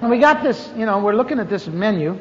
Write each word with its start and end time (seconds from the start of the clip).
And 0.00 0.10
we 0.10 0.18
got 0.18 0.42
this, 0.42 0.70
you 0.76 0.84
know, 0.84 0.98
we're 0.98 1.14
looking 1.14 1.38
at 1.38 1.48
this 1.48 1.66
menu, 1.66 2.18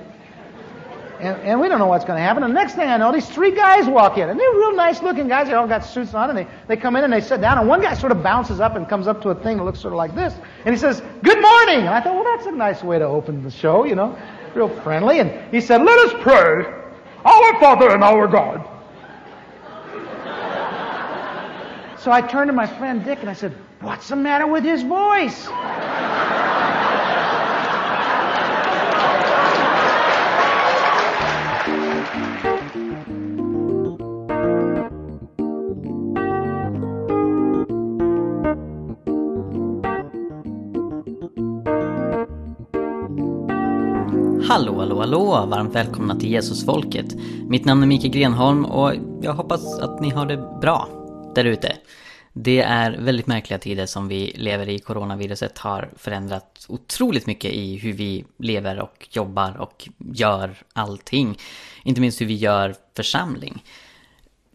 and, 1.19 1.37
and 1.41 1.59
we 1.59 1.67
don't 1.67 1.79
know 1.79 1.87
what's 1.87 2.05
going 2.05 2.17
to 2.17 2.23
happen. 2.23 2.43
And 2.43 2.55
the 2.55 2.59
next 2.59 2.75
thing 2.75 2.87
I 2.87 2.97
know, 2.97 3.11
these 3.11 3.27
three 3.27 3.51
guys 3.51 3.87
walk 3.87 4.17
in, 4.17 4.29
and 4.29 4.39
they're 4.39 4.51
real 4.51 4.75
nice 4.75 5.01
looking 5.01 5.27
guys. 5.27 5.47
They 5.47 5.53
all 5.53 5.67
got 5.67 5.85
suits 5.85 6.13
on, 6.13 6.29
and 6.29 6.39
they, 6.39 6.47
they 6.67 6.77
come 6.77 6.95
in 6.95 7.03
and 7.03 7.11
they 7.11 7.21
sit 7.21 7.41
down, 7.41 7.57
and 7.57 7.67
one 7.67 7.81
guy 7.81 7.93
sort 7.93 8.11
of 8.13 8.23
bounces 8.23 8.59
up 8.59 8.75
and 8.75 8.87
comes 8.87 9.07
up 9.07 9.21
to 9.23 9.29
a 9.29 9.35
thing 9.35 9.57
that 9.57 9.63
looks 9.63 9.79
sort 9.79 9.93
of 9.93 9.97
like 9.97 10.15
this, 10.15 10.33
and 10.65 10.73
he 10.73 10.79
says, 10.79 11.01
Good 11.21 11.41
morning! 11.41 11.79
And 11.79 11.89
I 11.89 12.01
thought, 12.01 12.15
well, 12.15 12.23
that's 12.23 12.45
a 12.45 12.51
nice 12.51 12.81
way 12.81 12.97
to 12.97 13.05
open 13.05 13.43
the 13.43 13.51
show, 13.51 13.83
you 13.83 13.95
know, 13.95 14.17
real 14.53 14.69
friendly. 14.81 15.19
And 15.19 15.53
he 15.53 15.59
said, 15.59 15.81
Let 15.81 15.99
us 15.99 16.13
pray. 16.21 16.65
Our 17.25 17.59
Father 17.59 17.89
and 17.89 18.03
our 18.03 18.27
God. 18.27 18.63
So 22.05 22.11
I 22.11 22.21
turned 22.21 22.49
to 22.49 22.53
my 22.53 22.67
friend 22.67 23.03
Dick 23.03 23.19
and 23.21 23.29
I 23.29 23.33
said, 23.33 23.51
What's 23.81 24.09
the 24.09 24.15
matter 24.15 24.45
with 24.45 24.63
his 24.63 24.83
voice? 24.83 25.47
Hallå, 44.95 45.31
hallå! 45.31 45.45
Varmt 45.49 45.75
välkomna 45.75 46.15
till 46.15 46.31
Jesusfolket. 46.31 47.15
Mitt 47.47 47.65
namn 47.65 47.83
är 47.83 47.87
Mikael 47.87 48.13
Grenholm 48.13 48.65
och 48.65 48.93
jag 49.21 49.33
hoppas 49.33 49.79
att 49.79 50.01
ni 50.01 50.09
har 50.09 50.25
det 50.25 50.37
bra 50.61 50.89
där 51.35 51.45
ute. 51.45 51.77
Det 52.33 52.61
är 52.61 52.97
väldigt 52.97 53.27
märkliga 53.27 53.59
tider 53.59 53.85
som 53.85 54.07
vi 54.07 54.33
lever 54.35 54.69
i. 54.69 54.79
Coronaviruset 54.79 55.57
har 55.57 55.89
förändrat 55.97 56.65
otroligt 56.69 57.27
mycket 57.27 57.51
i 57.51 57.77
hur 57.77 57.93
vi 57.93 58.25
lever 58.39 58.79
och 58.79 59.07
jobbar 59.11 59.57
och 59.57 59.89
gör 59.97 60.55
allting. 60.73 61.37
Inte 61.83 62.01
minst 62.01 62.21
hur 62.21 62.25
vi 62.25 62.35
gör 62.35 62.75
församling. 62.95 63.63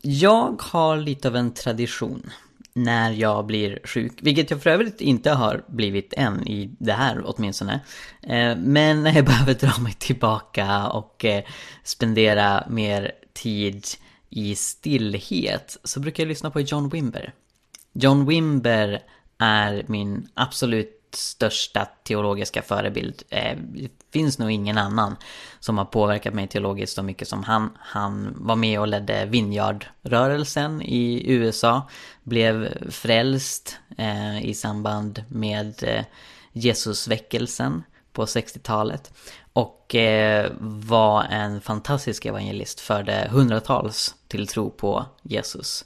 Jag 0.02 0.62
har 0.62 0.96
lite 0.96 1.28
av 1.28 1.36
en 1.36 1.54
tradition 1.54 2.30
när 2.72 3.10
jag 3.10 3.46
blir 3.46 3.78
sjuk, 3.84 4.12
vilket 4.20 4.50
jag 4.50 4.62
för 4.62 4.70
övrigt 4.70 5.00
inte 5.00 5.30
har 5.30 5.64
blivit 5.68 6.14
än 6.16 6.48
i 6.48 6.70
det 6.78 6.92
här 6.92 7.22
åtminstone. 7.24 7.80
Eh, 8.22 8.56
men 8.56 9.02
när 9.02 9.12
jag 9.16 9.24
behöver 9.24 9.54
dra 9.54 9.80
mig 9.80 9.92
tillbaka 9.92 10.88
och 10.88 11.24
eh, 11.24 11.44
spendera 11.82 12.66
mer 12.70 13.12
tid 13.32 13.86
i 14.30 14.54
stillhet 14.54 15.76
så 15.84 16.00
brukar 16.00 16.22
jag 16.22 16.28
lyssna 16.28 16.50
på 16.50 16.60
John 16.60 16.88
Wimber. 16.88 17.34
John 17.92 18.26
Wimber 18.26 19.02
är 19.38 19.84
min 19.86 20.28
absolut 20.34 20.99
största 21.14 21.88
teologiska 22.02 22.62
förebild. 22.62 23.22
Eh, 23.28 23.58
det 23.58 23.90
finns 24.12 24.38
nog 24.38 24.50
ingen 24.50 24.78
annan 24.78 25.16
som 25.60 25.78
har 25.78 25.84
påverkat 25.84 26.34
mig 26.34 26.48
teologiskt 26.48 26.94
så 26.94 27.02
mycket 27.02 27.28
som 27.28 27.44
han. 27.44 27.70
Han 27.78 28.34
var 28.36 28.56
med 28.56 28.80
och 28.80 28.88
ledde 28.88 29.26
Vineyard-rörelsen 29.26 30.82
i 30.82 31.32
USA. 31.32 31.88
Blev 32.22 32.88
frälst 32.90 33.76
eh, 33.98 34.44
i 34.44 34.54
samband 34.54 35.24
med 35.28 35.82
eh, 35.82 36.04
Jesusväckelsen 36.52 37.82
på 38.12 38.24
60-talet. 38.24 39.12
Och 39.52 39.94
eh, 39.94 40.50
var 40.60 41.22
en 41.24 41.60
fantastisk 41.60 42.26
evangelist, 42.26 42.80
förde 42.80 43.28
hundratals 43.30 44.14
till 44.28 44.46
tro 44.46 44.70
på 44.70 45.06
Jesus. 45.22 45.84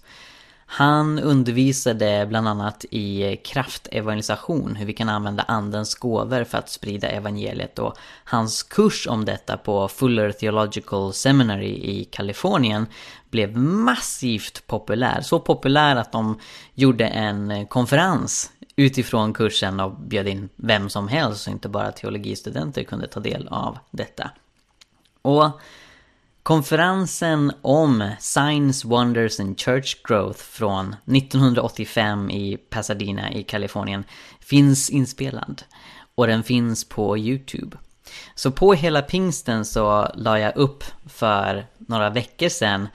Han 0.77 1.19
undervisade 1.19 2.27
bland 2.27 2.49
annat 2.49 2.85
i 2.91 3.37
kraftevangelisation, 3.37 4.77
hur 4.77 4.87
vi 4.87 4.93
kan 4.93 5.09
använda 5.09 5.43
andens 5.43 5.95
gåvor 5.95 6.45
för 6.45 6.59
att 6.59 6.71
sprida 6.71 7.09
evangeliet 7.09 7.79
och 7.79 7.97
hans 8.25 8.63
kurs 8.63 9.07
om 9.07 9.25
detta 9.25 9.57
på 9.57 9.89
Fuller 9.89 10.33
Theological 10.33 11.13
Seminary 11.13 11.75
i 11.75 12.05
Kalifornien 12.05 12.87
blev 13.31 13.57
massivt 13.59 14.67
populär. 14.67 15.21
Så 15.21 15.41
populär 15.41 15.97
att 15.97 16.13
de 16.13 16.39
gjorde 16.75 17.07
en 17.07 17.67
konferens 17.67 18.51
utifrån 18.77 19.33
kursen 19.33 19.81
och 19.81 19.91
bjöd 20.01 20.29
in 20.29 20.49
vem 20.57 20.91
som 20.91 21.09
helst 21.09 21.43
så 21.43 21.51
inte 21.51 21.69
bara 21.69 21.93
teologistudenter 21.93 22.85
kunde 22.85 23.07
ta 23.07 23.21
del 23.21 23.49
av 23.49 23.79
detta. 23.91 24.31
Och 25.23 25.61
Konferensen 26.45 27.53
om 27.63 28.11
Science, 28.19 28.89
Wonders 28.89 29.41
and 29.41 29.61
Church 29.61 30.03
Growth 30.05 30.41
från 30.41 30.89
1985 30.89 32.31
i 32.31 32.57
Pasadena 32.57 33.33
i 33.33 33.43
Kalifornien 33.43 34.05
finns 34.41 34.91
inspelad. 34.91 35.63
Och 36.15 36.27
den 36.27 36.43
finns 36.43 36.89
på 36.89 37.19
YouTube. 37.19 37.77
Så 38.35 38.51
på 38.51 38.75
hela 38.75 39.03
pingsten 39.03 39.65
så 39.65 40.11
la 40.15 40.39
jag 40.39 40.57
upp 40.57 40.85
för 41.07 41.67
några 41.79 42.11
veckor 42.11 42.49
sedan 42.49 42.89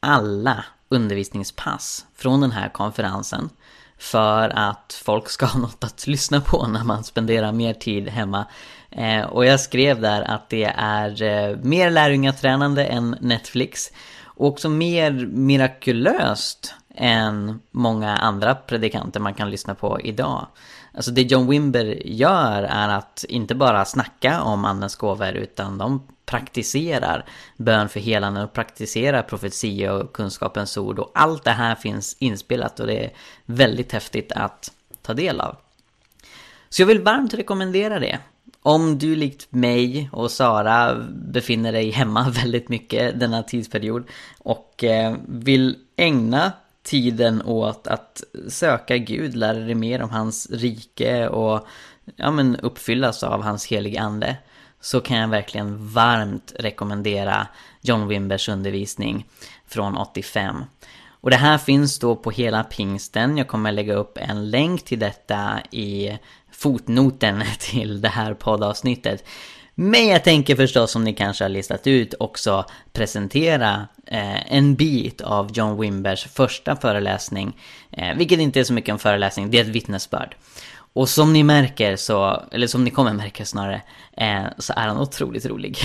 alla 0.00 0.64
undervisningspass 0.88 2.06
från 2.16 2.40
den 2.40 2.52
här 2.52 2.68
konferensen. 2.68 3.50
För 3.98 4.48
att 4.48 5.00
folk 5.04 5.28
ska 5.28 5.46
ha 5.46 5.60
något 5.60 5.84
att 5.84 6.06
lyssna 6.06 6.40
på 6.40 6.66
när 6.66 6.84
man 6.84 7.04
spenderar 7.04 7.52
mer 7.52 7.74
tid 7.74 8.08
hemma 8.08 8.46
Eh, 8.90 9.24
och 9.24 9.46
jag 9.46 9.60
skrev 9.60 10.00
där 10.00 10.22
att 10.22 10.48
det 10.48 10.72
är 10.76 11.22
eh, 11.22 11.56
mer 11.56 11.90
lärjungatränande 11.90 12.84
än 12.84 13.16
Netflix. 13.20 13.92
Och 14.24 14.46
också 14.46 14.68
mer 14.68 15.12
mirakulöst 15.26 16.74
än 16.94 17.60
många 17.70 18.16
andra 18.16 18.54
predikanter 18.54 19.20
man 19.20 19.34
kan 19.34 19.50
lyssna 19.50 19.74
på 19.74 20.00
idag. 20.00 20.46
Alltså 20.94 21.10
det 21.10 21.22
John 21.22 21.48
Wimber 21.48 22.06
gör 22.06 22.62
är 22.62 22.88
att 22.88 23.24
inte 23.28 23.54
bara 23.54 23.84
snacka 23.84 24.42
om 24.42 24.64
andens 24.64 24.96
gåvor 24.96 25.32
utan 25.32 25.78
de 25.78 26.02
praktiserar 26.26 27.24
bön 27.56 27.88
för 27.88 28.00
helande 28.00 28.42
och 28.42 28.52
praktiserar 28.52 29.22
profetia 29.22 29.92
och 29.92 30.12
kunskapens 30.12 30.76
ord 30.76 30.98
och 30.98 31.10
allt 31.14 31.44
det 31.44 31.50
här 31.50 31.74
finns 31.74 32.16
inspelat 32.18 32.80
och 32.80 32.86
det 32.86 33.04
är 33.04 33.12
väldigt 33.44 33.92
häftigt 33.92 34.32
att 34.32 34.72
ta 35.02 35.14
del 35.14 35.40
av. 35.40 35.56
Så 36.68 36.82
jag 36.82 36.86
vill 36.86 37.02
varmt 37.02 37.34
rekommendera 37.34 37.98
det. 37.98 38.18
Om 38.68 38.98
du 38.98 39.16
likt 39.16 39.52
mig 39.52 40.08
och 40.12 40.30
Sara 40.30 40.94
befinner 41.10 41.72
dig 41.72 41.90
hemma 41.90 42.30
väldigt 42.42 42.68
mycket 42.68 43.20
denna 43.20 43.42
tidsperiod 43.42 44.08
och 44.38 44.84
eh, 44.84 45.16
vill 45.28 45.76
ägna 45.96 46.52
tiden 46.82 47.42
åt 47.42 47.86
att 47.86 48.22
söka 48.48 48.96
Gud, 48.96 49.36
lära 49.36 49.58
dig 49.58 49.74
mer 49.74 50.02
om 50.02 50.10
hans 50.10 50.50
rike 50.50 51.28
och 51.28 51.66
ja, 52.16 52.30
men 52.30 52.56
uppfyllas 52.56 53.22
av 53.22 53.42
hans 53.42 53.66
heliga 53.66 54.00
ande 54.00 54.36
så 54.80 55.00
kan 55.00 55.16
jag 55.16 55.28
verkligen 55.28 55.88
varmt 55.88 56.52
rekommendera 56.58 57.46
John 57.80 58.08
Wimbers 58.08 58.48
undervisning 58.48 59.26
från 59.66 59.96
85. 59.96 60.64
Och 61.20 61.30
det 61.30 61.36
här 61.36 61.58
finns 61.58 61.98
då 61.98 62.16
på 62.16 62.30
hela 62.30 62.64
pingsten. 62.64 63.38
Jag 63.38 63.48
kommer 63.48 63.72
lägga 63.72 63.94
upp 63.94 64.18
en 64.20 64.50
länk 64.50 64.84
till 64.84 64.98
detta 64.98 65.60
i 65.70 66.18
fotnoten 66.58 67.44
till 67.58 68.00
det 68.00 68.08
här 68.08 68.34
poddavsnittet. 68.34 69.24
Men 69.74 70.06
jag 70.06 70.24
tänker 70.24 70.56
förstås, 70.56 70.90
som 70.90 71.04
ni 71.04 71.12
kanske 71.14 71.44
har 71.44 71.48
listat 71.48 71.86
ut, 71.86 72.14
också 72.20 72.64
presentera 72.92 73.88
eh, 74.06 74.52
en 74.54 74.74
bit 74.74 75.20
av 75.20 75.50
John 75.52 75.80
Wimbers 75.80 76.24
första 76.24 76.76
föreläsning. 76.76 77.56
Eh, 77.90 78.16
vilket 78.16 78.38
inte 78.38 78.60
är 78.60 78.64
så 78.64 78.72
mycket 78.72 78.92
en 78.92 78.98
föreläsning, 78.98 79.50
det 79.50 79.58
är 79.58 79.62
ett 79.62 79.68
vittnesbörd. 79.68 80.36
Och 80.92 81.08
som 81.08 81.32
ni 81.32 81.42
märker 81.42 81.96
så, 81.96 82.42
eller 82.52 82.66
som 82.66 82.84
ni 82.84 82.90
kommer 82.90 83.12
märka 83.12 83.44
snarare, 83.44 83.82
eh, 84.16 84.42
så 84.58 84.72
är 84.76 84.88
han 84.88 84.98
otroligt 84.98 85.46
rolig. 85.46 85.78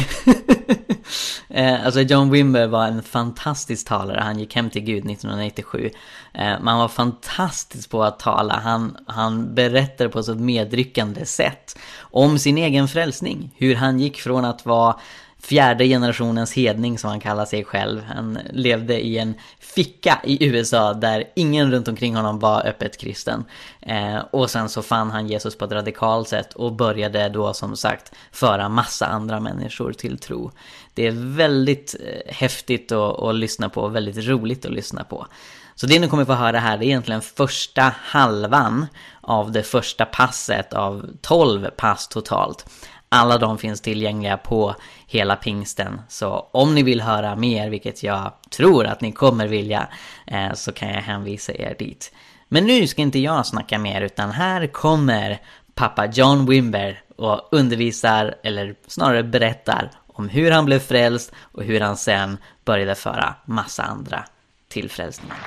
eh, 1.50 1.86
alltså 1.86 2.02
John 2.02 2.32
Wimber 2.32 2.68
var 2.68 2.88
en 2.88 3.04
fantastisk 3.04 3.88
talare, 3.88 4.22
han 4.22 4.40
gick 4.40 4.56
hem 4.56 4.70
till 4.70 4.82
Gud 4.82 5.12
1997. 5.12 5.90
Eh, 6.34 6.60
man 6.62 6.80
var 6.80 6.88
fantastisk 6.88 7.90
på 7.90 8.04
att 8.04 8.20
tala, 8.20 8.60
han, 8.60 8.98
han 9.08 9.56
berättade 9.56 10.10
på 10.10 10.20
ett 10.20 10.26
så 10.26 10.36
medryckande 10.36 11.26
sätt 11.26 11.80
om 12.00 12.40
sin 12.40 12.58
egen 12.58 12.88
frälsning. 12.88 13.56
Hur 13.58 13.76
han 13.76 14.00
gick 14.00 14.22
från 14.22 14.46
att 14.46 14.66
vara 14.66 14.96
fjärde 15.44 15.88
generationens 15.88 16.54
hedning 16.54 16.98
som 16.98 17.10
han 17.10 17.20
kallar 17.20 17.46
sig 17.46 17.64
själv. 17.64 18.04
Han 18.04 18.40
levde 18.52 19.06
i 19.06 19.18
en 19.18 19.34
ficka 19.60 20.22
i 20.24 20.48
USA 20.48 20.94
där 20.94 21.24
ingen 21.36 21.72
runt 21.72 21.88
omkring 21.88 22.16
honom 22.16 22.40
var 22.40 22.68
öppet 22.68 22.98
kristen. 22.98 23.46
Eh, 23.82 24.18
och 24.32 24.50
sen 24.50 24.70
så 24.70 24.82
fann 24.82 25.12
han 25.12 25.28
Jesus 25.28 25.58
på 25.58 25.66
ett 25.66 25.72
radikalt 25.72 26.28
sätt 26.28 26.54
och 26.54 26.74
började 26.74 27.30
då 27.30 27.54
som 27.54 27.78
sagt 27.78 28.12
föra 28.32 28.70
massa 28.70 29.06
andra 29.06 29.40
människor 29.40 29.94
till 29.94 30.18
tro. 30.18 30.52
Det 30.94 31.08
är 31.08 31.36
väldigt 31.36 31.96
eh, 32.00 32.34
häftigt 32.34 32.92
att, 32.92 33.20
att 33.20 33.36
lyssna 33.36 33.70
på 33.70 33.82
och 33.82 33.96
väldigt 33.96 34.28
roligt 34.28 34.66
att 34.66 34.74
lyssna 34.74 35.04
på. 35.04 35.28
Så 35.76 35.88
det 35.88 36.00
ni 36.00 36.08
kommer 36.08 36.26
få 36.26 36.34
höra 36.34 36.60
här 36.60 36.78
är 36.78 36.84
egentligen 36.84 37.22
första 37.22 37.94
halvan 38.04 38.88
av 39.22 39.52
det 39.52 39.64
första 39.64 40.06
passet 40.06 40.74
av 40.74 41.10
12 41.22 41.70
pass 41.78 42.08
totalt. 42.08 42.66
Alla 43.16 43.38
de 43.38 43.58
finns 43.58 43.82
tillgängliga 43.82 44.38
på 44.38 44.76
hela 45.08 45.36
pingsten. 45.36 46.02
Så 46.08 46.50
om 46.52 46.76
ni 46.76 46.84
vill 46.84 47.02
höra 47.02 47.36
mer, 47.36 47.70
vilket 47.70 48.04
jag 48.04 48.32
tror 48.50 48.86
att 48.86 49.02
ni 49.02 49.12
kommer 49.12 49.48
vilja, 49.48 49.88
eh, 50.28 50.54
så 50.54 50.72
kan 50.72 50.90
jag 50.90 51.02
hänvisa 51.02 51.54
er 51.54 51.76
dit. 51.80 52.14
Men 52.48 52.66
nu 52.66 52.88
ska 52.88 53.02
inte 53.02 53.20
jag 53.20 53.46
snacka 53.46 53.78
mer, 53.80 54.02
utan 54.02 54.32
här 54.32 54.68
kommer 54.68 55.42
pappa 55.76 56.06
John 56.06 56.46
Wimber 56.46 57.02
och 57.18 57.50
undervisar, 57.52 58.36
eller 58.44 58.76
snarare 58.88 59.24
berättar, 59.24 59.92
om 60.08 60.30
hur 60.30 60.52
han 60.52 60.66
blev 60.66 60.80
frälst 60.80 61.32
och 61.38 61.64
hur 61.64 61.80
han 61.80 61.98
sen 61.98 62.38
började 62.66 62.96
föra 62.96 63.36
massa 63.46 63.84
andra 63.84 64.26
till 64.68 64.90
frälsningen. 64.90 65.38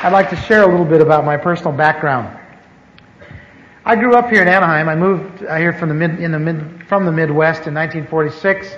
I'd 0.00 0.12
like 0.12 0.30
to 0.30 0.36
share 0.36 0.62
a 0.62 0.70
little 0.70 0.84
bit 0.84 1.00
about 1.00 1.24
my 1.24 1.36
personal 1.36 1.72
background. 1.72 2.38
I 3.84 3.96
grew 3.96 4.14
up 4.14 4.30
here 4.30 4.42
in 4.42 4.46
Anaheim. 4.46 4.88
I 4.88 4.94
moved 4.94 5.40
here 5.40 5.72
from 5.72 5.88
the 5.88 5.94
mid, 5.96 6.20
in 6.20 6.30
the 6.30 6.38
mid, 6.38 6.86
from 6.86 7.04
the 7.04 7.10
Midwest 7.10 7.66
in 7.66 7.74
1946 7.74 8.76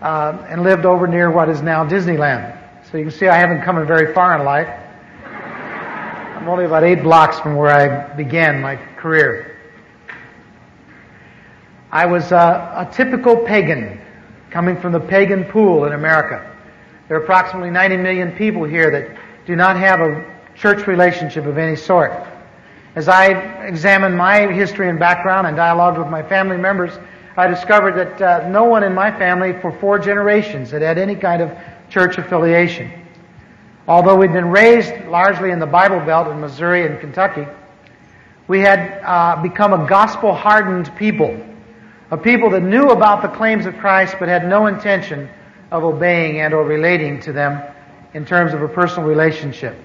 uh, 0.00 0.46
and 0.48 0.62
lived 0.62 0.86
over 0.86 1.08
near 1.08 1.28
what 1.32 1.48
is 1.48 1.60
now 1.60 1.84
Disneyland. 1.84 2.56
So 2.88 2.98
you 2.98 3.04
can 3.04 3.12
see 3.12 3.26
I 3.26 3.34
haven't 3.34 3.62
come 3.62 3.84
very 3.84 4.14
far 4.14 4.38
in 4.38 4.44
life. 4.44 4.68
I'm 5.24 6.48
only 6.48 6.66
about 6.66 6.84
eight 6.84 7.02
blocks 7.02 7.40
from 7.40 7.56
where 7.56 7.72
I 7.72 8.14
began 8.14 8.60
my 8.60 8.76
career. 8.76 9.58
I 11.90 12.06
was 12.06 12.30
uh, 12.30 12.86
a 12.88 12.94
typical 12.94 13.38
pagan 13.38 14.00
coming 14.50 14.80
from 14.80 14.92
the 14.92 15.00
pagan 15.00 15.46
pool 15.46 15.84
in 15.86 15.94
America. 15.94 16.48
There 17.08 17.16
are 17.16 17.22
approximately 17.24 17.70
90 17.70 17.96
million 17.96 18.30
people 18.30 18.62
here 18.62 18.88
that 18.92 19.21
do 19.46 19.56
not 19.56 19.76
have 19.76 20.00
a 20.00 20.24
church 20.54 20.86
relationship 20.86 21.46
of 21.46 21.58
any 21.58 21.76
sort. 21.76 22.12
As 22.94 23.08
I 23.08 23.28
examined 23.64 24.16
my 24.16 24.52
history 24.52 24.88
and 24.88 24.98
background 24.98 25.46
and 25.46 25.56
dialogued 25.56 25.98
with 25.98 26.08
my 26.08 26.22
family 26.22 26.56
members, 26.56 26.92
I 27.36 27.48
discovered 27.48 27.94
that 27.94 28.22
uh, 28.22 28.48
no 28.48 28.64
one 28.64 28.84
in 28.84 28.94
my 28.94 29.10
family 29.10 29.54
for 29.60 29.72
four 29.72 29.98
generations 29.98 30.70
had 30.70 30.82
had 30.82 30.98
any 30.98 31.16
kind 31.16 31.40
of 31.40 31.50
church 31.88 32.18
affiliation. 32.18 32.92
Although 33.88 34.16
we'd 34.16 34.32
been 34.32 34.50
raised 34.50 34.92
largely 35.06 35.50
in 35.50 35.58
the 35.58 35.66
Bible 35.66 36.00
Belt 36.00 36.28
in 36.28 36.40
Missouri 36.40 36.86
and 36.86 37.00
Kentucky, 37.00 37.46
we 38.46 38.60
had 38.60 39.02
uh, 39.02 39.42
become 39.42 39.72
a 39.72 39.88
gospel 39.88 40.34
hardened 40.34 40.94
people, 40.96 41.40
a 42.10 42.16
people 42.16 42.50
that 42.50 42.62
knew 42.62 42.90
about 42.90 43.22
the 43.22 43.28
claims 43.28 43.64
of 43.64 43.76
Christ 43.78 44.16
but 44.20 44.28
had 44.28 44.46
no 44.46 44.66
intention 44.66 45.28
of 45.70 45.82
obeying 45.82 46.40
and 46.40 46.52
or 46.52 46.64
relating 46.64 47.18
to 47.20 47.32
them 47.32 47.62
in 48.14 48.24
terms 48.24 48.52
of 48.52 48.62
a 48.62 48.68
personal 48.68 49.08
relationship. 49.08 49.76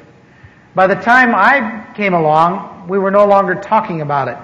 By 0.75 0.87
the 0.87 0.95
time 0.95 1.33
I 1.33 1.91
came 1.95 2.13
along, 2.13 2.87
we 2.87 2.99
were 2.99 3.11
no 3.11 3.25
longer 3.25 3.55
talking 3.55 4.01
about 4.01 4.27
it 4.27 4.37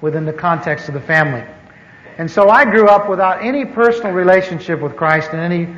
within 0.00 0.24
the 0.24 0.32
context 0.32 0.88
of 0.88 0.94
the 0.94 1.00
family. 1.00 1.44
And 2.18 2.30
so 2.30 2.48
I 2.48 2.64
grew 2.64 2.88
up 2.88 3.08
without 3.08 3.42
any 3.42 3.64
personal 3.64 4.12
relationship 4.12 4.80
with 4.80 4.96
Christ 4.96 5.30
and 5.32 5.40
any 5.40 5.74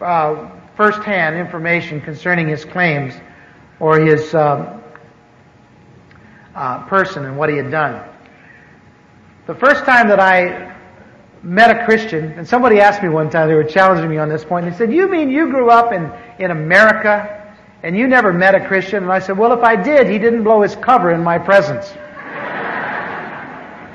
uh, 0.00 0.50
first-hand 0.76 1.36
information 1.36 2.00
concerning 2.00 2.48
his 2.48 2.64
claims 2.64 3.14
or 3.78 4.00
his 4.00 4.34
uh, 4.34 4.80
uh, 6.54 6.82
person 6.86 7.24
and 7.24 7.36
what 7.36 7.50
he 7.50 7.56
had 7.56 7.70
done. 7.70 8.02
The 9.46 9.54
first 9.54 9.84
time 9.84 10.08
that 10.08 10.18
I 10.18 10.75
met 11.46 11.70
a 11.70 11.84
Christian, 11.84 12.32
and 12.32 12.46
somebody 12.46 12.80
asked 12.80 13.04
me 13.04 13.08
one 13.08 13.30
time, 13.30 13.46
they 13.48 13.54
were 13.54 13.62
challenging 13.62 14.10
me 14.10 14.18
on 14.18 14.28
this 14.28 14.44
point, 14.44 14.66
and 14.66 14.74
they 14.74 14.78
said, 14.78 14.92
You 14.92 15.08
mean 15.08 15.30
you 15.30 15.48
grew 15.48 15.70
up 15.70 15.92
in, 15.92 16.10
in 16.44 16.50
America 16.50 17.32
and 17.84 17.96
you 17.96 18.08
never 18.08 18.32
met 18.32 18.56
a 18.56 18.66
Christian? 18.66 19.04
And 19.04 19.12
I 19.12 19.20
said, 19.20 19.38
Well, 19.38 19.52
if 19.52 19.62
I 19.62 19.76
did, 19.76 20.08
he 20.08 20.18
didn't 20.18 20.42
blow 20.42 20.62
his 20.62 20.74
cover 20.74 21.12
in 21.12 21.22
my 21.22 21.38
presence. 21.38 21.86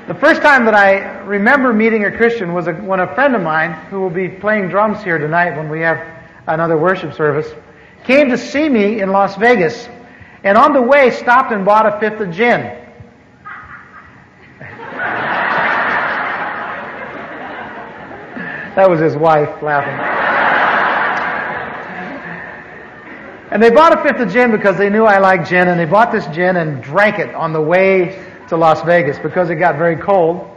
the 0.08 0.14
first 0.14 0.40
time 0.40 0.64
that 0.64 0.74
I 0.74 1.18
remember 1.24 1.74
meeting 1.74 2.06
a 2.06 2.16
Christian 2.16 2.54
was 2.54 2.68
a, 2.68 2.72
when 2.72 3.00
a 3.00 3.14
friend 3.14 3.36
of 3.36 3.42
mine, 3.42 3.72
who 3.90 4.00
will 4.00 4.08
be 4.08 4.30
playing 4.30 4.70
drums 4.70 5.02
here 5.04 5.18
tonight 5.18 5.54
when 5.54 5.68
we 5.68 5.80
have 5.80 6.02
another 6.46 6.78
worship 6.78 7.12
service, 7.12 7.52
came 8.04 8.30
to 8.30 8.38
see 8.38 8.66
me 8.66 9.02
in 9.02 9.10
Las 9.10 9.36
Vegas, 9.36 9.90
and 10.42 10.56
on 10.56 10.72
the 10.72 10.80
way 10.80 11.10
stopped 11.10 11.52
and 11.52 11.66
bought 11.66 11.84
a 11.84 12.00
fifth 12.00 12.18
of 12.18 12.30
gin. 12.30 12.81
That 18.74 18.88
was 18.88 19.00
his 19.00 19.16
wife 19.16 19.62
laughing. 19.62 19.98
And 23.52 23.62
they 23.62 23.68
bought 23.68 23.92
a 23.92 24.02
fifth 24.02 24.18
of 24.18 24.32
gin 24.32 24.50
because 24.50 24.78
they 24.78 24.88
knew 24.88 25.04
I 25.04 25.18
liked 25.18 25.46
gin, 25.46 25.68
and 25.68 25.78
they 25.78 25.84
bought 25.84 26.10
this 26.10 26.26
gin 26.28 26.56
and 26.56 26.82
drank 26.82 27.18
it 27.18 27.34
on 27.34 27.52
the 27.52 27.60
way 27.60 28.18
to 28.48 28.56
Las 28.56 28.80
Vegas 28.82 29.18
because 29.18 29.50
it 29.50 29.56
got 29.56 29.76
very 29.76 29.96
cold, 29.96 30.48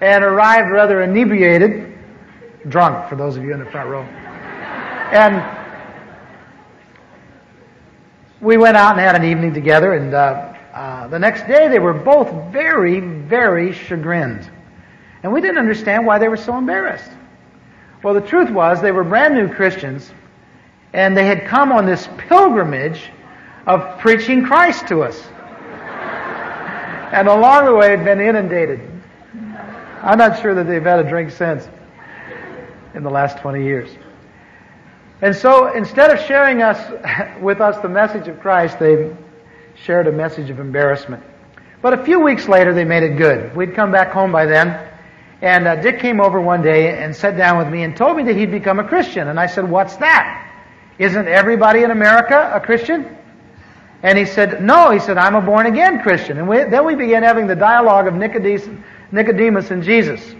and 0.00 0.22
arrived 0.22 0.70
rather 0.70 1.02
inebriated, 1.02 1.98
drunk, 2.68 3.08
for 3.08 3.16
those 3.16 3.36
of 3.36 3.42
you 3.42 3.52
in 3.52 3.58
the 3.58 3.70
front 3.72 3.90
row. 3.90 4.02
And 4.02 5.42
we 8.40 8.56
went 8.56 8.76
out 8.76 8.92
and 8.92 9.00
had 9.00 9.16
an 9.16 9.24
evening 9.24 9.52
together, 9.52 9.94
and 9.94 10.14
uh, 10.14 10.54
uh, 10.72 11.08
the 11.08 11.18
next 11.18 11.48
day 11.48 11.66
they 11.66 11.80
were 11.80 11.92
both 11.92 12.52
very, 12.52 13.00
very 13.00 13.72
chagrined. 13.72 14.48
And 15.22 15.32
we 15.32 15.40
didn't 15.40 15.58
understand 15.58 16.06
why 16.06 16.18
they 16.18 16.28
were 16.28 16.36
so 16.36 16.56
embarrassed. 16.56 17.10
Well, 18.02 18.14
the 18.14 18.20
truth 18.20 18.50
was 18.50 18.80
they 18.80 18.92
were 18.92 19.04
brand 19.04 19.34
new 19.34 19.48
Christians, 19.48 20.10
and 20.92 21.16
they 21.16 21.26
had 21.26 21.44
come 21.44 21.70
on 21.72 21.86
this 21.86 22.08
pilgrimage 22.16 23.10
of 23.66 23.98
preaching 23.98 24.44
Christ 24.44 24.88
to 24.88 25.02
us. 25.02 25.20
and 27.12 27.28
along 27.28 27.66
the 27.66 27.74
way 27.74 27.90
had 27.90 28.04
been 28.04 28.20
inundated. 28.20 28.80
I'm 30.02 30.16
not 30.16 30.40
sure 30.40 30.54
that 30.54 30.66
they've 30.66 30.82
had 30.82 31.04
a 31.04 31.08
drink 31.08 31.30
since 31.30 31.68
in 32.94 33.02
the 33.02 33.10
last 33.10 33.38
20 33.38 33.62
years. 33.62 33.90
And 35.20 35.36
so 35.36 35.74
instead 35.74 36.10
of 36.10 36.24
sharing 36.26 36.62
us 36.62 36.78
with 37.40 37.60
us 37.60 37.80
the 37.82 37.88
message 37.88 38.26
of 38.28 38.40
Christ, 38.40 38.78
they 38.78 39.14
shared 39.74 40.06
a 40.06 40.12
message 40.12 40.48
of 40.48 40.58
embarrassment. 40.58 41.22
But 41.82 41.98
a 41.98 42.04
few 42.04 42.20
weeks 42.20 42.48
later, 42.48 42.74
they 42.74 42.84
made 42.84 43.02
it 43.02 43.16
good. 43.16 43.54
We'd 43.54 43.74
come 43.74 43.92
back 43.92 44.10
home 44.10 44.32
by 44.32 44.46
then, 44.46 44.89
and 45.42 45.66
uh, 45.66 45.76
Dick 45.76 46.00
came 46.00 46.20
over 46.20 46.40
one 46.40 46.62
day 46.62 46.98
and 46.98 47.16
sat 47.16 47.36
down 47.36 47.56
with 47.56 47.68
me 47.68 47.82
and 47.82 47.96
told 47.96 48.16
me 48.16 48.22
that 48.24 48.36
he'd 48.36 48.50
become 48.50 48.78
a 48.78 48.84
Christian. 48.84 49.28
And 49.28 49.40
I 49.40 49.46
said, 49.46 49.68
What's 49.68 49.96
that? 49.96 50.46
Isn't 50.98 51.28
everybody 51.28 51.82
in 51.82 51.90
America 51.90 52.50
a 52.54 52.60
Christian? 52.60 53.16
And 54.02 54.18
he 54.18 54.26
said, 54.26 54.62
No. 54.62 54.90
He 54.90 54.98
said, 54.98 55.16
I'm 55.16 55.34
a 55.34 55.40
born 55.40 55.66
again 55.66 56.02
Christian. 56.02 56.38
And 56.38 56.48
we, 56.48 56.58
then 56.64 56.84
we 56.84 56.94
began 56.94 57.22
having 57.22 57.46
the 57.46 57.56
dialogue 57.56 58.06
of 58.06 58.14
Nicodemus, 58.14 58.68
Nicodemus 59.12 59.70
and 59.70 59.82
Jesus. 59.82 60.34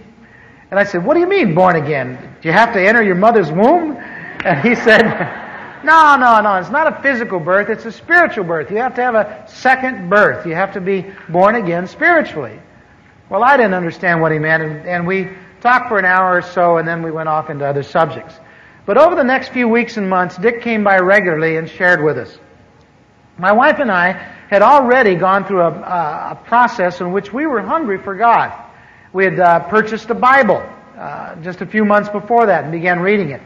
And 0.70 0.78
I 0.78 0.84
said, 0.84 1.04
What 1.04 1.14
do 1.14 1.20
you 1.20 1.28
mean 1.28 1.54
born 1.54 1.76
again? 1.76 2.36
Do 2.42 2.48
you 2.48 2.52
have 2.52 2.74
to 2.74 2.80
enter 2.80 3.02
your 3.02 3.14
mother's 3.14 3.50
womb? 3.50 3.96
And 3.96 4.60
he 4.60 4.74
said, 4.74 5.02
No, 5.82 6.16
no, 6.16 6.42
no. 6.42 6.56
It's 6.56 6.68
not 6.68 6.92
a 6.92 7.02
physical 7.02 7.40
birth, 7.40 7.70
it's 7.70 7.86
a 7.86 7.92
spiritual 7.92 8.44
birth. 8.44 8.70
You 8.70 8.76
have 8.76 8.94
to 8.96 9.02
have 9.02 9.14
a 9.14 9.46
second 9.48 10.10
birth. 10.10 10.46
You 10.46 10.54
have 10.54 10.74
to 10.74 10.80
be 10.82 11.06
born 11.30 11.54
again 11.54 11.86
spiritually. 11.86 12.60
Well, 13.30 13.44
I 13.44 13.56
didn't 13.56 13.74
understand 13.74 14.20
what 14.20 14.32
he 14.32 14.40
meant, 14.40 14.64
and, 14.64 14.88
and 14.88 15.06
we 15.06 15.28
talked 15.60 15.88
for 15.88 16.00
an 16.00 16.04
hour 16.04 16.36
or 16.36 16.42
so, 16.42 16.78
and 16.78 16.88
then 16.88 17.00
we 17.00 17.12
went 17.12 17.28
off 17.28 17.48
into 17.48 17.64
other 17.64 17.84
subjects. 17.84 18.34
But 18.86 18.98
over 18.98 19.14
the 19.14 19.22
next 19.22 19.50
few 19.50 19.68
weeks 19.68 19.96
and 19.96 20.10
months, 20.10 20.36
Dick 20.36 20.62
came 20.62 20.82
by 20.82 20.98
regularly 20.98 21.56
and 21.56 21.70
shared 21.70 22.02
with 22.02 22.18
us. 22.18 22.40
My 23.38 23.52
wife 23.52 23.78
and 23.78 23.90
I 23.90 24.12
had 24.50 24.62
already 24.62 25.14
gone 25.14 25.44
through 25.46 25.60
a, 25.60 25.70
a 25.70 26.42
process 26.44 27.00
in 27.00 27.12
which 27.12 27.32
we 27.32 27.46
were 27.46 27.60
hungry 27.60 28.02
for 28.02 28.16
God. 28.16 28.52
We 29.12 29.24
had 29.24 29.38
uh, 29.38 29.60
purchased 29.68 30.10
a 30.10 30.14
Bible 30.14 30.60
uh, 30.98 31.36
just 31.36 31.60
a 31.60 31.66
few 31.66 31.84
months 31.84 32.08
before 32.08 32.46
that 32.46 32.64
and 32.64 32.72
began 32.72 32.98
reading 32.98 33.30
it. 33.30 33.42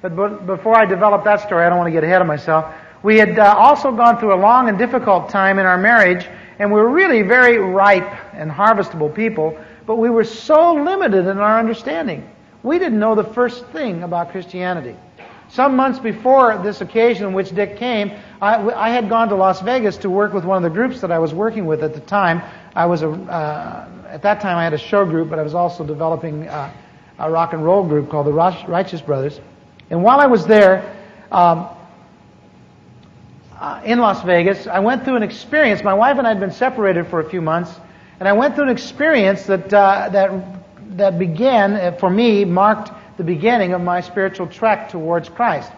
But, 0.00 0.46
before 0.46 0.76
I 0.76 0.84
develop 0.84 1.24
that 1.24 1.40
story, 1.40 1.64
I 1.64 1.68
don't 1.70 1.78
want 1.78 1.88
to 1.88 1.92
get 1.92 2.04
ahead 2.04 2.20
of 2.20 2.28
myself. 2.28 2.72
We 3.02 3.18
had 3.18 3.36
uh, 3.38 3.54
also 3.58 3.90
gone 3.90 4.20
through 4.20 4.34
a 4.34 4.40
long 4.40 4.68
and 4.68 4.78
difficult 4.78 5.28
time 5.28 5.58
in 5.58 5.66
our 5.66 5.76
marriage 5.76 6.28
and 6.58 6.72
we 6.72 6.80
were 6.80 6.88
really 6.88 7.22
very 7.22 7.58
ripe 7.58 8.34
and 8.34 8.50
harvestable 8.50 9.14
people, 9.14 9.58
but 9.86 9.96
we 9.96 10.10
were 10.10 10.24
so 10.24 10.74
limited 10.74 11.26
in 11.26 11.38
our 11.38 11.58
understanding. 11.58 12.28
We 12.62 12.78
didn't 12.78 12.98
know 12.98 13.14
the 13.14 13.24
first 13.24 13.66
thing 13.66 14.02
about 14.02 14.30
Christianity. 14.30 14.96
Some 15.48 15.76
months 15.76 15.98
before 15.98 16.58
this 16.58 16.80
occasion 16.80 17.26
in 17.26 17.32
which 17.32 17.54
Dick 17.54 17.76
came, 17.76 18.12
I, 18.40 18.56
I, 18.72 18.88
had 18.90 19.08
gone 19.08 19.28
to 19.28 19.34
Las 19.34 19.60
Vegas 19.60 19.96
to 19.98 20.10
work 20.10 20.32
with 20.32 20.44
one 20.44 20.56
of 20.56 20.62
the 20.62 20.74
groups 20.74 21.00
that 21.02 21.12
I 21.12 21.18
was 21.18 21.34
working 21.34 21.66
with 21.66 21.84
at 21.84 21.92
the 21.92 22.00
time. 22.00 22.42
I 22.74 22.86
was 22.86 23.02
a, 23.02 23.10
uh, 23.10 23.88
at 24.08 24.22
that 24.22 24.40
time 24.40 24.56
I 24.56 24.64
had 24.64 24.72
a 24.72 24.78
show 24.78 25.04
group, 25.04 25.28
but 25.28 25.38
I 25.38 25.42
was 25.42 25.54
also 25.54 25.84
developing 25.84 26.48
uh, 26.48 26.72
a 27.18 27.30
rock 27.30 27.52
and 27.52 27.64
roll 27.64 27.84
group 27.84 28.10
called 28.10 28.26
the 28.26 28.32
Righteous 28.32 29.00
Brothers. 29.00 29.40
And 29.90 30.02
while 30.02 30.18
I 30.18 30.26
was 30.26 30.46
there, 30.46 30.96
um, 31.30 31.68
uh, 33.60 33.80
in 33.84 33.98
Las 33.98 34.22
Vegas, 34.24 34.66
I 34.66 34.80
went 34.80 35.04
through 35.04 35.16
an 35.16 35.22
experience. 35.22 35.82
My 35.82 35.94
wife 35.94 36.18
and 36.18 36.26
I 36.26 36.30
had 36.30 36.40
been 36.40 36.50
separated 36.50 37.06
for 37.08 37.20
a 37.20 37.28
few 37.28 37.40
months, 37.40 37.70
and 38.18 38.28
I 38.28 38.32
went 38.32 38.54
through 38.54 38.64
an 38.64 38.70
experience 38.70 39.44
that 39.44 39.72
uh, 39.72 40.08
that 40.10 40.96
that 40.96 41.18
began 41.18 41.74
uh, 41.74 41.92
for 41.98 42.10
me 42.10 42.44
marked 42.44 42.90
the 43.16 43.24
beginning 43.24 43.72
of 43.72 43.80
my 43.80 44.00
spiritual 44.00 44.46
trek 44.46 44.88
towards 44.90 45.28
Christ. 45.28 45.70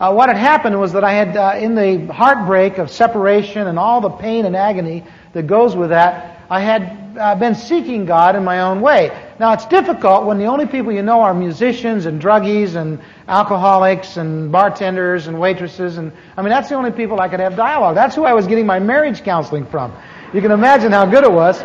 Uh, 0.00 0.12
what 0.14 0.30
had 0.30 0.38
happened 0.38 0.80
was 0.80 0.92
that 0.94 1.04
I 1.04 1.12
had, 1.12 1.36
uh, 1.36 1.58
in 1.58 1.74
the 1.74 2.10
heartbreak 2.12 2.78
of 2.78 2.90
separation 2.90 3.66
and 3.66 3.78
all 3.78 4.00
the 4.00 4.08
pain 4.08 4.46
and 4.46 4.56
agony 4.56 5.04
that 5.34 5.46
goes 5.46 5.76
with 5.76 5.90
that, 5.90 6.39
I 6.50 6.58
had 6.58 7.16
uh, 7.16 7.36
been 7.36 7.54
seeking 7.54 8.06
God 8.06 8.34
in 8.34 8.42
my 8.42 8.62
own 8.62 8.80
way. 8.80 9.08
Now, 9.38 9.52
it's 9.52 9.66
difficult 9.66 10.26
when 10.26 10.36
the 10.36 10.46
only 10.46 10.66
people 10.66 10.90
you 10.90 11.00
know 11.00 11.20
are 11.20 11.32
musicians 11.32 12.06
and 12.06 12.20
druggies 12.20 12.74
and 12.74 13.00
alcoholics 13.28 14.16
and 14.16 14.50
bartenders 14.50 15.28
and 15.28 15.38
waitresses. 15.38 15.96
And 15.96 16.12
I 16.36 16.42
mean, 16.42 16.50
that's 16.50 16.68
the 16.68 16.74
only 16.74 16.90
people 16.90 17.20
I 17.20 17.28
could 17.28 17.38
have 17.38 17.54
dialogue. 17.54 17.94
That's 17.94 18.16
who 18.16 18.24
I 18.24 18.32
was 18.32 18.48
getting 18.48 18.66
my 18.66 18.80
marriage 18.80 19.22
counseling 19.22 19.64
from. 19.64 19.96
You 20.34 20.40
can 20.40 20.50
imagine 20.50 20.90
how 20.90 21.06
good 21.06 21.22
it 21.22 21.30
was. 21.30 21.62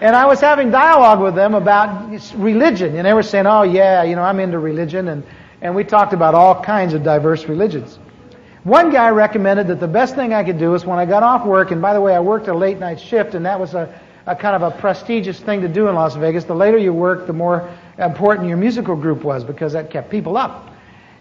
And 0.00 0.16
I 0.16 0.24
was 0.24 0.40
having 0.40 0.70
dialogue 0.70 1.20
with 1.20 1.34
them 1.34 1.54
about 1.54 2.10
religion. 2.36 2.96
And 2.96 3.06
they 3.06 3.12
were 3.12 3.22
saying, 3.22 3.46
oh, 3.46 3.64
yeah, 3.64 4.02
you 4.02 4.16
know, 4.16 4.22
I'm 4.22 4.40
into 4.40 4.58
religion. 4.58 5.08
And, 5.08 5.24
and 5.60 5.74
we 5.74 5.84
talked 5.84 6.14
about 6.14 6.34
all 6.34 6.62
kinds 6.62 6.94
of 6.94 7.02
diverse 7.02 7.44
religions. 7.44 7.98
One 8.64 8.90
guy 8.90 9.10
recommended 9.10 9.68
that 9.68 9.78
the 9.78 9.86
best 9.86 10.16
thing 10.16 10.34
I 10.34 10.42
could 10.42 10.58
do 10.58 10.74
is 10.74 10.84
when 10.84 10.98
I 10.98 11.06
got 11.06 11.22
off 11.22 11.46
work, 11.46 11.70
and 11.70 11.80
by 11.80 11.94
the 11.94 12.00
way, 12.00 12.16
I 12.16 12.18
worked 12.18 12.48
a 12.48 12.54
late 12.54 12.80
night 12.80 12.98
shift, 12.98 13.34
and 13.36 13.46
that 13.46 13.60
was 13.60 13.74
a, 13.74 14.00
a 14.26 14.34
kind 14.34 14.56
of 14.56 14.62
a 14.62 14.76
prestigious 14.78 15.38
thing 15.38 15.60
to 15.60 15.68
do 15.68 15.88
in 15.88 15.94
Las 15.94 16.16
Vegas. 16.16 16.44
The 16.44 16.54
later 16.54 16.76
you 16.76 16.92
worked, 16.92 17.26
the 17.26 17.32
more 17.32 17.70
important 17.98 18.48
your 18.48 18.56
musical 18.56 18.96
group 18.96 19.22
was 19.22 19.44
because 19.44 19.72
that 19.74 19.90
kept 19.90 20.10
people 20.10 20.36
up. 20.36 20.70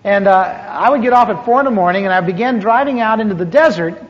And 0.03 0.27
uh, 0.27 0.33
I 0.33 0.89
would 0.89 1.01
get 1.01 1.13
off 1.13 1.29
at 1.29 1.45
4 1.45 1.62
in 1.62 1.65
the 1.65 1.71
morning, 1.71 2.05
and 2.05 2.13
I 2.13 2.21
began 2.21 2.59
driving 2.59 3.00
out 3.00 3.19
into 3.19 3.35
the 3.35 3.45
desert 3.45 4.03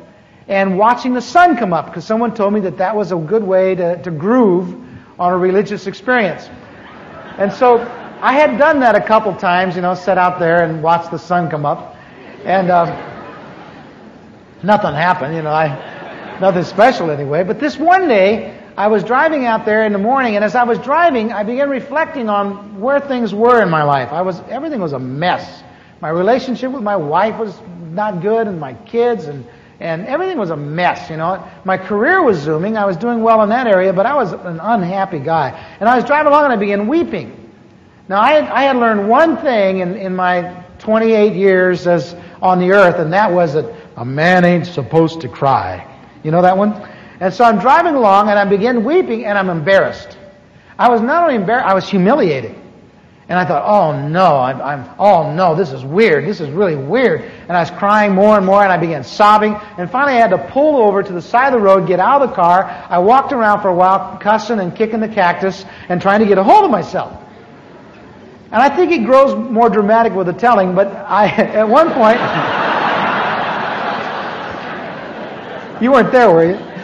and 0.47 0.77
watching 0.77 1.13
the 1.13 1.21
sun 1.21 1.57
come 1.57 1.73
up 1.73 1.87
because 1.87 2.05
someone 2.05 2.33
told 2.33 2.53
me 2.53 2.59
that 2.61 2.77
that 2.77 2.95
was 2.95 3.11
a 3.11 3.15
good 3.15 3.43
way 3.43 3.75
to, 3.75 4.01
to 4.03 4.11
groove 4.11 4.75
on 5.19 5.33
a 5.33 5.37
religious 5.37 5.87
experience. 5.87 6.49
And 7.37 7.51
so 7.51 7.79
I 8.21 8.33
had 8.33 8.57
done 8.57 8.79
that 8.79 8.95
a 8.95 9.01
couple 9.01 9.35
times, 9.35 9.75
you 9.75 9.81
know, 9.81 9.95
sat 9.95 10.17
out 10.17 10.39
there 10.39 10.63
and 10.63 10.81
watched 10.81 11.11
the 11.11 11.19
sun 11.19 11.49
come 11.49 11.65
up. 11.65 11.95
And 12.43 12.69
uh, 12.69 12.85
nothing 14.63 14.93
happened, 14.93 15.35
you 15.35 15.41
know, 15.41 15.51
I, 15.51 16.39
nothing 16.39 16.63
special 16.63 17.09
anyway. 17.09 17.43
But 17.43 17.59
this 17.59 17.77
one 17.77 18.07
day, 18.07 18.61
I 18.77 18.87
was 18.87 19.03
driving 19.03 19.45
out 19.45 19.65
there 19.65 19.85
in 19.85 19.93
the 19.93 19.99
morning, 19.99 20.35
and 20.35 20.43
as 20.43 20.55
I 20.55 20.63
was 20.63 20.77
driving, 20.79 21.31
I 21.31 21.43
began 21.43 21.69
reflecting 21.69 22.29
on 22.29 22.79
where 22.79 22.99
things 22.99 23.33
were 23.33 23.61
in 23.61 23.69
my 23.69 23.83
life. 23.83 24.11
I 24.11 24.21
was, 24.21 24.41
everything 24.49 24.81
was 24.81 24.93
a 24.93 24.99
mess. 24.99 25.63
My 26.01 26.09
relationship 26.09 26.71
with 26.71 26.83
my 26.83 26.95
wife 26.95 27.39
was 27.39 27.57
not 27.91 28.21
good, 28.21 28.47
and 28.47 28.59
my 28.59 28.73
kids, 28.73 29.25
and 29.25 29.45
and 29.79 30.05
everything 30.07 30.37
was 30.37 30.51
a 30.51 30.55
mess, 30.55 31.09
you 31.09 31.17
know. 31.17 31.45
My 31.65 31.77
career 31.77 32.23
was 32.23 32.37
zooming. 32.37 32.77
I 32.77 32.85
was 32.85 32.95
doing 32.95 33.21
well 33.21 33.43
in 33.43 33.49
that 33.49 33.67
area, 33.67 33.91
but 33.91 34.05
I 34.05 34.15
was 34.15 34.31
an 34.31 34.59
unhappy 34.61 35.19
guy. 35.19 35.49
And 35.79 35.89
I 35.89 35.95
was 35.95 36.05
driving 36.05 36.31
along 36.31 36.45
and 36.45 36.53
I 36.53 36.55
began 36.55 36.87
weeping. 36.87 37.51
Now, 38.07 38.21
I 38.21 38.33
had, 38.33 38.43
I 38.45 38.63
had 38.63 38.77
learned 38.77 39.09
one 39.09 39.37
thing 39.37 39.79
in, 39.79 39.95
in 39.95 40.15
my 40.15 40.63
28 40.79 41.33
years 41.33 41.87
as 41.87 42.15
on 42.41 42.59
the 42.59 42.71
earth, 42.71 42.99
and 42.99 43.11
that 43.11 43.31
was 43.31 43.53
that 43.53 43.65
a 43.97 44.05
man 44.05 44.45
ain't 44.45 44.67
supposed 44.67 45.21
to 45.21 45.27
cry. 45.27 45.85
You 46.23 46.31
know 46.31 46.41
that 46.41 46.57
one? 46.57 46.87
And 47.19 47.33
so 47.33 47.43
I'm 47.43 47.59
driving 47.59 47.95
along 47.95 48.29
and 48.29 48.37
I 48.37 48.45
begin 48.45 48.83
weeping 48.83 49.25
and 49.25 49.37
I'm 49.37 49.49
embarrassed. 49.49 50.17
I 50.77 50.89
was 50.89 51.01
not 51.01 51.23
only 51.23 51.35
embarrassed, 51.35 51.67
I 51.67 51.73
was 51.73 51.87
humiliated. 51.87 52.55
And 53.27 53.39
I 53.39 53.45
thought, 53.45 53.63
oh 53.65 54.07
no, 54.07 54.37
I'm, 54.37 54.61
I'm, 54.61 54.95
oh 54.99 55.33
no, 55.33 55.55
this 55.55 55.71
is 55.71 55.83
weird. 55.83 56.25
This 56.25 56.41
is 56.41 56.49
really 56.49 56.75
weird. 56.75 57.21
And 57.21 57.57
I 57.57 57.61
was 57.61 57.71
crying 57.71 58.13
more 58.13 58.37
and 58.37 58.45
more 58.45 58.61
and 58.61 58.71
I 58.71 58.77
began 58.77 59.03
sobbing. 59.03 59.55
And 59.77 59.89
finally 59.89 60.13
I 60.13 60.19
had 60.19 60.29
to 60.29 60.37
pull 60.49 60.75
over 60.77 61.01
to 61.01 61.13
the 61.13 61.21
side 61.21 61.47
of 61.47 61.53
the 61.53 61.65
road, 61.65 61.87
get 61.87 61.99
out 61.99 62.21
of 62.21 62.29
the 62.29 62.35
car. 62.35 62.65
I 62.65 62.99
walked 62.99 63.33
around 63.33 63.61
for 63.61 63.69
a 63.69 63.73
while, 63.73 64.17
cussing 64.19 64.59
and 64.59 64.75
kicking 64.75 64.99
the 64.99 65.07
cactus 65.07 65.65
and 65.89 65.99
trying 65.99 66.19
to 66.19 66.27
get 66.27 66.37
a 66.37 66.43
hold 66.43 66.65
of 66.65 66.71
myself. 66.71 67.19
And 68.51 68.61
I 68.61 68.75
think 68.75 68.91
it 68.91 69.05
grows 69.05 69.35
more 69.35 69.69
dramatic 69.69 70.13
with 70.13 70.27
the 70.27 70.33
telling, 70.33 70.75
but 70.75 70.87
I, 70.87 71.27
at 71.29 71.67
one 71.67 71.91
point, 71.93 72.19
you 75.81 75.91
weren't 75.91 76.11
there, 76.11 76.29
were 76.29 76.51
you? 76.51 76.74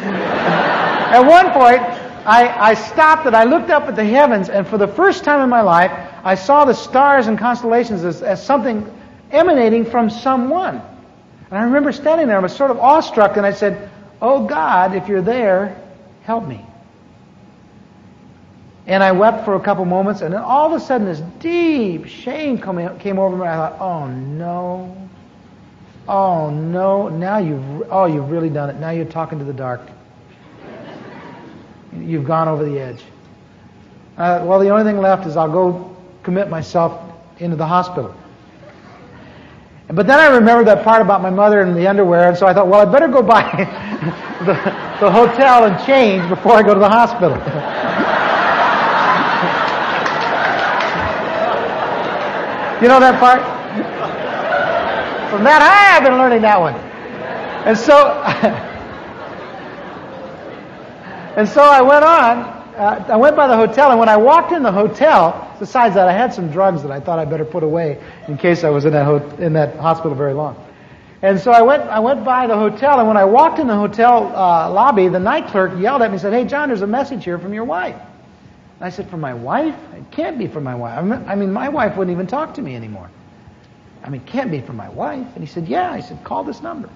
At 1.11 1.25
one 1.25 1.51
point, 1.51 1.81
I, 2.25 2.69
I 2.69 2.73
stopped 2.73 3.25
and 3.25 3.35
I 3.35 3.43
looked 3.43 3.69
up 3.69 3.83
at 3.83 3.95
the 3.95 4.05
heavens, 4.05 4.49
and 4.49 4.65
for 4.65 4.77
the 4.77 4.87
first 4.87 5.23
time 5.23 5.41
in 5.41 5.49
my 5.49 5.61
life, 5.61 5.91
I 6.23 6.35
saw 6.35 6.65
the 6.65 6.73
stars 6.73 7.27
and 7.27 7.37
constellations 7.37 8.03
as, 8.05 8.21
as 8.21 8.45
something 8.45 8.89
emanating 9.29 9.85
from 9.85 10.09
someone. 10.09 10.75
And 11.49 11.59
I 11.59 11.63
remember 11.63 11.91
standing 11.91 12.27
there, 12.27 12.37
I 12.37 12.39
was 12.39 12.55
sort 12.55 12.71
of 12.71 12.79
awestruck, 12.79 13.35
and 13.35 13.45
I 13.45 13.51
said, 13.51 13.89
Oh 14.21 14.45
God, 14.47 14.95
if 14.95 15.07
you're 15.07 15.21
there, 15.21 15.81
help 16.23 16.47
me. 16.47 16.65
And 18.87 19.03
I 19.03 19.11
wept 19.11 19.45
for 19.45 19.55
a 19.55 19.59
couple 19.59 19.83
moments, 19.85 20.21
and 20.21 20.33
then 20.33 20.41
all 20.41 20.73
of 20.73 20.81
a 20.81 20.85
sudden 20.85 21.07
this 21.07 21.19
deep 21.39 22.05
shame 22.05 22.57
came 22.57 23.19
over 23.19 23.35
me. 23.35 23.47
I 23.47 23.55
thought, 23.55 23.81
oh 23.81 24.07
no. 24.07 25.09
Oh 26.07 26.49
no, 26.49 27.09
now 27.09 27.37
you've, 27.37 27.83
oh, 27.91 28.05
you've 28.05 28.29
really 28.29 28.49
done 28.49 28.69
it. 28.69 28.77
Now 28.77 28.91
you're 28.91 29.05
talking 29.05 29.39
to 29.39 29.45
the 29.45 29.53
dark. 29.53 29.81
You've 31.97 32.25
gone 32.25 32.47
over 32.47 32.63
the 32.63 32.79
edge. 32.79 33.01
Uh, 34.17 34.43
well, 34.45 34.59
the 34.59 34.69
only 34.69 34.83
thing 34.83 35.01
left 35.01 35.25
is 35.25 35.35
I'll 35.35 35.51
go 35.51 35.95
commit 36.23 36.49
myself 36.49 37.01
into 37.39 37.55
the 37.55 37.65
hospital. 37.65 38.15
But 39.87 40.07
then 40.07 40.19
I 40.19 40.27
remembered 40.27 40.67
that 40.67 40.83
part 40.83 41.01
about 41.01 41.21
my 41.21 41.29
mother 41.29 41.61
and 41.61 41.75
the 41.75 41.87
underwear, 41.87 42.29
and 42.29 42.37
so 42.37 42.47
I 42.47 42.53
thought, 42.53 42.67
well, 42.67 42.87
I 42.87 42.91
better 42.91 43.09
go 43.09 43.21
by 43.21 43.41
the, 44.45 44.53
the 45.05 45.11
hotel 45.11 45.65
and 45.65 45.85
change 45.85 46.27
before 46.29 46.53
I 46.53 46.63
go 46.63 46.73
to 46.73 46.79
the 46.79 46.89
hospital. 46.89 47.31
you 52.81 52.87
know 52.87 53.01
that 53.01 53.19
part? 53.19 53.41
From 55.29 55.43
that 55.43 55.61
I've 55.61 56.03
been 56.03 56.17
learning 56.17 56.41
that 56.43 56.59
one. 56.59 56.75
And 57.65 57.77
so, 57.77 58.23
and 61.37 61.47
so 61.47 61.61
I 61.61 61.81
went 61.81 62.03
on 62.03 62.61
uh, 62.75 63.05
I 63.09 63.17
went 63.17 63.35
by 63.35 63.47
the 63.47 63.55
hotel, 63.55 63.91
and 63.91 63.99
when 63.99 64.09
I 64.09 64.17
walked 64.17 64.51
in 64.51 64.63
the 64.63 64.71
hotel, 64.71 65.55
besides 65.59 65.95
that, 65.95 66.07
I 66.07 66.13
had 66.13 66.33
some 66.33 66.49
drugs 66.49 66.81
that 66.83 66.91
I 66.91 66.99
thought 66.99 67.19
I 67.19 67.25
better 67.25 67.45
put 67.45 67.63
away 67.63 68.01
in 68.27 68.37
case 68.37 68.63
I 68.63 68.69
was 68.69 68.85
in 68.85 68.93
that 68.93 69.05
ho- 69.05 69.35
in 69.39 69.53
that 69.53 69.75
hospital 69.75 70.15
very 70.15 70.33
long. 70.33 70.55
And 71.21 71.39
so 71.39 71.51
I 71.51 71.61
went 71.61 71.83
I 71.83 71.99
went 71.99 72.23
by 72.23 72.47
the 72.47 72.55
hotel, 72.55 72.99
and 72.99 73.07
when 73.07 73.17
I 73.17 73.25
walked 73.25 73.59
in 73.59 73.67
the 73.67 73.75
hotel 73.75 74.27
uh, 74.35 74.71
lobby, 74.71 75.09
the 75.09 75.19
night 75.19 75.47
clerk 75.47 75.79
yelled 75.79 76.01
at 76.01 76.09
me 76.09 76.13
and 76.13 76.21
said, 76.21 76.33
"Hey, 76.33 76.45
John, 76.45 76.69
there's 76.69 76.81
a 76.81 76.87
message 76.87 77.23
here 77.23 77.37
from 77.37 77.53
your 77.53 77.65
wife." 77.65 77.95
And 77.95 78.85
I 78.85 78.89
said, 78.89 79.09
"From 79.09 79.19
my 79.19 79.33
wife? 79.33 79.75
It 79.95 80.09
can't 80.11 80.39
be 80.39 80.47
from 80.47 80.63
my 80.63 80.75
wife. 80.75 80.97
I 81.27 81.35
mean, 81.35 81.51
my 81.51 81.69
wife 81.69 81.97
wouldn't 81.97 82.15
even 82.15 82.27
talk 82.27 82.55
to 82.55 82.61
me 82.61 82.75
anymore. 82.75 83.09
I 84.03 84.09
mean, 84.09 84.21
it 84.21 84.27
can't 84.27 84.49
be 84.49 84.61
from 84.61 84.77
my 84.77 84.89
wife." 84.89 85.27
And 85.35 85.43
he 85.43 85.45
said, 85.45 85.67
"Yeah." 85.67 85.91
I 85.91 85.99
said, 85.99 86.23
"Call 86.23 86.43
this 86.45 86.63
number." 86.63 86.89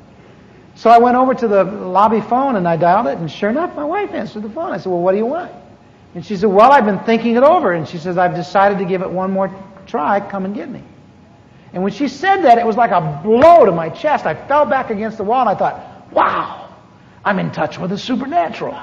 So 0.75 0.89
I 0.89 0.97
went 0.97 1.17
over 1.17 1.33
to 1.33 1.47
the 1.47 1.63
lobby 1.63 2.21
phone 2.21 2.57
and 2.57 2.67
I 2.67 2.75
dialed 2.75 3.07
it, 3.07 3.17
and 3.17 3.31
sure 3.31 3.49
enough, 3.49 3.75
my 3.75 3.85
wife 3.85 4.11
answered 4.11 4.43
the 4.43 4.49
phone. 4.49 4.71
I 4.71 4.77
said, 4.77 4.91
"Well, 4.91 5.01
what 5.01 5.13
do 5.13 5.17
you 5.17 5.25
want?" 5.25 5.51
And 6.15 6.25
she 6.25 6.37
said, 6.37 6.47
Well, 6.47 6.71
I've 6.71 6.85
been 6.85 6.99
thinking 6.99 7.35
it 7.35 7.43
over. 7.43 7.73
And 7.73 7.87
she 7.87 7.97
says, 7.97 8.17
I've 8.17 8.35
decided 8.35 8.79
to 8.79 8.85
give 8.85 9.01
it 9.01 9.09
one 9.09 9.31
more 9.31 9.53
try. 9.85 10.21
Come 10.21 10.45
and 10.45 10.55
get 10.55 10.69
me. 10.69 10.81
And 11.73 11.83
when 11.83 11.91
she 11.91 12.07
said 12.07 12.43
that, 12.43 12.57
it 12.57 12.65
was 12.65 12.77
like 12.77 12.91
a 12.91 13.21
blow 13.21 13.65
to 13.65 13.71
my 13.71 13.89
chest. 13.89 14.25
I 14.25 14.33
fell 14.47 14.65
back 14.65 14.89
against 14.89 15.17
the 15.17 15.25
wall 15.25 15.41
and 15.41 15.49
I 15.49 15.55
thought, 15.55 16.11
Wow, 16.11 16.73
I'm 17.25 17.37
in 17.37 17.51
touch 17.51 17.77
with 17.77 17.89
the 17.91 17.97
supernatural. 17.97 18.71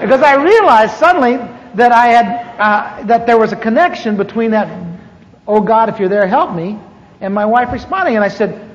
because 0.00 0.22
I 0.22 0.36
realized 0.40 0.94
suddenly 0.94 1.38
that 1.74 1.90
I 1.90 2.06
had, 2.06 2.56
uh, 2.58 3.02
that 3.06 3.26
there 3.26 3.36
was 3.36 3.52
a 3.52 3.56
connection 3.56 4.16
between 4.16 4.52
that, 4.52 4.68
oh 5.48 5.60
God, 5.60 5.88
if 5.88 5.98
you're 5.98 6.08
there, 6.08 6.28
help 6.28 6.54
me, 6.54 6.78
and 7.20 7.34
my 7.34 7.44
wife 7.44 7.72
responding. 7.72 8.14
And 8.14 8.22
I 8.24 8.28
said, 8.28 8.65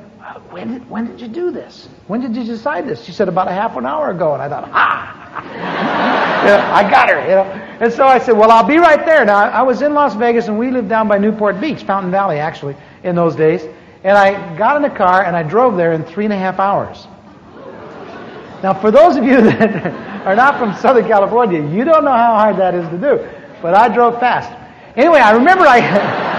when 0.52 0.74
did, 0.74 0.90
when 0.90 1.06
did 1.06 1.20
you 1.20 1.28
do 1.28 1.52
this? 1.52 1.88
When 2.08 2.22
did 2.22 2.36
you 2.36 2.44
decide 2.44 2.88
this? 2.88 3.04
She 3.04 3.12
said, 3.12 3.28
about 3.28 3.48
a 3.48 3.52
half 3.52 3.76
an 3.78 3.86
hour 3.86 4.12
ago. 4.12 4.34
And 4.34 4.42
I 4.42 4.50
thought, 4.50 4.70
ah, 4.72 5.44
yeah, 6.46 6.76
I 6.76 6.90
got 6.90 7.10
her, 7.10 7.22
you 7.22 7.36
know. 7.36 7.44
And 7.82 7.92
so 7.92 8.06
I 8.06 8.20
said, 8.20 8.38
well, 8.38 8.52
I'll 8.52 8.68
be 8.68 8.78
right 8.78 9.06
there. 9.06 9.26
Now, 9.26 9.38
I 9.38 9.62
was 9.62 9.82
in 9.82 9.94
Las 9.94 10.16
Vegas, 10.16 10.48
and 10.48 10.58
we 10.60 10.72
lived 10.72 10.90
down 10.90 11.08
by 11.08 11.18
Newport 11.18 11.60
Beach, 11.60 11.84
Fountain 11.84 12.12
Valley, 12.12 12.40
actually, 12.40 12.76
in 13.04 13.16
those 13.16 13.36
days. 13.36 13.64
And 14.04 14.18
I 14.18 14.58
got 14.58 14.76
in 14.76 14.82
the 14.82 14.90
car, 14.90 15.24
and 15.26 15.36
I 15.36 15.44
drove 15.44 15.78
there 15.78 15.94
in 15.94 16.04
three 16.04 16.26
and 16.26 16.34
a 16.34 16.38
half 16.38 16.60
hours. 16.60 17.08
Now, 18.64 18.74
for 18.74 18.92
those 18.92 19.16
of 19.16 19.24
you 19.24 19.42
that 19.42 20.26
are 20.26 20.36
not 20.36 20.60
from 20.60 20.76
Southern 20.76 21.08
California, 21.08 21.62
you 21.62 21.84
don't 21.84 22.04
know 22.04 22.12
how 22.12 22.36
hard 22.36 22.58
that 22.58 22.76
is 22.76 22.88
to 22.90 22.98
do. 22.98 23.28
But 23.62 23.76
I 23.76 23.88
drove 23.94 24.20
fast. 24.20 24.52
Anyway, 24.96 25.20
I 25.20 25.32
remember 25.32 25.66
I, 25.66 25.80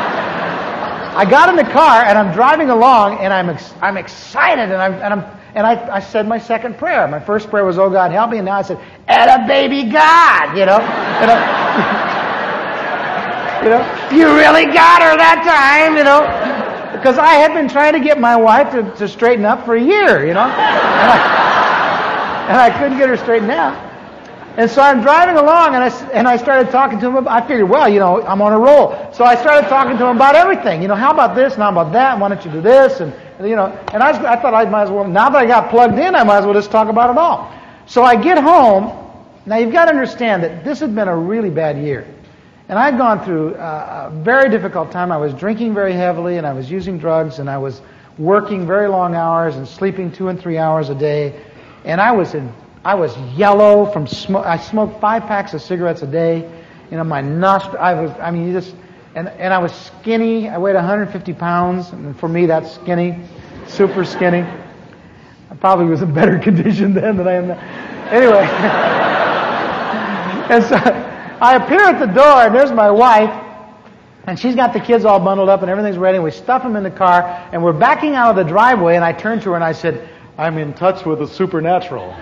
I 1.14 1.24
got 1.28 1.48
in 1.48 1.56
the 1.56 1.70
car, 1.70 2.04
and 2.04 2.18
I'm 2.18 2.32
driving 2.34 2.70
along, 2.70 3.18
and 3.18 3.32
I'm, 3.32 3.50
ex- 3.50 3.74
I'm 3.80 3.96
excited, 3.96 4.70
and 4.72 4.80
I'm, 4.80 4.94
and 4.94 5.12
I'm 5.14 5.42
and 5.54 5.66
I, 5.66 5.96
I 5.96 6.00
said 6.00 6.26
my 6.26 6.38
second 6.38 6.78
prayer. 6.78 7.06
My 7.08 7.20
first 7.20 7.50
prayer 7.50 7.64
was, 7.64 7.78
Oh 7.78 7.90
God, 7.90 8.10
help 8.10 8.30
me. 8.30 8.38
And 8.38 8.46
now 8.46 8.56
I 8.56 8.62
said, 8.62 8.80
"And 9.06 9.30
a 9.30 9.46
baby 9.46 9.84
God, 9.84 10.56
you 10.56 10.64
know. 10.64 10.80
You 11.20 11.26
know, 11.28 11.40
you 13.62 13.68
know, 13.68 13.84
you 14.10 14.34
really 14.34 14.64
got 14.64 15.02
her 15.02 15.16
that 15.16 15.44
time, 15.44 15.96
you 15.96 16.04
know. 16.04 16.22
Because 16.96 17.18
I 17.18 17.34
had 17.34 17.52
been 17.52 17.68
trying 17.68 17.92
to 17.92 18.00
get 18.00 18.18
my 18.18 18.36
wife 18.36 18.70
to, 18.72 18.82
to 18.96 19.08
straighten 19.08 19.44
up 19.44 19.64
for 19.64 19.76
a 19.76 19.82
year, 19.82 20.26
you 20.26 20.32
know. 20.32 20.40
And 20.40 21.10
I, 21.10 22.46
and 22.48 22.56
I 22.56 22.78
couldn't 22.78 22.96
get 22.98 23.08
her 23.10 23.16
straightened 23.16 23.50
out. 23.50 23.91
And 24.56 24.70
so 24.70 24.82
I'm 24.82 25.00
driving 25.00 25.36
along, 25.36 25.74
and 25.74 25.82
I, 25.82 26.10
and 26.10 26.28
I 26.28 26.36
started 26.36 26.70
talking 26.70 27.00
to 27.00 27.06
him. 27.06 27.16
About, 27.16 27.42
I 27.42 27.46
figured, 27.46 27.68
well, 27.68 27.88
you 27.88 27.98
know, 27.98 28.22
I'm 28.22 28.42
on 28.42 28.52
a 28.52 28.58
roll. 28.58 29.10
So 29.12 29.24
I 29.24 29.34
started 29.34 29.68
talking 29.68 29.96
to 29.96 30.06
him 30.06 30.16
about 30.16 30.34
everything. 30.34 30.82
You 30.82 30.88
know, 30.88 30.94
how 30.94 31.10
about 31.10 31.34
this, 31.34 31.54
and 31.54 31.62
how 31.62 31.70
about 31.70 31.92
that? 31.92 32.18
Why 32.18 32.28
don't 32.28 32.44
you 32.44 32.50
do 32.50 32.60
this? 32.60 33.00
And 33.00 33.14
you 33.40 33.56
know, 33.56 33.66
and 33.92 34.02
I, 34.02 34.10
I 34.32 34.40
thought 34.40 34.54
I 34.54 34.64
might 34.66 34.84
as 34.84 34.90
well. 34.90 35.06
Now 35.06 35.30
that 35.30 35.38
I 35.38 35.46
got 35.46 35.70
plugged 35.70 35.98
in, 35.98 36.14
I 36.14 36.22
might 36.22 36.38
as 36.38 36.44
well 36.44 36.54
just 36.54 36.70
talk 36.70 36.88
about 36.88 37.10
it 37.10 37.18
all. 37.18 37.52
So 37.86 38.02
I 38.02 38.14
get 38.14 38.38
home. 38.38 38.98
Now 39.46 39.56
you've 39.56 39.72
got 39.72 39.86
to 39.86 39.90
understand 39.90 40.42
that 40.44 40.64
this 40.64 40.80
had 40.80 40.94
been 40.94 41.08
a 41.08 41.16
really 41.16 41.50
bad 41.50 41.78
year. 41.78 42.06
And 42.68 42.78
I'd 42.78 42.96
gone 42.96 43.24
through 43.24 43.54
uh, 43.56 44.10
a 44.10 44.22
very 44.22 44.48
difficult 44.48 44.92
time. 44.92 45.10
I 45.10 45.16
was 45.16 45.34
drinking 45.34 45.74
very 45.74 45.92
heavily 45.92 46.36
and 46.36 46.46
I 46.46 46.52
was 46.52 46.70
using 46.70 46.96
drugs 46.98 47.38
and 47.38 47.50
I 47.50 47.58
was 47.58 47.82
working 48.18 48.66
very 48.66 48.88
long 48.88 49.14
hours 49.14 49.56
and 49.56 49.66
sleeping 49.66 50.12
two 50.12 50.28
and 50.28 50.40
three 50.40 50.58
hours 50.58 50.88
a 50.88 50.94
day. 50.94 51.40
And 51.84 52.00
I 52.00 52.12
was 52.12 52.34
in, 52.34 52.52
I 52.84 52.94
was 52.94 53.16
yellow 53.36 53.86
from 53.92 54.08
smoke. 54.08 54.44
I 54.44 54.58
smoked 54.58 55.00
five 55.00 55.22
packs 55.22 55.54
of 55.54 55.62
cigarettes 55.62 56.02
a 56.02 56.06
day. 56.06 56.38
You 56.90 56.96
know, 56.96 57.04
my 57.04 57.20
nostril, 57.20 57.80
I 57.80 57.94
was, 57.94 58.10
I 58.20 58.32
mean, 58.32 58.48
you 58.48 58.52
just, 58.52 58.74
and, 59.14 59.28
and 59.28 59.54
I 59.54 59.58
was 59.58 59.72
skinny. 59.72 60.48
I 60.48 60.58
weighed 60.58 60.74
150 60.74 61.32
pounds. 61.34 61.90
And 61.90 62.18
for 62.18 62.28
me, 62.28 62.46
that's 62.46 62.74
skinny. 62.74 63.20
Super 63.68 64.04
skinny. 64.04 64.40
I 64.40 65.54
probably 65.60 65.86
was 65.86 66.02
in 66.02 66.12
better 66.12 66.38
condition 66.40 66.92
then 66.92 67.16
than 67.16 67.28
I 67.28 67.34
am 67.34 67.48
now. 67.48 67.58
Anyway. 68.10 68.42
and 70.50 70.64
so 70.64 70.76
I 70.76 71.60
appear 71.62 71.84
at 71.84 72.00
the 72.00 72.12
door 72.12 72.46
and 72.46 72.54
there's 72.54 72.72
my 72.72 72.90
wife 72.90 73.30
and 74.26 74.38
she's 74.38 74.56
got 74.56 74.72
the 74.72 74.80
kids 74.80 75.04
all 75.04 75.20
bundled 75.20 75.48
up 75.48 75.62
and 75.62 75.70
everything's 75.70 75.98
ready. 75.98 76.16
And 76.16 76.24
we 76.24 76.32
stuff 76.32 76.64
them 76.64 76.74
in 76.74 76.82
the 76.82 76.90
car 76.90 77.22
and 77.52 77.62
we're 77.62 77.72
backing 77.72 78.16
out 78.16 78.30
of 78.30 78.36
the 78.36 78.44
driveway. 78.44 78.96
And 78.96 79.04
I 79.04 79.12
turned 79.12 79.42
to 79.42 79.50
her 79.50 79.54
and 79.54 79.64
I 79.64 79.72
said, 79.72 80.08
I'm 80.36 80.58
in 80.58 80.74
touch 80.74 81.06
with 81.06 81.20
the 81.20 81.28
supernatural. 81.28 82.12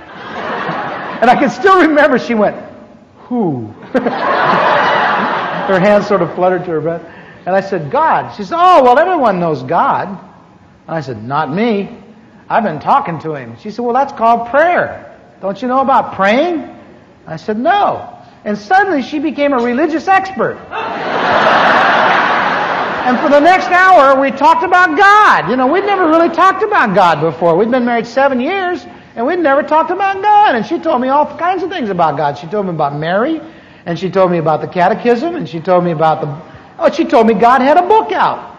And 1.21 1.31
I 1.31 1.37
can 1.37 1.51
still 1.51 1.81
remember 1.81 2.19
she 2.19 2.35
went, 2.35 2.57
Who? 3.29 3.67
her 5.71 5.79
hands 5.79 6.07
sort 6.07 6.23
of 6.23 6.35
fluttered 6.35 6.65
to 6.65 6.71
her 6.73 6.81
breast. 6.81 7.05
And 7.47 7.55
I 7.55 7.61
said, 7.61 7.91
God. 7.91 8.35
She 8.35 8.45
said, 8.45 8.57
Oh, 8.59 8.83
well, 8.83 8.99
everyone 8.99 9.39
knows 9.41 9.63
God. 9.63 10.09
And 10.09 10.21
I 10.89 11.01
said, 11.01 11.23
Not 11.23 11.53
me. 11.53 11.97
I've 12.49 12.65
been 12.65 12.81
talking 12.81 13.19
to 13.21 13.35
him. 13.35 13.57
She 13.59 13.71
said, 13.71 13.85
Well, 13.85 13.95
that's 13.95 14.13
called 14.13 14.49
prayer. 14.49 15.19
Don't 15.41 15.61
you 15.63 15.69
know 15.69 15.81
about 15.81 16.15
praying? 16.15 16.77
I 17.27 17.37
said, 17.37 17.59
No. 17.59 18.17
And 18.45 18.57
suddenly 18.57 19.03
she 19.03 19.19
became 19.19 19.53
a 19.53 19.59
religious 19.59 20.09
expert. 20.09 20.59
And 23.01 23.19
for 23.19 23.29
the 23.29 23.41
next 23.41 23.67
hour, 23.67 24.21
we 24.21 24.31
talked 24.31 24.63
about 24.63 24.97
God. 24.97 25.51
You 25.51 25.57
know, 25.57 25.67
we'd 25.67 25.85
never 25.85 26.07
really 26.07 26.29
talked 26.29 26.63
about 26.63 26.95
God 26.95 27.21
before. 27.21 27.57
We'd 27.57 27.71
been 27.71 27.85
married 27.85 28.07
seven 28.07 28.41
years, 28.41 28.87
and 29.15 29.27
we'd 29.27 29.39
never 29.39 29.63
talked 29.63 29.91
about 29.91 30.23
God. 30.23 30.55
And 30.55 30.65
she 30.65 30.79
told 30.79 31.01
me 31.01 31.09
all 31.09 31.27
kinds 31.39 31.63
of 31.63 31.71
things 31.71 31.91
about 31.91 32.17
God. 32.17 32.39
She 32.39 32.47
told 32.47 32.67
me 32.67 32.73
about 32.73 32.97
Mary, 32.97 33.41
and 33.87 33.99
she 33.99 34.11
told 34.11 34.31
me 34.31 34.39
about 34.39 34.61
the 34.61 34.69
catechism, 34.69 35.37
and 35.37 35.49
she 35.49 35.61
told 35.61 35.85
me 35.85 35.91
about 35.91 36.21
the. 36.21 36.29
Oh, 36.79 36.91
she 36.91 37.05
told 37.05 37.27
me 37.27 37.35
God 37.35 37.61
had 37.61 37.77
a 37.77 37.87
book 37.87 38.13
out. 38.13 38.57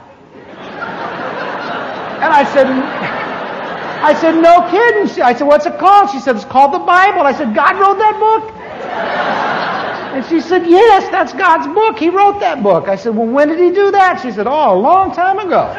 And 2.22 2.32
I 2.32 2.44
said, 2.54 2.68
I 4.02 4.14
said, 4.14 4.36
no 4.42 4.70
kidding. 4.70 5.22
I 5.24 5.34
said, 5.34 5.48
what's 5.48 5.66
it 5.66 5.78
called? 5.80 6.10
She 6.12 6.20
said, 6.20 6.36
it's 6.36 6.46
called 6.46 6.74
the 6.74 6.80
Bible. 6.80 7.22
I 7.22 7.34
said, 7.34 7.56
God 7.56 7.80
wrote 7.80 7.98
that 7.98 8.20
book? 8.20 8.62
And 10.12 10.26
she 10.26 10.42
said, 10.42 10.68
Yes, 10.68 11.10
that's 11.10 11.32
God's 11.32 11.68
book. 11.74 11.98
He 11.98 12.10
wrote 12.10 12.42
that 12.42 12.62
book. 12.62 12.90
I 12.90 12.98
said, 12.98 13.16
Well, 13.16 13.28
when 13.28 13.48
did 13.48 13.60
he 13.60 13.72
do 13.72 13.92
that? 13.92 14.20
She 14.22 14.30
said, 14.32 14.46
Oh, 14.46 14.76
a 14.76 14.80
long 14.80 15.14
time 15.16 15.40
ago. 15.40 15.74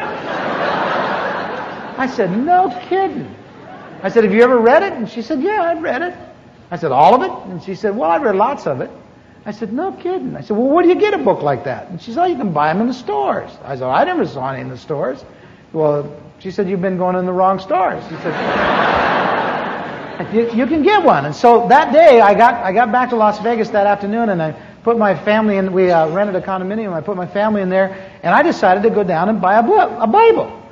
I 1.99 2.07
said, 2.07 2.35
No 2.35 2.75
kidding. 2.89 3.33
I 4.03 4.09
said, 4.09 4.25
Have 4.25 4.33
you 4.33 4.43
ever 4.43 4.59
read 4.59 4.83
it? 4.83 4.93
And 4.93 5.09
she 5.09 5.21
said, 5.21 5.41
Yeah, 5.41 5.63
I've 5.63 5.81
read 5.81 6.01
it. 6.01 6.13
I 6.69 6.77
said, 6.77 6.91
All 6.91 7.15
of 7.15 7.21
it? 7.21 7.31
And 7.49 7.63
she 7.63 7.73
said, 7.73 7.95
Well, 7.95 8.11
I've 8.11 8.21
read 8.21 8.35
lots 8.35 8.67
of 8.67 8.81
it. 8.81 8.91
I 9.45 9.51
said, 9.51 9.71
No 9.71 9.93
kidding. 9.93 10.35
I 10.35 10.41
said, 10.41 10.57
Well, 10.57 10.67
where 10.67 10.83
do 10.83 10.89
you 10.89 10.95
get 10.99 11.13
a 11.13 11.17
book 11.17 11.41
like 11.41 11.63
that? 11.63 11.89
And 11.89 12.01
she 12.01 12.11
said, 12.11 12.23
Oh, 12.23 12.25
you 12.25 12.35
can 12.35 12.51
buy 12.51 12.71
them 12.71 12.81
in 12.81 12.87
the 12.87 12.93
stores. 12.93 13.49
I 13.63 13.75
said, 13.75 13.85
I 13.85 14.03
never 14.03 14.27
saw 14.27 14.51
any 14.51 14.61
in 14.61 14.67
the 14.67 14.77
stores. 14.77 15.23
Well, 15.71 16.21
she 16.39 16.51
said, 16.51 16.69
You've 16.69 16.81
been 16.81 16.97
going 16.97 17.15
in 17.15 17.25
the 17.25 17.31
wrong 17.31 17.59
stores. 17.59 18.03
She 18.03 18.15
said, 18.17 18.33
you, 20.33 20.51
you, 20.51 20.67
can 20.67 20.83
get 20.83 21.03
one. 21.03 21.25
And 21.25 21.33
so 21.33 21.67
that 21.69 21.93
day, 21.93 22.19
I 22.19 22.33
got, 22.33 22.55
I 22.55 22.73
got 22.73 22.91
back 22.91 23.09
to 23.11 23.15
Las 23.15 23.39
Vegas 23.39 23.69
that 23.69 23.87
afternoon 23.87 24.29
and 24.29 24.43
I 24.43 24.51
put 24.83 24.97
my 24.97 25.15
family 25.15 25.57
in, 25.57 25.71
we 25.71 25.91
uh, 25.91 26.09
rented 26.09 26.35
a 26.35 26.41
condominium, 26.41 26.91
I 26.91 26.99
put 26.99 27.15
my 27.15 27.25
family 27.25 27.61
in 27.61 27.69
there, 27.69 28.11
and 28.21 28.35
I 28.35 28.43
decided 28.43 28.83
to 28.83 28.89
go 28.89 29.03
down 29.03 29.29
and 29.29 29.41
buy 29.41 29.59
a 29.59 29.63
book, 29.63 29.91
a 29.97 30.07
Bible. 30.07 30.62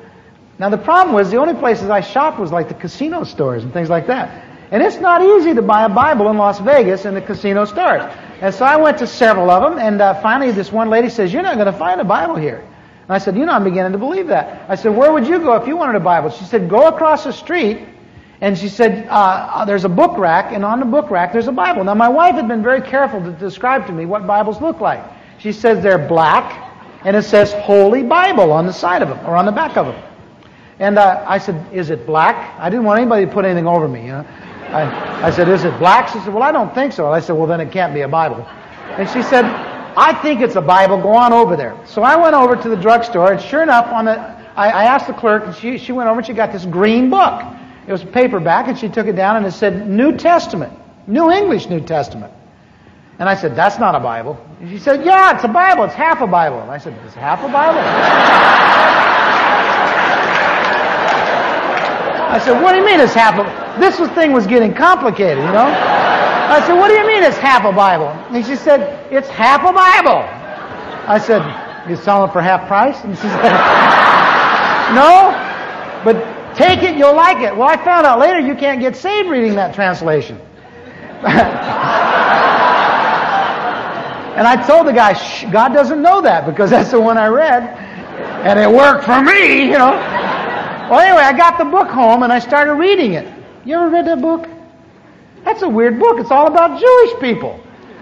Now 0.61 0.69
the 0.69 0.77
problem 0.77 1.15
was 1.15 1.31
the 1.31 1.37
only 1.37 1.55
places 1.55 1.89
I 1.89 2.01
shopped 2.01 2.39
was 2.39 2.51
like 2.51 2.67
the 2.67 2.75
casino 2.75 3.23
stores 3.23 3.63
and 3.63 3.73
things 3.73 3.89
like 3.89 4.05
that. 4.05 4.45
And 4.69 4.83
it's 4.83 4.97
not 4.97 5.23
easy 5.23 5.55
to 5.55 5.61
buy 5.63 5.85
a 5.85 5.89
Bible 5.89 6.29
in 6.29 6.37
Las 6.37 6.59
Vegas 6.59 7.05
in 7.05 7.15
the 7.15 7.21
casino 7.21 7.65
stores. 7.65 8.03
And 8.41 8.53
so 8.53 8.63
I 8.63 8.75
went 8.75 8.99
to 8.99 9.07
several 9.07 9.49
of 9.49 9.63
them, 9.63 9.79
and 9.79 9.99
uh, 9.99 10.21
finally 10.21 10.51
this 10.51 10.71
one 10.71 10.91
lady 10.91 11.09
says, 11.09 11.33
You're 11.33 11.41
not 11.41 11.55
going 11.55 11.65
to 11.65 11.73
find 11.73 11.99
a 11.99 12.03
Bible 12.03 12.35
here. 12.35 12.59
And 12.59 13.09
I 13.09 13.17
said, 13.17 13.35
You 13.35 13.47
know, 13.47 13.53
I'm 13.53 13.63
beginning 13.63 13.93
to 13.93 13.97
believe 13.97 14.27
that. 14.27 14.69
I 14.69 14.75
said, 14.75 14.95
Where 14.95 15.11
would 15.11 15.25
you 15.25 15.39
go 15.39 15.55
if 15.55 15.67
you 15.67 15.75
wanted 15.75 15.95
a 15.95 15.99
Bible? 15.99 16.29
She 16.29 16.45
said, 16.45 16.69
Go 16.69 16.89
across 16.89 17.23
the 17.23 17.33
street 17.33 17.79
and 18.39 18.55
she 18.55 18.69
said, 18.69 19.07
uh, 19.09 19.65
there's 19.65 19.85
a 19.85 19.89
book 19.89 20.15
rack, 20.19 20.51
and 20.51 20.63
on 20.63 20.79
the 20.79 20.85
book 20.85 21.09
rack 21.09 21.33
there's 21.33 21.47
a 21.47 21.51
Bible. 21.51 21.83
Now, 21.83 21.95
my 21.95 22.09
wife 22.09 22.35
had 22.35 22.47
been 22.47 22.61
very 22.61 22.81
careful 22.81 23.19
to 23.19 23.31
describe 23.31 23.87
to 23.87 23.93
me 23.93 24.05
what 24.05 24.27
Bibles 24.27 24.61
look 24.61 24.79
like. 24.79 25.03
She 25.39 25.53
says 25.53 25.81
they're 25.81 26.07
black, 26.07 26.71
and 27.03 27.15
it 27.15 27.23
says 27.23 27.51
Holy 27.53 28.03
Bible 28.03 28.51
on 28.51 28.67
the 28.67 28.73
side 28.73 29.01
of 29.01 29.09
them, 29.09 29.19
or 29.25 29.35
on 29.35 29.45
the 29.45 29.51
back 29.51 29.75
of 29.75 29.87
them. 29.87 30.10
And 30.79 30.97
uh, 30.97 31.23
I 31.27 31.37
said, 31.37 31.73
is 31.73 31.89
it 31.89 32.05
black? 32.05 32.57
I 32.59 32.69
didn't 32.69 32.85
want 32.85 32.99
anybody 32.99 33.25
to 33.25 33.31
put 33.31 33.45
anything 33.45 33.67
over 33.67 33.87
me, 33.87 34.01
you 34.01 34.11
know. 34.13 34.25
I, 34.69 35.27
I 35.27 35.31
said, 35.31 35.49
is 35.49 35.63
it 35.63 35.77
black? 35.79 36.07
She 36.07 36.19
said, 36.19 36.33
well, 36.33 36.43
I 36.43 36.51
don't 36.51 36.73
think 36.73 36.93
so. 36.93 37.05
And 37.05 37.13
I 37.13 37.19
said, 37.19 37.33
well, 37.33 37.47
then 37.47 37.59
it 37.59 37.71
can't 37.71 37.93
be 37.93 38.01
a 38.01 38.07
Bible. 38.07 38.45
And 38.97 39.07
she 39.09 39.21
said, 39.21 39.45
I 39.45 40.13
think 40.21 40.41
it's 40.41 40.55
a 40.55 40.61
Bible. 40.61 41.01
Go 41.01 41.09
on 41.09 41.33
over 41.33 41.55
there. 41.55 41.77
So 41.85 42.01
I 42.01 42.15
went 42.15 42.35
over 42.35 42.55
to 42.55 42.69
the 42.69 42.77
drugstore, 42.77 43.33
and 43.33 43.41
sure 43.41 43.61
enough, 43.61 43.87
on 43.87 44.05
the, 44.05 44.19
I, 44.55 44.69
I 44.69 44.83
asked 44.85 45.07
the 45.07 45.13
clerk, 45.13 45.43
and 45.45 45.55
she, 45.55 45.77
she 45.77 45.91
went 45.91 46.09
over 46.09 46.19
and 46.19 46.27
she 46.27 46.33
got 46.33 46.51
this 46.51 46.65
green 46.65 47.09
book. 47.09 47.43
It 47.87 47.91
was 47.91 48.03
paperback, 48.03 48.67
and 48.67 48.77
she 48.77 48.87
took 48.87 49.07
it 49.07 49.15
down 49.15 49.37
and 49.37 49.45
it 49.45 49.51
said 49.51 49.89
New 49.89 50.15
Testament, 50.15 50.71
New 51.07 51.31
English 51.31 51.67
New 51.67 51.81
Testament. 51.81 52.31
And 53.19 53.27
I 53.27 53.35
said, 53.35 53.55
That's 53.55 53.77
not 53.79 53.95
a 53.95 53.99
Bible. 53.99 54.43
And 54.59 54.69
she 54.69 54.79
said, 54.79 55.05
Yeah, 55.05 55.35
it's 55.35 55.43
a 55.43 55.47
Bible. 55.47 55.83
It's 55.83 55.93
half 55.93 56.21
a 56.21 56.27
Bible. 56.27 56.61
And 56.61 56.71
I 56.71 56.77
said, 56.77 56.97
It's 57.05 57.15
half 57.15 57.39
a 57.43 57.51
Bible? 57.51 59.27
I 62.31 62.39
said, 62.39 62.61
What 62.61 62.71
do 62.71 62.79
you 62.79 62.85
mean 62.85 62.99
it's 62.99 63.13
half 63.13 63.35
a 63.37 63.79
This 63.79 63.99
was, 63.99 64.09
thing 64.11 64.31
was 64.31 64.47
getting 64.47 64.73
complicated, 64.73 65.43
you 65.43 65.51
know? 65.51 65.67
I 65.67 66.63
said, 66.65 66.73
What 66.73 66.87
do 66.87 66.95
you 66.95 67.05
mean 67.05 67.23
it's 67.23 67.37
half 67.37 67.65
a 67.65 67.71
Bible? 67.71 68.07
And 68.35 68.45
she 68.45 68.55
said, 68.55 69.11
It's 69.11 69.29
half 69.29 69.61
a 69.61 69.73
Bible. 69.73 70.23
I 71.07 71.19
said, 71.19 71.41
You 71.89 71.95
selling 71.95 72.29
it 72.29 72.33
for 72.33 72.41
half 72.41 72.67
price? 72.67 73.03
And 73.03 73.15
she 73.15 73.23
said, 73.23 73.41
No, 74.95 75.31
but 76.03 76.17
Take 76.55 76.83
it, 76.83 76.97
you'll 76.97 77.15
like 77.15 77.37
it. 77.37 77.55
Well, 77.55 77.69
I 77.69 77.77
found 77.77 78.05
out 78.05 78.19
later 78.19 78.39
you 78.39 78.55
can't 78.55 78.81
get 78.81 78.95
saved 78.95 79.29
reading 79.29 79.55
that 79.55 79.73
translation. 79.73 80.37
and 81.21 81.27
I 84.47 84.61
told 84.67 84.87
the 84.87 84.91
guy, 84.91 85.13
God 85.51 85.69
doesn't 85.69 86.01
know 86.01 86.21
that 86.21 86.45
because 86.45 86.69
that's 86.69 86.91
the 86.91 86.99
one 86.99 87.17
I 87.17 87.27
read. 87.27 87.63
And 88.45 88.59
it 88.59 88.69
worked 88.69 89.05
for 89.05 89.21
me, 89.23 89.65
you 89.65 89.77
know. 89.77 89.93
Well, 90.91 90.99
anyway, 90.99 91.21
I 91.21 91.31
got 91.31 91.57
the 91.57 91.63
book 91.63 91.87
home 91.87 92.23
and 92.23 92.33
I 92.33 92.39
started 92.39 92.73
reading 92.73 93.13
it. 93.13 93.25
You 93.63 93.75
ever 93.77 93.89
read 93.89 94.05
that 94.07 94.21
book? 94.21 94.45
That's 95.45 95.61
a 95.61 95.69
weird 95.69 95.97
book. 95.97 96.19
It's 96.19 96.31
all 96.31 96.47
about 96.47 96.81
Jewish 96.81 97.17
people. 97.21 97.57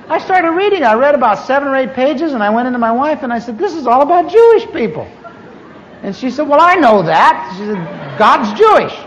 I 0.07 0.17
started 0.17 0.49
reading. 0.53 0.81
I 0.81 0.95
read 0.95 1.13
about 1.13 1.35
seven 1.45 1.67
or 1.67 1.75
eight 1.75 1.93
pages 1.93 2.33
and 2.33 2.41
I 2.41 2.49
went 2.49 2.65
into 2.65 2.79
my 2.79 2.91
wife 2.91 3.21
and 3.21 3.31
I 3.31 3.37
said, 3.37 3.59
This 3.59 3.75
is 3.75 3.85
all 3.85 4.01
about 4.01 4.31
Jewish 4.31 4.65
people. 4.73 5.03
And 6.01 6.15
she 6.15 6.31
said, 6.31 6.47
Well, 6.47 6.59
I 6.59 6.73
know 6.77 7.03
that. 7.03 7.53
She 7.59 7.65
said, 7.67 7.77
God's 8.17 8.57
Jewish. 8.57 8.93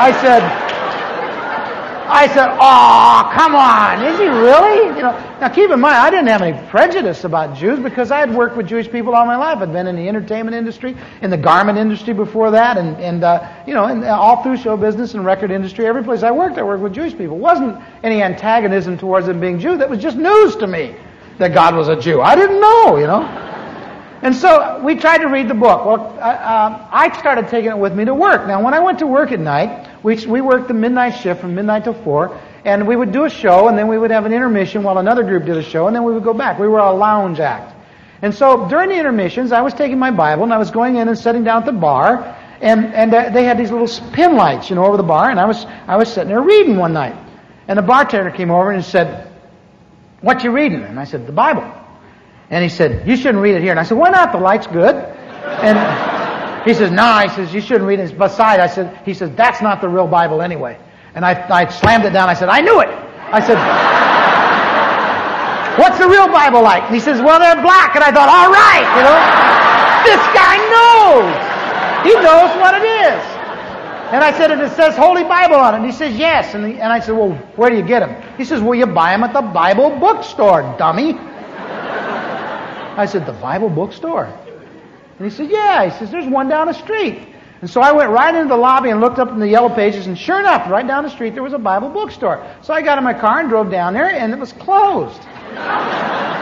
I 0.00 0.18
said, 0.22 0.61
I 2.06 2.26
said, 2.28 2.48
oh, 2.60 3.30
come 3.34 3.54
on. 3.54 4.04
Is 4.04 4.18
he 4.18 4.26
really? 4.26 4.96
You 4.96 5.02
know, 5.02 5.12
now 5.40 5.48
keep 5.48 5.70
in 5.70 5.80
mind, 5.80 5.96
I 5.96 6.10
didn't 6.10 6.28
have 6.28 6.42
any 6.42 6.68
prejudice 6.68 7.24
about 7.24 7.56
Jews 7.56 7.78
because 7.78 8.10
I 8.10 8.18
had 8.18 8.34
worked 8.34 8.56
with 8.56 8.66
Jewish 8.66 8.90
people 8.90 9.14
all 9.14 9.26
my 9.26 9.36
life. 9.36 9.58
I'd 9.58 9.72
been 9.72 9.86
in 9.86 9.96
the 9.96 10.08
entertainment 10.08 10.54
industry, 10.54 10.96
in 11.22 11.30
the 11.30 11.36
garment 11.36 11.78
industry 11.78 12.14
before 12.14 12.50
that, 12.50 12.76
and, 12.76 12.96
and 12.96 13.24
uh, 13.24 13.48
you 13.66 13.74
know, 13.74 13.84
and 13.84 14.04
all 14.04 14.42
through 14.42 14.56
show 14.56 14.76
business 14.76 15.14
and 15.14 15.24
record 15.24 15.50
industry. 15.50 15.86
Every 15.86 16.04
place 16.04 16.22
I 16.22 16.30
worked, 16.30 16.58
I 16.58 16.62
worked 16.62 16.82
with 16.82 16.94
Jewish 16.94 17.16
people. 17.16 17.36
It 17.36 17.40
wasn't 17.40 17.82
any 18.02 18.22
antagonism 18.22 18.98
towards 18.98 19.26
them 19.26 19.40
being 19.40 19.58
Jews. 19.58 19.78
That 19.78 19.88
was 19.88 20.00
just 20.00 20.16
news 20.16 20.56
to 20.56 20.66
me 20.66 20.96
that 21.38 21.54
God 21.54 21.74
was 21.74 21.88
a 21.88 21.96
Jew. 21.96 22.20
I 22.20 22.34
didn't 22.34 22.60
know, 22.60 22.96
you 22.96 23.06
know. 23.06 23.22
And 24.22 24.34
so 24.34 24.80
we 24.84 24.94
tried 24.94 25.18
to 25.18 25.26
read 25.26 25.48
the 25.48 25.54
book. 25.54 25.84
Well, 25.84 26.00
uh, 26.18 26.22
uh, 26.22 26.88
I 26.92 27.16
started 27.18 27.48
taking 27.48 27.70
it 27.70 27.78
with 27.78 27.94
me 27.94 28.04
to 28.04 28.14
work. 28.14 28.46
Now, 28.46 28.62
when 28.62 28.72
I 28.72 28.78
went 28.78 29.00
to 29.00 29.06
work 29.06 29.32
at 29.32 29.40
night, 29.40 29.91
we, 30.02 30.26
we 30.26 30.40
worked 30.40 30.68
the 30.68 30.74
midnight 30.74 31.20
shift 31.20 31.40
from 31.40 31.54
midnight 31.54 31.84
till 31.84 31.94
4, 31.94 32.40
and 32.64 32.86
we 32.86 32.96
would 32.96 33.12
do 33.12 33.24
a 33.24 33.30
show, 33.30 33.68
and 33.68 33.78
then 33.78 33.88
we 33.88 33.98
would 33.98 34.10
have 34.10 34.26
an 34.26 34.32
intermission 34.32 34.82
while 34.82 34.98
another 34.98 35.22
group 35.22 35.44
did 35.44 35.56
a 35.56 35.62
show, 35.62 35.86
and 35.86 35.94
then 35.94 36.04
we 36.04 36.12
would 36.12 36.24
go 36.24 36.34
back. 36.34 36.58
We 36.58 36.68
were 36.68 36.78
a 36.78 36.92
lounge 36.92 37.40
act. 37.40 37.74
And 38.20 38.34
so 38.34 38.68
during 38.68 38.88
the 38.88 38.96
intermissions, 38.96 39.52
I 39.52 39.62
was 39.62 39.74
taking 39.74 39.98
my 39.98 40.10
Bible, 40.10 40.44
and 40.44 40.52
I 40.52 40.58
was 40.58 40.70
going 40.70 40.96
in 40.96 41.08
and 41.08 41.18
sitting 41.18 41.44
down 41.44 41.62
at 41.62 41.66
the 41.66 41.72
bar, 41.72 42.36
and, 42.60 42.94
and 42.94 43.12
uh, 43.12 43.30
they 43.30 43.44
had 43.44 43.58
these 43.58 43.70
little 43.70 43.88
pin 44.12 44.36
lights, 44.36 44.70
you 44.70 44.76
know, 44.76 44.84
over 44.84 44.96
the 44.96 45.02
bar, 45.02 45.30
and 45.30 45.40
I 45.40 45.46
was, 45.46 45.64
I 45.86 45.96
was 45.96 46.12
sitting 46.12 46.28
there 46.28 46.40
reading 46.40 46.76
one 46.76 46.92
night. 46.92 47.16
And 47.66 47.78
the 47.78 47.82
bartender 47.82 48.30
came 48.30 48.50
over 48.50 48.70
and 48.70 48.84
said, 48.84 49.28
what 50.20 50.44
you 50.44 50.52
reading? 50.52 50.82
And 50.82 50.98
I 50.98 51.04
said, 51.04 51.26
the 51.26 51.32
Bible. 51.32 51.64
And 52.50 52.62
he 52.62 52.68
said, 52.68 53.08
you 53.08 53.16
shouldn't 53.16 53.42
read 53.42 53.54
it 53.54 53.62
here. 53.62 53.70
And 53.70 53.80
I 53.80 53.82
said, 53.82 53.98
why 53.98 54.10
not? 54.10 54.30
The 54.32 54.38
light's 54.38 54.66
good. 54.66 54.94
And, 54.94 55.78
He 56.64 56.74
says, 56.74 56.90
no, 56.90 57.18
he 57.18 57.28
says, 57.28 57.52
you 57.52 57.60
shouldn't 57.60 57.84
read 57.84 57.98
it. 57.98 58.16
Besides, 58.16 58.60
I 58.62 58.66
said, 58.66 58.96
he 59.04 59.14
says, 59.14 59.30
that's 59.34 59.60
not 59.60 59.80
the 59.80 59.88
real 59.88 60.06
Bible 60.06 60.42
anyway. 60.42 60.78
And 61.14 61.24
I, 61.24 61.34
I 61.50 61.68
slammed 61.68 62.04
it 62.04 62.12
down. 62.12 62.28
I 62.28 62.34
said, 62.34 62.48
I 62.48 62.60
knew 62.60 62.80
it. 62.80 62.88
I 62.88 63.40
said, 63.40 63.58
what's 65.78 65.98
the 65.98 66.08
real 66.08 66.28
Bible 66.28 66.62
like? 66.62 66.84
And 66.84 66.94
he 66.94 67.00
says, 67.00 67.20
well, 67.20 67.40
they're 67.40 67.60
black. 67.60 67.96
And 67.96 68.04
I 68.04 68.12
thought, 68.12 68.28
all 68.28 68.52
right, 68.52 68.86
you 68.94 69.02
know, 69.02 69.18
this 70.06 70.22
guy 70.32 70.56
knows. 70.70 71.34
He 72.06 72.14
knows 72.22 72.50
what 72.60 72.74
it 72.74 72.86
is. 72.86 73.22
And 74.12 74.22
I 74.22 74.30
said, 74.36 74.50
and 74.50 74.60
it 74.60 74.70
says 74.72 74.94
Holy 74.96 75.24
Bible 75.24 75.56
on 75.56 75.74
it. 75.74 75.78
And 75.78 75.86
he 75.86 75.92
says, 75.92 76.14
yes. 76.16 76.54
And, 76.54 76.64
and 76.66 76.92
I 76.92 77.00
said, 77.00 77.16
well, 77.16 77.32
where 77.56 77.70
do 77.70 77.76
you 77.76 77.82
get 77.82 78.00
them? 78.00 78.36
He 78.36 78.44
says, 78.44 78.60
well, 78.60 78.74
you 78.74 78.86
buy 78.86 79.12
them 79.12 79.24
at 79.24 79.32
the 79.32 79.40
Bible 79.40 79.90
bookstore, 79.98 80.62
dummy. 80.78 81.14
I 82.94 83.06
said, 83.06 83.24
the 83.24 83.32
Bible 83.32 83.70
bookstore? 83.70 84.28
And 85.18 85.30
he 85.30 85.36
said, 85.36 85.50
yeah. 85.50 85.88
He 85.88 85.98
says, 85.98 86.10
there's 86.10 86.26
one 86.26 86.48
down 86.48 86.66
the 86.66 86.72
street. 86.72 87.28
And 87.60 87.70
so 87.70 87.80
I 87.80 87.92
went 87.92 88.10
right 88.10 88.34
into 88.34 88.48
the 88.48 88.56
lobby 88.56 88.90
and 88.90 89.00
looked 89.00 89.20
up 89.20 89.28
in 89.28 89.38
the 89.38 89.48
yellow 89.48 89.68
pages, 89.68 90.08
and 90.08 90.18
sure 90.18 90.40
enough, 90.40 90.68
right 90.68 90.86
down 90.86 91.04
the 91.04 91.10
street 91.10 91.34
there 91.34 91.44
was 91.44 91.52
a 91.52 91.58
Bible 91.58 91.90
bookstore. 91.90 92.44
So 92.60 92.74
I 92.74 92.82
got 92.82 92.98
in 92.98 93.04
my 93.04 93.14
car 93.14 93.38
and 93.38 93.48
drove 93.48 93.70
down 93.70 93.94
there, 93.94 94.10
and 94.10 94.32
it 94.32 94.38
was 94.38 94.52
closed. 94.52 95.22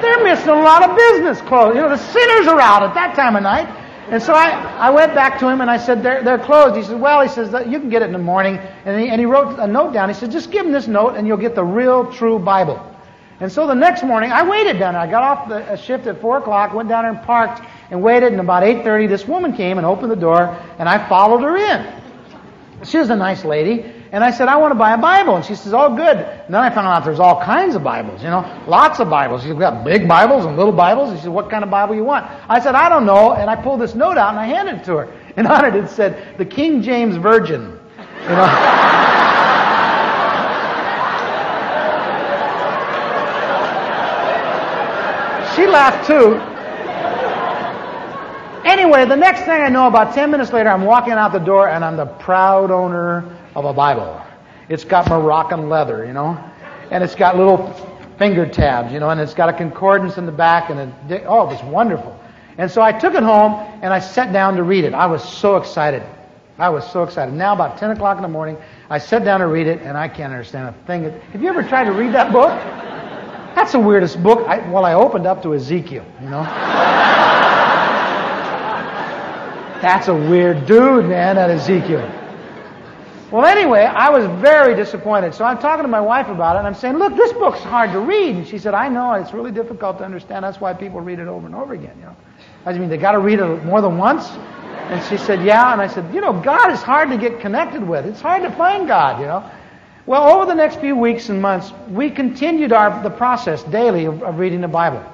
They're 0.00 0.22
missing 0.22 0.50
a 0.50 0.62
lot 0.62 0.88
of 0.88 0.96
business 0.96 1.40
clothes. 1.40 1.74
You 1.74 1.80
know, 1.80 1.88
the 1.88 1.96
sinners 1.96 2.46
are 2.46 2.60
out 2.60 2.84
at 2.84 2.94
that 2.94 3.16
time 3.16 3.34
of 3.34 3.42
night. 3.42 3.66
And 4.08 4.22
so 4.22 4.34
I, 4.34 4.50
I 4.78 4.90
went 4.90 5.14
back 5.14 5.40
to 5.40 5.48
him 5.48 5.60
and 5.60 5.68
I 5.68 5.78
said, 5.78 6.02
they're, 6.02 6.22
they're 6.22 6.38
closed. 6.38 6.76
He 6.76 6.84
said, 6.84 7.00
well, 7.00 7.22
he 7.22 7.28
says, 7.28 7.52
you 7.66 7.80
can 7.80 7.88
get 7.88 8.02
it 8.02 8.04
in 8.04 8.12
the 8.12 8.18
morning. 8.18 8.58
And 8.84 9.00
he, 9.00 9.08
and 9.08 9.18
he 9.18 9.26
wrote 9.26 9.58
a 9.58 9.66
note 9.66 9.92
down. 9.92 10.08
He 10.08 10.14
said, 10.14 10.30
just 10.30 10.52
give 10.52 10.64
him 10.64 10.70
this 10.70 10.86
note 10.86 11.16
and 11.16 11.26
you'll 11.26 11.38
get 11.38 11.56
the 11.56 11.64
real, 11.64 12.12
true 12.12 12.38
Bible. 12.38 12.95
And 13.38 13.52
so 13.52 13.66
the 13.66 13.74
next 13.74 14.02
morning, 14.02 14.32
I 14.32 14.48
waited 14.48 14.78
down 14.78 14.94
there. 14.94 15.02
I 15.02 15.10
got 15.10 15.22
off 15.22 15.48
the 15.48 15.56
uh, 15.56 15.76
shift 15.76 16.06
at 16.06 16.20
4 16.20 16.38
o'clock, 16.38 16.72
went 16.72 16.88
down 16.88 17.04
there 17.04 17.12
and 17.12 17.22
parked 17.22 17.60
and 17.90 18.02
waited. 18.02 18.32
And 18.32 18.40
about 18.40 18.62
8.30, 18.62 19.08
this 19.08 19.26
woman 19.26 19.54
came 19.54 19.76
and 19.76 19.86
opened 19.86 20.10
the 20.10 20.16
door 20.16 20.46
and 20.78 20.88
I 20.88 21.06
followed 21.08 21.42
her 21.42 21.56
in. 21.56 22.02
She 22.84 22.98
was 22.98 23.10
a 23.10 23.16
nice 23.16 23.44
lady. 23.44 23.92
And 24.12 24.22
I 24.24 24.30
said, 24.30 24.48
I 24.48 24.56
want 24.56 24.70
to 24.70 24.78
buy 24.78 24.94
a 24.94 24.98
Bible. 24.98 25.36
And 25.36 25.44
she 25.44 25.54
says, 25.54 25.74
oh, 25.74 25.94
good. 25.94 26.16
And 26.16 26.54
then 26.54 26.62
I 26.62 26.70
found 26.70 26.86
out 26.86 27.04
there's 27.04 27.20
all 27.20 27.42
kinds 27.42 27.74
of 27.74 27.82
Bibles, 27.82 28.22
you 28.22 28.30
know, 28.30 28.62
lots 28.66 29.00
of 29.00 29.10
Bibles. 29.10 29.44
You've 29.44 29.58
got 29.58 29.84
big 29.84 30.08
Bibles 30.08 30.46
and 30.46 30.56
little 30.56 30.72
Bibles. 30.72 31.10
And 31.10 31.18
She 31.18 31.24
said, 31.24 31.32
what 31.32 31.50
kind 31.50 31.64
of 31.64 31.70
Bible 31.70 31.94
you 31.94 32.04
want? 32.04 32.24
I 32.48 32.60
said, 32.60 32.74
I 32.74 32.88
don't 32.88 33.04
know. 33.04 33.32
And 33.32 33.50
I 33.50 33.56
pulled 33.56 33.80
this 33.80 33.94
note 33.94 34.16
out 34.16 34.30
and 34.30 34.38
I 34.38 34.46
handed 34.46 34.76
it 34.76 34.84
to 34.84 34.96
her. 34.96 35.12
And 35.36 35.46
on 35.46 35.64
it 35.64 35.74
it 35.74 35.90
said, 35.90 36.38
the 36.38 36.46
King 36.46 36.82
James 36.82 37.16
Virgin. 37.16 37.78
You 38.22 38.28
know. 38.28 39.22
she 45.56 45.66
laughed 45.66 46.06
too. 46.06 46.34
Anyway, 48.70 49.06
the 49.06 49.16
next 49.16 49.40
thing 49.40 49.62
I 49.62 49.68
know, 49.68 49.86
about 49.86 50.14
10 50.14 50.30
minutes 50.30 50.52
later, 50.52 50.68
I'm 50.68 50.84
walking 50.84 51.14
out 51.14 51.32
the 51.32 51.38
door 51.38 51.68
and 51.68 51.84
I'm 51.84 51.96
the 51.96 52.06
proud 52.06 52.70
owner 52.70 53.24
of 53.54 53.64
a 53.64 53.72
Bible. 53.72 54.20
It's 54.68 54.84
got 54.84 55.08
Moroccan 55.08 55.68
leather, 55.68 56.04
you 56.04 56.12
know, 56.12 56.36
and 56.90 57.02
it's 57.02 57.14
got 57.14 57.36
little 57.36 57.72
finger 58.18 58.46
tabs, 58.46 58.92
you 58.92 59.00
know, 59.00 59.10
and 59.10 59.20
it's 59.20 59.34
got 59.34 59.48
a 59.48 59.52
concordance 59.52 60.18
in 60.18 60.26
the 60.26 60.32
back, 60.32 60.70
and 60.70 60.80
a, 60.80 61.24
oh, 61.24 61.48
it 61.48 61.52
was 61.52 61.62
wonderful. 61.64 62.18
And 62.58 62.70
so 62.70 62.82
I 62.82 62.92
took 62.92 63.14
it 63.14 63.22
home 63.22 63.52
and 63.82 63.92
I 63.92 64.00
sat 64.00 64.32
down 64.32 64.56
to 64.56 64.62
read 64.62 64.84
it. 64.84 64.94
I 64.94 65.06
was 65.06 65.22
so 65.22 65.56
excited. 65.56 66.02
I 66.58 66.68
was 66.70 66.90
so 66.90 67.02
excited. 67.02 67.34
Now, 67.34 67.52
about 67.52 67.78
10 67.78 67.90
o'clock 67.90 68.16
in 68.16 68.22
the 68.22 68.28
morning, 68.28 68.56
I 68.88 68.98
sat 68.98 69.24
down 69.24 69.40
to 69.40 69.46
read 69.46 69.66
it, 69.66 69.80
and 69.82 69.96
I 69.96 70.08
can't 70.08 70.32
understand 70.32 70.74
a 70.74 70.86
thing. 70.86 71.04
Have 71.32 71.42
you 71.42 71.48
ever 71.48 71.62
tried 71.62 71.84
to 71.84 71.92
read 71.92 72.12
that 72.14 72.32
book? 72.32 72.50
That's 73.56 73.72
the 73.72 73.80
weirdest 73.80 74.22
book. 74.22 74.46
I, 74.46 74.58
well, 74.70 74.84
I 74.84 74.92
opened 74.92 75.26
up 75.26 75.42
to 75.42 75.54
Ezekiel, 75.54 76.04
you 76.20 76.28
know. 76.28 76.42
That's 79.80 80.08
a 80.08 80.14
weird 80.14 80.66
dude, 80.66 81.06
man, 81.06 81.36
that 81.36 81.48
Ezekiel. 81.48 82.06
Well, 83.32 83.46
anyway, 83.46 83.80
I 83.80 84.10
was 84.10 84.26
very 84.42 84.76
disappointed. 84.76 85.34
So 85.34 85.46
I'm 85.46 85.58
talking 85.58 85.84
to 85.84 85.88
my 85.88 86.02
wife 86.02 86.28
about 86.28 86.56
it, 86.56 86.58
and 86.58 86.68
I'm 86.68 86.74
saying, 86.74 86.98
look, 86.98 87.16
this 87.16 87.32
book's 87.32 87.60
hard 87.60 87.92
to 87.92 88.00
read. 88.00 88.36
And 88.36 88.46
she 88.46 88.58
said, 88.58 88.74
I 88.74 88.88
know, 88.88 89.14
it's 89.14 89.32
really 89.32 89.52
difficult 89.52 89.96
to 89.98 90.04
understand. 90.04 90.44
That's 90.44 90.60
why 90.60 90.74
people 90.74 91.00
read 91.00 91.18
it 91.18 91.26
over 91.26 91.46
and 91.46 91.54
over 91.54 91.72
again, 91.72 91.96
you 91.98 92.04
know. 92.04 92.16
I 92.66 92.74
mean, 92.74 92.90
they 92.90 92.98
got 92.98 93.12
to 93.12 93.20
read 93.20 93.38
it 93.38 93.64
more 93.64 93.80
than 93.80 93.96
once? 93.96 94.28
And 94.28 95.02
she 95.06 95.16
said, 95.16 95.42
yeah. 95.42 95.72
And 95.72 95.80
I 95.80 95.86
said, 95.86 96.14
you 96.14 96.20
know, 96.20 96.38
God 96.42 96.70
is 96.72 96.82
hard 96.82 97.08
to 97.08 97.16
get 97.16 97.40
connected 97.40 97.82
with. 97.82 98.04
It's 98.04 98.20
hard 98.20 98.42
to 98.42 98.50
find 98.50 98.86
God, 98.86 99.18
you 99.18 99.26
know. 99.26 99.50
Well, 100.06 100.36
over 100.36 100.46
the 100.46 100.54
next 100.54 100.78
few 100.78 100.94
weeks 100.94 101.30
and 101.30 101.42
months, 101.42 101.72
we 101.90 102.10
continued 102.10 102.72
our, 102.72 103.02
the 103.02 103.10
process 103.10 103.64
daily 103.64 104.04
of, 104.04 104.22
of 104.22 104.38
reading 104.38 104.60
the 104.60 104.68
Bible. 104.68 105.04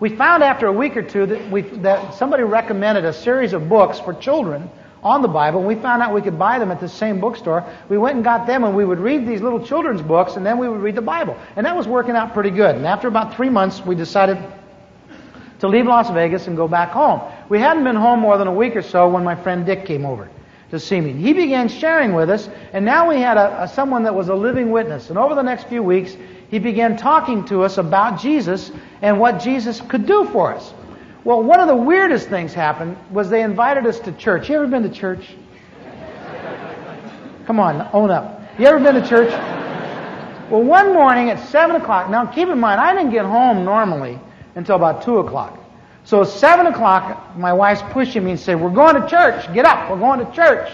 We 0.00 0.14
found 0.14 0.42
after 0.42 0.66
a 0.66 0.72
week 0.72 0.98
or 0.98 1.02
two 1.02 1.24
that, 1.24 1.50
we, 1.50 1.62
that 1.62 2.12
somebody 2.12 2.42
recommended 2.42 3.06
a 3.06 3.12
series 3.14 3.54
of 3.54 3.70
books 3.70 3.98
for 3.98 4.12
children 4.12 4.68
on 5.02 5.22
the 5.22 5.28
Bible. 5.28 5.62
We 5.62 5.76
found 5.76 6.02
out 6.02 6.12
we 6.12 6.20
could 6.20 6.38
buy 6.38 6.58
them 6.58 6.70
at 6.70 6.78
the 6.78 6.90
same 6.90 7.20
bookstore. 7.20 7.64
We 7.88 7.96
went 7.96 8.16
and 8.16 8.24
got 8.24 8.46
them, 8.46 8.64
and 8.64 8.76
we 8.76 8.84
would 8.84 8.98
read 8.98 9.26
these 9.26 9.40
little 9.40 9.64
children's 9.64 10.02
books, 10.02 10.36
and 10.36 10.44
then 10.44 10.58
we 10.58 10.68
would 10.68 10.82
read 10.82 10.94
the 10.94 11.00
Bible. 11.00 11.34
And 11.56 11.64
that 11.64 11.74
was 11.74 11.88
working 11.88 12.16
out 12.16 12.34
pretty 12.34 12.50
good. 12.50 12.76
And 12.76 12.86
after 12.86 13.08
about 13.08 13.34
three 13.34 13.48
months, 13.48 13.80
we 13.80 13.94
decided 13.94 14.36
to 15.60 15.68
leave 15.68 15.86
Las 15.86 16.10
Vegas 16.10 16.48
and 16.48 16.56
go 16.56 16.68
back 16.68 16.90
home. 16.90 17.22
We 17.48 17.60
hadn't 17.60 17.84
been 17.84 17.96
home 17.96 18.20
more 18.20 18.36
than 18.36 18.46
a 18.46 18.52
week 18.52 18.76
or 18.76 18.82
so 18.82 19.08
when 19.08 19.24
my 19.24 19.36
friend 19.36 19.64
Dick 19.64 19.86
came 19.86 20.04
over 20.04 20.28
to 20.70 20.80
see 20.80 21.00
me. 21.00 21.12
He 21.12 21.32
began 21.32 21.68
sharing 21.68 22.14
with 22.14 22.28
us, 22.28 22.48
and 22.72 22.84
now 22.84 23.08
we 23.08 23.20
had 23.20 23.36
a, 23.36 23.64
a, 23.64 23.68
someone 23.68 24.02
that 24.04 24.14
was 24.14 24.28
a 24.28 24.34
living 24.34 24.70
witness. 24.70 25.10
And 25.10 25.18
over 25.18 25.34
the 25.34 25.42
next 25.42 25.68
few 25.68 25.82
weeks, 25.82 26.16
he 26.50 26.58
began 26.58 26.96
talking 26.96 27.44
to 27.46 27.62
us 27.62 27.78
about 27.78 28.20
Jesus 28.20 28.72
and 29.02 29.20
what 29.20 29.40
Jesus 29.40 29.80
could 29.80 30.06
do 30.06 30.28
for 30.32 30.54
us. 30.54 30.74
Well, 31.24 31.42
one 31.42 31.60
of 31.60 31.68
the 31.68 31.76
weirdest 31.76 32.28
things 32.28 32.54
happened 32.54 32.96
was 33.10 33.30
they 33.30 33.42
invited 33.42 33.86
us 33.86 33.98
to 34.00 34.12
church. 34.12 34.48
You 34.48 34.56
ever 34.56 34.66
been 34.66 34.82
to 34.84 34.90
church? 34.90 35.34
Come 37.46 37.60
on, 37.60 37.88
own 37.92 38.10
up. 38.10 38.42
You 38.58 38.66
ever 38.66 38.78
been 38.80 38.94
to 38.94 39.08
church? 39.08 39.30
Well, 40.50 40.62
one 40.62 40.94
morning 40.94 41.30
at 41.30 41.40
7 41.48 41.74
o'clock, 41.76 42.10
now 42.10 42.26
keep 42.26 42.48
in 42.48 42.58
mind, 42.60 42.80
I 42.80 42.94
didn't 42.94 43.10
get 43.10 43.24
home 43.24 43.64
normally 43.64 44.20
until 44.54 44.76
about 44.76 45.02
2 45.02 45.18
o'clock. 45.18 45.58
So 46.06 46.22
7 46.22 46.66
o'clock, 46.66 47.36
my 47.36 47.52
wife's 47.52 47.82
pushing 47.90 48.24
me 48.24 48.30
and 48.30 48.40
saying, 48.40 48.60
we're 48.60 48.70
going 48.70 48.94
to 48.94 49.08
church. 49.08 49.52
Get 49.52 49.64
up. 49.64 49.90
We're 49.90 49.98
going 49.98 50.24
to 50.24 50.32
church. 50.32 50.70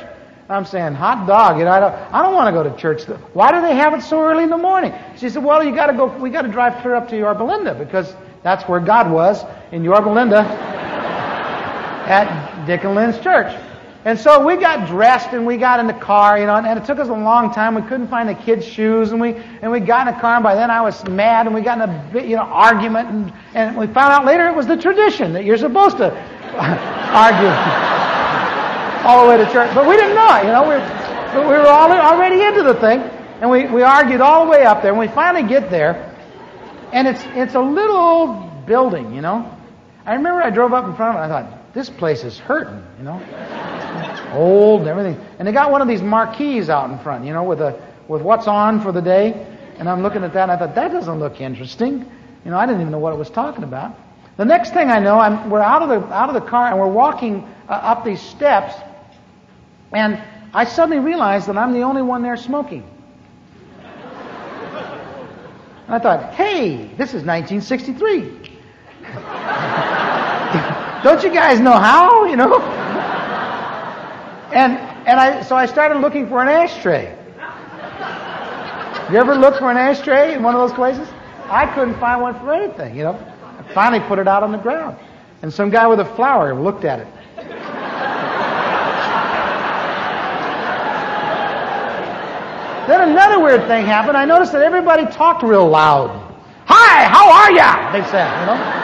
I'm 0.51 0.67
saying, 0.67 0.93
hot 0.93 1.27
dog, 1.27 1.59
you 1.59 1.65
know, 1.65 1.71
I 1.71 1.81
don't, 1.81 1.95
I 1.95 2.23
don't 2.23 2.35
want 2.35 2.49
to 2.49 2.53
go 2.53 2.63
to 2.63 2.77
church. 2.77 3.05
Why 3.33 3.51
do 3.53 3.63
they 3.63 3.75
have 3.75 3.95
it 3.95 4.03
so 4.03 4.21
early 4.21 4.45
in 4.45 4.51
the 4.51 4.59
morning? 4.59 4.93
She 5.17 5.31
said, 5.31 5.43
well, 5.43 5.65
you 5.65 5.75
got 5.75 5.87
to 5.87 5.95
go, 5.95 6.07
we 6.19 6.29
got 6.29 6.43
to 6.43 6.49
drive 6.49 6.83
clear 6.83 6.95
up 6.95 7.09
to 7.09 7.17
Yorba 7.17 7.43
Linda 7.43 7.75
because 7.75 8.15
that's 8.43 8.69
where 8.69 8.79
God 8.79 9.11
was 9.11 9.43
in 9.71 9.83
Yorba 9.83 10.11
Linda 10.11 10.41
at 12.07 12.67
Dick 12.67 12.85
and 12.85 12.95
Lynn's 12.95 13.19
church. 13.21 13.57
And 14.05 14.19
so 14.19 14.45
we 14.45 14.57
got 14.57 14.89
dressed 14.89 15.29
and 15.33 15.47
we 15.47 15.57
got 15.57 15.79
in 15.79 15.87
the 15.87 15.93
car, 15.93 16.37
you 16.37 16.47
know, 16.47 16.57
and 16.57 16.79
it 16.79 16.85
took 16.85 16.99
us 16.99 17.09
a 17.09 17.13
long 17.13 17.55
time. 17.55 17.77
We 17.77 17.83
couldn't 17.83 18.09
find 18.09 18.29
the 18.29 18.35
kids' 18.35 18.67
shoes, 18.67 19.13
and 19.13 19.21
we 19.21 19.35
and 19.35 19.71
we 19.71 19.79
got 19.79 20.09
in 20.09 20.15
the 20.15 20.21
car. 20.21 20.35
And 20.35 20.43
by 20.43 20.57
then 20.57 20.73
I 20.73 20.81
was 20.81 21.07
mad, 21.07 21.47
and 21.47 21.55
we 21.55 21.61
got 21.61 21.81
in 21.81 21.89
a 21.89 22.11
bit, 22.13 22.27
you 22.27 22.35
know 22.35 22.43
argument, 22.43 23.09
and 23.09 23.33
and 23.55 23.77
we 23.77 23.87
found 23.87 24.13
out 24.13 24.25
later 24.25 24.49
it 24.49 24.57
was 24.57 24.67
the 24.67 24.77
tradition 24.77 25.33
that 25.35 25.45
you're 25.45 25.57
supposed 25.57 25.99
to 25.99 26.11
argue 27.15 27.47
all 29.07 29.25
the 29.25 29.31
way 29.31 29.37
to 29.37 29.51
church. 29.53 29.73
But 29.73 29.87
we 29.87 29.95
didn't 29.95 30.17
know 30.17 30.37
it, 30.37 30.47
you 30.47 30.51
know. 30.51 30.63
We 30.63 31.47
we 31.47 31.55
were 31.55 31.69
all 31.69 31.93
already 31.93 32.43
into 32.43 32.65
the 32.65 32.75
thing, 32.75 33.03
and 33.41 33.49
we 33.49 33.67
we 33.67 33.83
argued 33.83 34.21
all 34.21 34.45
the 34.47 34.51
way 34.51 34.65
up 34.65 34.83
there. 34.83 34.91
And 34.91 34.99
we 34.99 35.07
finally 35.07 35.49
get 35.49 35.71
there, 35.71 36.13
and 36.93 37.07
it's 37.07 37.23
it's 37.37 37.55
a 37.55 37.61
little 37.61 37.97
old 37.97 38.67
building, 38.67 39.15
you 39.15 39.21
know. 39.21 39.49
I 40.05 40.15
remember 40.15 40.43
I 40.43 40.51
drove 40.51 40.73
up 40.73 40.87
in 40.87 40.97
front 40.97 41.17
of 41.17 41.23
it. 41.23 41.27
I 41.27 41.43
thought, 41.43 41.73
this 41.73 41.89
place 41.89 42.25
is 42.25 42.39
hurting, 42.39 42.85
you 42.99 43.05
know. 43.05 43.21
Old 44.33 44.81
and 44.81 44.89
everything. 44.89 45.21
And 45.39 45.47
they 45.47 45.53
got 45.53 45.71
one 45.71 45.83
of 45.83 45.89
these 45.89 46.03
marquees 46.03 46.69
out 46.69 46.91
in 46.91 46.99
front, 46.99 47.25
you 47.25 47.33
know, 47.33 47.45
with 47.45 47.61
a 47.61 47.81
with 48.09 48.23
what's 48.23 48.47
on 48.47 48.81
for 48.81 48.93
the 48.93 49.03
day. 49.03 49.47
And 49.79 49.89
I'm 49.89 50.03
looking 50.03 50.25
at 50.25 50.33
that 50.35 50.45
and 50.45 50.53
I 50.53 50.57
thought, 50.57 50.75
that 50.75 50.93
doesn't 50.93 51.19
look 51.19 51.41
interesting. 51.41 52.11
You 52.45 52.51
know, 52.51 52.59
I 52.59 52.67
didn't 52.67 52.81
even 52.81 52.93
know 52.93 52.99
what 52.99 53.13
it 53.13 53.19
was 53.19 53.31
talking 53.31 53.65
about. 53.65 53.97
The 54.37 54.45
next 54.45 54.73
thing 54.73 54.91
I 54.91 54.99
know, 54.99 55.19
I'm, 55.19 55.51
we're 55.51 55.61
out 55.61 55.83
of 55.83 55.89
the 55.89 56.13
out 56.13 56.29
of 56.29 56.35
the 56.35 56.49
car 56.49 56.69
and 56.69 56.79
we're 56.79 56.89
walking 56.89 57.47
uh, 57.69 57.73
up 57.73 58.05
these 58.05 58.21
steps, 58.21 58.75
and 59.93 60.23
I 60.55 60.65
suddenly 60.65 60.99
realized 60.99 61.49
that 61.49 61.57
I'm 61.57 61.73
the 61.73 61.83
only 61.83 62.03
one 62.03 62.23
there 62.23 62.37
smoking. 62.37 62.89
And 65.87 65.97
I 65.97 65.99
thought, 65.99 66.35
hey, 66.35 66.87
this 66.97 67.13
is 67.13 67.25
1963. 67.25 68.23
Don't 71.03 71.23
you 71.23 71.35
guys 71.35 71.61
know 71.61 71.73
how? 71.73 72.25
You 72.25 72.37
know? 72.37 72.82
And 74.53 74.77
and 75.09 75.19
I 75.19 75.43
so 75.43 75.57
I 75.57 75.67
started 75.67 75.99
looking 76.01 76.29
for 76.29 76.43
an 76.43 76.49
ashtray. 76.49 77.17
You 79.11 79.19
ever 79.19 79.35
look 79.35 79.59
for 79.59 79.71
an 79.71 79.77
ashtray 79.77 80.35
in 80.35 80.43
one 80.43 80.55
of 80.55 80.61
those 80.61 80.75
places? 80.77 81.09
I 81.49 81.67
couldn't 81.75 81.99
find 81.99 82.23
one 82.23 82.39
for 82.41 82.53
anything, 82.53 82.97
you 82.97 83.03
know. 83.03 83.35
I 83.59 83.75
finally 83.75 84.01
put 84.07 84.19
it 84.19 84.29
out 84.29 84.43
on 84.43 84.53
the 84.53 84.59
ground. 84.59 84.97
And 85.43 85.53
some 85.53 85.71
guy 85.71 85.87
with 85.87 86.01
a 86.01 86.15
flower 86.17 86.55
looked 86.55 86.85
at 86.85 87.01
it. 87.01 87.07
then 92.89 93.11
another 93.11 93.41
weird 93.41 93.67
thing 93.67 93.87
happened. 93.87 94.17
I 94.17 94.25
noticed 94.25 94.53
that 94.53 94.63
everybody 94.63 95.05
talked 95.07 95.43
real 95.43 95.69
loud. 95.69 96.11
Hi, 96.67 97.05
how 97.05 97.31
are 97.31 97.51
ya? 97.53 97.93
They 97.93 98.03
said, 98.11 98.41
you 98.41 98.47
know. 98.47 98.83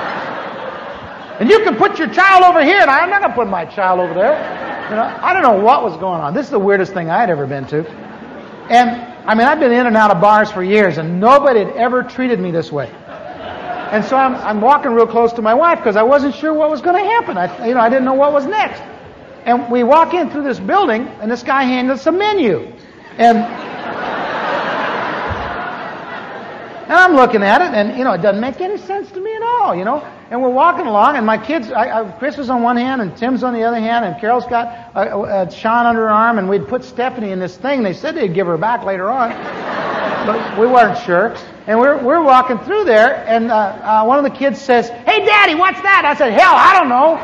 And 1.41 1.49
you 1.49 1.61
can 1.63 1.77
put 1.77 1.99
your 1.99 2.09
child 2.09 2.43
over 2.43 2.65
here, 2.65 2.81
and 2.81 2.91
I'm 2.91 3.09
not 3.09 3.21
going 3.21 3.33
to 3.33 3.37
put 3.37 3.49
my 3.49 3.65
child 3.65 4.01
over 4.01 4.13
there. 4.13 4.58
You 4.89 4.97
know, 4.97 5.03
I 5.03 5.35
don't 5.35 5.43
know 5.43 5.63
what 5.63 5.83
was 5.85 5.97
going 5.99 6.21
on. 6.21 6.33
This 6.33 6.47
is 6.47 6.51
the 6.51 6.59
weirdest 6.59 6.95
thing 6.95 7.11
I 7.11 7.21
had 7.21 7.29
ever 7.29 7.47
been 7.47 7.67
to. 7.67 7.87
And 8.71 8.91
I 9.29 9.35
mean, 9.35 9.47
I've 9.47 9.61
been 9.61 9.73
in 9.73 9.87
and 9.87 9.97
out 9.97 10.11
of 10.11 10.21
bars 10.21 10.51
for 10.51 10.63
years, 10.63 10.97
and 10.97 11.21
nobody 11.21 11.61
had 11.61 11.77
ever 11.77 12.03
treated 12.03 12.41
me 12.41 12.51
this 12.51 12.73
way. 12.73 12.91
And 13.93 14.05
so 14.05 14.17
I'm, 14.17 14.35
I'm 14.35 14.61
walking 14.63 14.93
real 14.93 15.07
close 15.07 15.35
to 15.35 15.43
my 15.43 15.55
wife 15.55 15.79
because 15.79 15.97
I 15.97 16.03
wasn't 16.03 16.35
sure 16.35 16.55
what 16.55 16.71
was 16.71 16.81
going 16.81 16.97
to 17.03 17.11
happen. 17.11 17.37
I, 17.37 17.67
you 17.67 17.75
know, 17.75 17.81
I 17.81 17.91
didn't 17.91 18.07
know 18.07 18.15
what 18.15 18.33
was 18.33 18.47
next. 18.47 18.83
And 19.45 19.71
we 19.71 19.83
walk 19.83 20.15
in 20.15 20.31
through 20.31 20.45
this 20.45 20.61
building, 20.61 21.07
and 21.07 21.31
this 21.31 21.43
guy 21.43 21.65
hands 21.65 21.91
us 21.91 22.07
a 22.07 22.13
menu. 22.13 22.73
And 23.19 23.68
and 26.89 26.97
I'm 26.97 27.15
looking 27.17 27.43
at 27.43 27.61
it, 27.61 27.75
and 27.75 27.99
you 27.99 28.05
know, 28.05 28.15
it 28.15 28.23
doesn't 28.23 28.41
make 28.41 28.63
any 28.63 28.79
sense 28.79 29.11
to 29.11 29.21
me 29.21 29.37
at 29.37 29.43
all, 29.43 29.77
you 29.77 29.85
know. 29.85 30.03
And 30.31 30.41
we're 30.41 30.49
walking 30.49 30.87
along, 30.87 31.17
and 31.17 31.27
my 31.27 31.37
kids, 31.37 31.71
I, 31.71 32.01
I, 32.01 32.11
Chris 32.13 32.39
was 32.39 32.49
on 32.49 32.63
one 32.63 32.79
hand, 32.79 33.03
and 33.03 33.15
Tim's 33.15 33.45
on 33.45 33.53
the 33.53 33.63
other 33.63 33.79
hand, 33.79 34.07
and 34.07 34.19
Carol's 34.19 34.47
got 34.47 34.97
uh, 34.97 35.01
uh, 35.01 35.51
Sean 35.51 35.85
under 35.85 36.01
her 36.03 36.11
arm, 36.11 36.39
and 36.39 36.49
we'd 36.49 36.67
put 36.67 36.83
Stephanie 36.83 37.31
in 37.31 37.39
this 37.41 37.59
thing. 37.59 37.83
They 37.83 37.93
said 37.93 38.15
they'd 38.15 38.33
give 38.33 38.47
her 38.47 38.57
back 38.57 38.85
later 38.85 39.11
on, 39.11 39.29
but 40.27 40.59
we 40.59 40.67
weren't 40.67 40.97
sure. 41.05 41.37
And 41.67 41.79
we're 41.79 42.03
we're 42.03 42.23
walking 42.23 42.59
through 42.61 42.85
there, 42.85 43.17
and 43.27 43.51
uh, 43.51 43.55
uh 43.57 44.05
one 44.07 44.17
of 44.17 44.25
the 44.25 44.31
kids 44.39 44.59
says, 44.59 44.89
"Hey, 44.89 45.27
Daddy, 45.27 45.55
what's 45.55 45.83
that?" 45.83 46.07
I 46.07 46.15
said, 46.15 46.33
"Hell, 46.33 46.55
I 46.57 46.73
don't 46.73 46.89
know." 46.89 47.17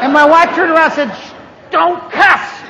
and 0.00 0.14
my 0.14 0.24
wife 0.24 0.54
turned 0.54 0.70
around 0.70 0.98
and 0.98 1.12
said, 1.12 1.14
"Don't 1.70 2.00
cuss." 2.10 2.62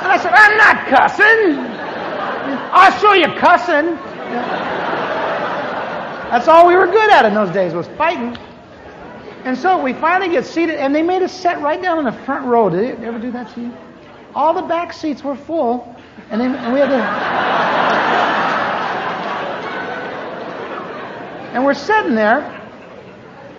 And 0.00 0.10
I 0.10 0.16
said, 0.16 0.32
"I'm 0.32 0.56
not 0.56 0.86
cussing." 0.88 1.71
I'll 2.74 2.98
show 2.98 3.12
you 3.12 3.26
cussing. 3.38 3.96
That's 6.30 6.48
all 6.48 6.66
we 6.66 6.74
were 6.74 6.86
good 6.86 7.10
at 7.10 7.26
in 7.26 7.34
those 7.34 7.50
days 7.50 7.74
was 7.74 7.86
fighting. 7.98 8.34
And 9.44 9.58
so 9.58 9.82
we 9.82 9.92
finally 9.92 10.30
get 10.30 10.46
seated, 10.46 10.76
and 10.76 10.94
they 10.94 11.02
made 11.02 11.20
us 11.20 11.32
sit 11.32 11.58
right 11.58 11.82
down 11.82 11.98
in 11.98 12.06
the 12.06 12.12
front 12.24 12.46
row. 12.46 12.70
Did 12.70 12.98
they 12.98 13.06
ever 13.06 13.18
do 13.18 13.30
that 13.32 13.52
to 13.54 13.60
you? 13.60 13.76
All 14.34 14.54
the 14.54 14.62
back 14.62 14.94
seats 14.94 15.22
were 15.22 15.36
full, 15.36 15.94
and, 16.30 16.40
then, 16.40 16.54
and 16.54 16.72
we 16.72 16.80
had 16.80 16.88
to. 16.88 16.96
and 21.54 21.62
we're 21.62 21.74
sitting 21.74 22.14
there, 22.14 22.40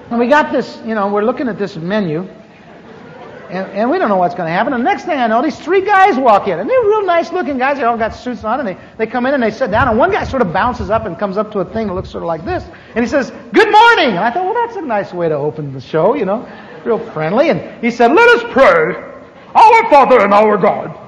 and 0.10 0.20
we 0.20 0.28
got 0.28 0.52
this, 0.52 0.80
you 0.84 0.96
know, 0.96 1.08
we're 1.14 1.24
looking 1.24 1.48
at 1.48 1.60
this 1.60 1.76
menu, 1.76 2.28
and, 3.54 3.72
and 3.72 3.92
we 3.92 4.00
don't 4.00 4.10
know 4.10 4.18
what's 4.18 4.34
going 4.34 4.48
to 4.48 4.52
happen. 4.52 4.74
And 4.74 4.84
the 4.84 4.90
next 4.90 5.06
thing 5.06 5.20
I 5.20 5.28
know, 5.28 5.44
these 5.44 5.60
three 5.60 5.86
guys 5.86 6.18
walk 6.18 6.48
in, 6.48 6.60
and 6.60 6.68
they're 6.68 6.84
real 6.84 7.06
nice 7.06 7.32
looking 7.32 7.58
guys. 7.58 7.78
They 7.78 7.84
all 7.84 7.98
got 7.98 8.16
suits 8.16 8.44
on, 8.44 8.60
and 8.60 8.68
they, 8.68 8.78
they 8.98 9.06
come 9.06 9.28
in 9.28 9.36
and 9.36 9.44
they 9.44 9.52
sit 9.52 9.70
down, 9.70 9.88
and 9.88 9.98
one 9.98 10.12
guy 10.12 10.24
sort 10.24 10.42
of 10.42 10.52
bounces 10.52 10.90
up 10.90 11.06
and 11.06 11.18
comes 11.20 11.38
up 11.38 11.52
to 11.52 11.60
a 11.60 11.66
thing 11.66 11.88
that 11.88 11.94
looks 11.94 12.10
sort 12.10 12.24
of 12.24 12.28
like 12.28 12.44
this, 12.46 12.64
and 12.96 13.06
he 13.06 13.10
says, 13.10 13.32
Good 13.54 13.72
morning! 13.72 14.10
And 14.10 14.20
I 14.20 14.32
thought, 14.32 14.46
well, 14.46 14.56
that's 14.56 14.76
a 14.76 14.82
nice 14.82 15.14
way 15.14 15.30
to 15.30 15.36
open 15.36 15.72
the 15.72 15.82
show, 15.82 16.16
you 16.16 16.26
know, 16.26 16.50
real 16.84 16.98
friendly. 16.98 17.50
And 17.50 17.84
he 17.84 17.92
said, 17.92 18.12
Let 18.12 18.28
us 18.30 18.44
pray. 18.52 19.12
Our 19.56 19.90
Father 19.90 20.22
and 20.22 20.34
our 20.34 20.58
God. 20.58 21.00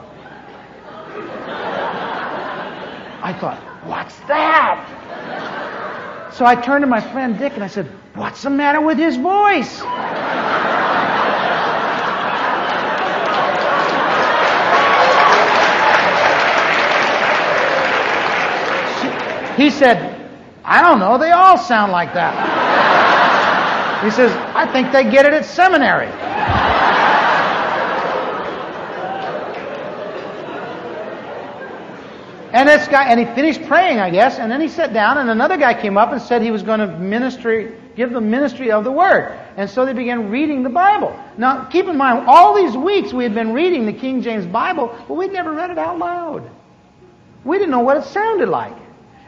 I 3.24 3.34
thought, 3.40 3.58
What's 3.86 4.18
that? 4.28 5.02
So 6.34 6.46
I 6.46 6.56
turned 6.56 6.84
to 6.84 6.88
my 6.88 7.02
friend 7.02 7.40
Dick 7.40 7.54
and 7.54 7.64
I 7.64 7.68
said, 7.68 7.88
What's 8.14 8.44
the 8.44 8.52
matter 8.52 8.82
with 8.82 8.98
his 8.98 9.18
voice? 9.18 9.82
He 19.66 19.72
said, 19.72 20.30
I 20.64 20.80
don't 20.80 21.00
know, 21.00 21.18
they 21.18 21.32
all 21.32 21.58
sound 21.58 21.92
like 21.92 22.14
that. 22.14 24.04
He 24.04 24.12
says, 24.12 24.32
I 24.54 24.72
think 24.72 24.92
they 24.92 25.10
get 25.10 25.26
it 25.26 25.34
at 25.34 25.44
seminary. 25.44 26.06
And 32.54 32.70
this 32.70 32.88
guy, 32.88 33.10
and 33.10 33.20
he 33.20 33.26
finished 33.34 33.64
praying, 33.64 34.00
I 34.00 34.12
guess, 34.12 34.38
and 34.38 34.52
then 34.52 34.62
he 34.62 34.68
sat 34.68 34.94
down, 34.94 35.18
and 35.18 35.32
another 35.32 35.58
guy 35.58 35.74
came 35.74 35.98
up 35.98 36.12
and 36.12 36.22
said 36.22 36.44
he 36.44 36.52
was 36.52 36.62
going 36.62 36.80
to 36.80 37.00
ministry, 37.00 37.76
give 37.96 38.12
the 38.12 38.22
ministry 38.22 38.72
of 38.72 38.84
the 38.84 38.92
word. 38.92 39.36
And 39.58 39.68
so 39.68 39.84
they 39.84 39.94
began 39.94 40.30
reading 40.30 40.62
the 40.62 40.70
Bible. 40.70 41.20
Now, 41.40 41.66
keep 41.66 41.88
in 41.88 41.98
mind, 41.98 42.28
all 42.28 42.54
these 42.54 42.78
weeks 42.78 43.14
we 43.14 43.24
had 43.24 43.34
been 43.34 43.52
reading 43.52 43.88
the 43.88 43.94
King 43.94 44.22
James 44.22 44.46
Bible, 44.46 44.96
but 45.08 45.16
we'd 45.16 45.34
never 45.34 45.54
read 45.54 45.72
it 45.72 45.80
out 45.80 45.98
loud. 45.98 46.48
We 47.44 47.58
didn't 47.58 47.72
know 47.72 47.80
what 47.80 47.98
it 47.98 48.04
sounded 48.04 48.48
like. 48.48 48.85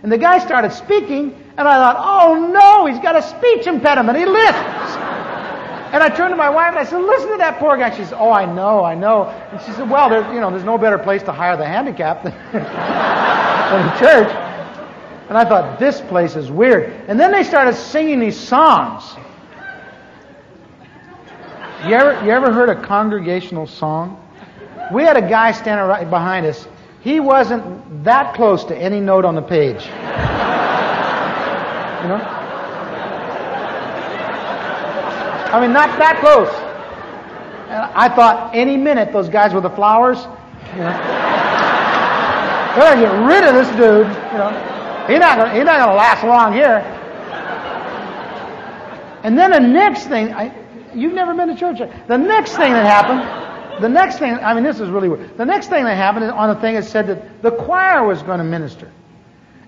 And 0.07 0.11
the 0.13 0.17
guy 0.17 0.39
started 0.39 0.71
speaking, 0.71 1.35
and 1.57 1.67
I 1.67 1.75
thought, 1.75 1.97
oh 1.99 2.47
no, 2.47 2.85
he's 2.85 2.97
got 3.03 3.17
a 3.17 3.21
speech 3.21 3.67
impediment. 3.67 4.17
He 4.17 4.25
lisps. 4.25 4.95
And 5.91 6.01
I 6.01 6.07
turned 6.07 6.31
to 6.31 6.37
my 6.37 6.49
wife 6.49 6.69
and 6.69 6.79
I 6.79 6.85
said, 6.85 7.01
listen 7.01 7.31
to 7.31 7.37
that 7.39 7.59
poor 7.59 7.75
guy. 7.75 7.89
She 7.89 8.05
said, 8.05 8.17
oh, 8.17 8.31
I 8.31 8.45
know, 8.45 8.85
I 8.85 8.95
know. 8.95 9.25
And 9.25 9.59
she 9.63 9.73
said, 9.73 9.89
well, 9.89 10.09
there's, 10.09 10.25
you 10.33 10.39
know, 10.39 10.49
there's 10.49 10.63
no 10.63 10.77
better 10.77 10.97
place 10.97 11.23
to 11.23 11.33
hire 11.33 11.57
the 11.57 11.65
handicapped 11.65 12.23
than, 12.23 12.31
than 12.53 13.85
the 13.85 13.99
church. 13.99 14.29
And 15.27 15.37
I 15.37 15.43
thought, 15.43 15.77
this 15.77 15.99
place 15.99 16.37
is 16.37 16.49
weird. 16.49 16.85
And 17.09 17.19
then 17.19 17.33
they 17.33 17.43
started 17.43 17.75
singing 17.75 18.21
these 18.21 18.39
songs. 18.39 19.03
You 21.85 21.95
ever, 21.95 22.25
you 22.25 22.31
ever 22.31 22.53
heard 22.53 22.69
a 22.69 22.81
congregational 22.81 23.67
song? 23.67 24.25
We 24.89 25.03
had 25.03 25.17
a 25.17 25.27
guy 25.27 25.51
standing 25.51 25.85
right 25.85 26.09
behind 26.09 26.45
us 26.45 26.65
he 27.07 27.21
wasn't 27.21 28.03
that 28.03 28.35
close 28.35 28.65
to 28.65 28.75
any 28.75 28.99
note 28.99 29.23
on 29.23 29.33
the 29.33 29.41
page. 29.41 29.85
You 29.85 29.91
know? 32.11 32.19
I 35.53 35.57
mean, 35.61 35.71
not 35.71 35.97
that 35.99 36.17
close. 36.19 36.49
And 37.69 37.79
I 37.95 38.09
thought 38.13 38.53
any 38.53 38.75
minute 38.75 39.13
those 39.13 39.29
guys 39.29 39.53
with 39.53 39.63
the 39.63 39.69
flowers, 39.69 40.17
you 40.73 40.79
know, 40.79 40.91
they're 42.75 42.93
gonna 42.93 42.99
get 42.99 43.13
rid 43.25 43.45
of 43.45 43.55
this 43.55 43.69
dude. 43.77 44.07
You 44.33 44.37
know, 44.37 44.51
he's 45.07 45.19
not 45.19 45.37
gonna, 45.37 45.53
he's 45.55 45.63
not 45.63 45.79
gonna 45.79 45.95
last 45.95 46.25
long 46.25 46.51
here. 46.51 46.83
And 49.23 49.37
then 49.39 49.51
the 49.51 49.61
next 49.61 50.07
thing, 50.07 50.33
I, 50.33 50.53
you've 50.93 51.13
never 51.13 51.33
been 51.33 51.47
to 51.47 51.55
church. 51.55 51.79
The 52.09 52.17
next 52.17 52.57
thing 52.57 52.73
that 52.73 52.85
happened 52.85 53.46
the 53.79 53.89
next 53.89 54.19
thing, 54.19 54.33
I 54.33 54.53
mean, 54.53 54.63
this 54.63 54.79
is 54.79 54.89
really 54.89 55.09
weird. 55.09 55.37
The 55.37 55.45
next 55.45 55.67
thing 55.67 55.83
that 55.83 55.95
happened 55.95 56.25
on 56.25 56.53
the 56.53 56.61
thing, 56.61 56.75
it 56.75 56.83
said 56.83 57.07
that 57.07 57.41
the 57.41 57.51
choir 57.51 58.05
was 58.05 58.21
going 58.23 58.39
to 58.39 58.43
minister. 58.43 58.91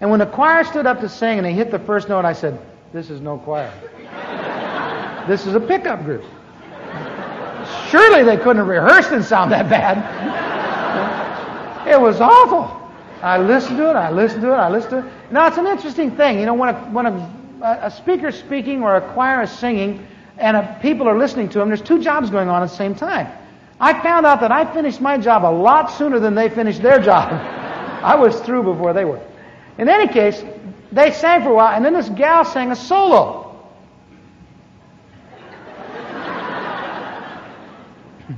And 0.01 0.09
when 0.09 0.19
the 0.19 0.25
choir 0.25 0.63
stood 0.63 0.85
up 0.85 1.01
to 1.01 1.09
sing 1.09 1.37
and 1.37 1.45
they 1.45 1.53
hit 1.53 1.71
the 1.71 1.79
first 1.79 2.09
note, 2.09 2.25
I 2.25 2.33
said, 2.33 2.59
This 2.93 3.09
is 3.09 3.21
no 3.21 3.37
choir. 3.37 3.71
this 5.27 5.45
is 5.45 5.55
a 5.55 5.59
pickup 5.59 6.03
group. 6.03 6.23
Surely 7.89 8.23
they 8.23 8.37
couldn't 8.37 8.57
have 8.57 8.67
rehearsed 8.67 9.11
and 9.11 9.23
sound 9.23 9.51
that 9.51 9.69
bad. 9.69 9.97
it 11.87 11.99
was 11.99 12.21
awful. 12.21 12.75
I 13.21 13.37
listened 13.37 13.77
to 13.77 13.89
it, 13.89 13.95
I 13.95 14.11
listened 14.11 14.41
to 14.43 14.53
it, 14.53 14.55
I 14.55 14.69
listened 14.69 14.91
to 14.91 15.07
it. 15.07 15.31
Now, 15.31 15.47
it's 15.47 15.57
an 15.57 15.67
interesting 15.67 16.15
thing. 16.15 16.39
You 16.39 16.45
know, 16.45 16.53
when 16.53 16.69
a, 16.69 16.79
when 16.91 17.05
a, 17.05 17.79
a 17.81 17.91
speaker's 17.91 18.39
speaking 18.39 18.81
or 18.81 18.95
a 18.95 19.13
choir 19.13 19.41
is 19.41 19.51
singing 19.51 20.07
and 20.37 20.55
a, 20.55 20.79
people 20.81 21.07
are 21.09 21.17
listening 21.17 21.49
to 21.49 21.59
them, 21.59 21.67
there's 21.67 21.81
two 21.81 22.01
jobs 22.01 22.29
going 22.29 22.47
on 22.47 22.63
at 22.63 22.69
the 22.69 22.75
same 22.75 22.95
time. 22.95 23.29
I 23.79 24.01
found 24.01 24.25
out 24.25 24.41
that 24.41 24.51
I 24.51 24.65
finished 24.73 24.99
my 24.99 25.17
job 25.17 25.45
a 25.45 25.53
lot 25.53 25.89
sooner 25.91 26.19
than 26.19 26.35
they 26.35 26.49
finished 26.49 26.81
their 26.81 26.99
job. 26.99 27.31
I 28.03 28.15
was 28.15 28.39
through 28.41 28.63
before 28.63 28.91
they 28.93 29.05
were. 29.05 29.21
In 29.77 29.87
any 29.87 30.11
case, 30.11 30.43
they 30.91 31.11
sang 31.11 31.43
for 31.43 31.51
a 31.51 31.53
while, 31.53 31.73
and 31.73 31.85
then 31.85 31.93
this 31.93 32.09
gal 32.09 32.43
sang 32.43 32.71
a 32.71 32.75
solo. 32.75 33.45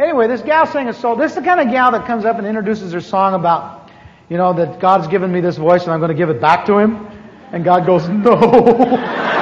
anyway, 0.00 0.28
this 0.28 0.40
gal 0.40 0.66
sang 0.66 0.88
a 0.88 0.94
solo. 0.94 1.16
This 1.18 1.32
is 1.32 1.36
the 1.36 1.42
kind 1.42 1.60
of 1.60 1.68
gal 1.70 1.92
that 1.92 2.06
comes 2.06 2.24
up 2.24 2.38
and 2.38 2.46
introduces 2.46 2.92
her 2.94 3.02
song 3.02 3.34
about, 3.34 3.90
you 4.30 4.38
know, 4.38 4.54
that 4.54 4.80
God's 4.80 5.08
given 5.08 5.30
me 5.30 5.42
this 5.42 5.58
voice 5.58 5.82
and 5.82 5.92
I'm 5.92 6.00
going 6.00 6.08
to 6.10 6.16
give 6.16 6.30
it 6.30 6.40
back 6.40 6.64
to 6.66 6.78
him. 6.78 7.06
And 7.52 7.64
God 7.64 7.84
goes, 7.84 8.08
no. 8.08 9.34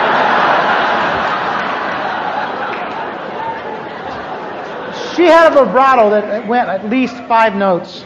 She 5.16 5.24
had 5.24 5.50
a 5.50 5.64
vibrato 5.64 6.11
that 6.11 6.46
went 6.46 6.68
at 6.68 6.90
least 6.90 7.16
five 7.26 7.55
notes. 7.55 8.05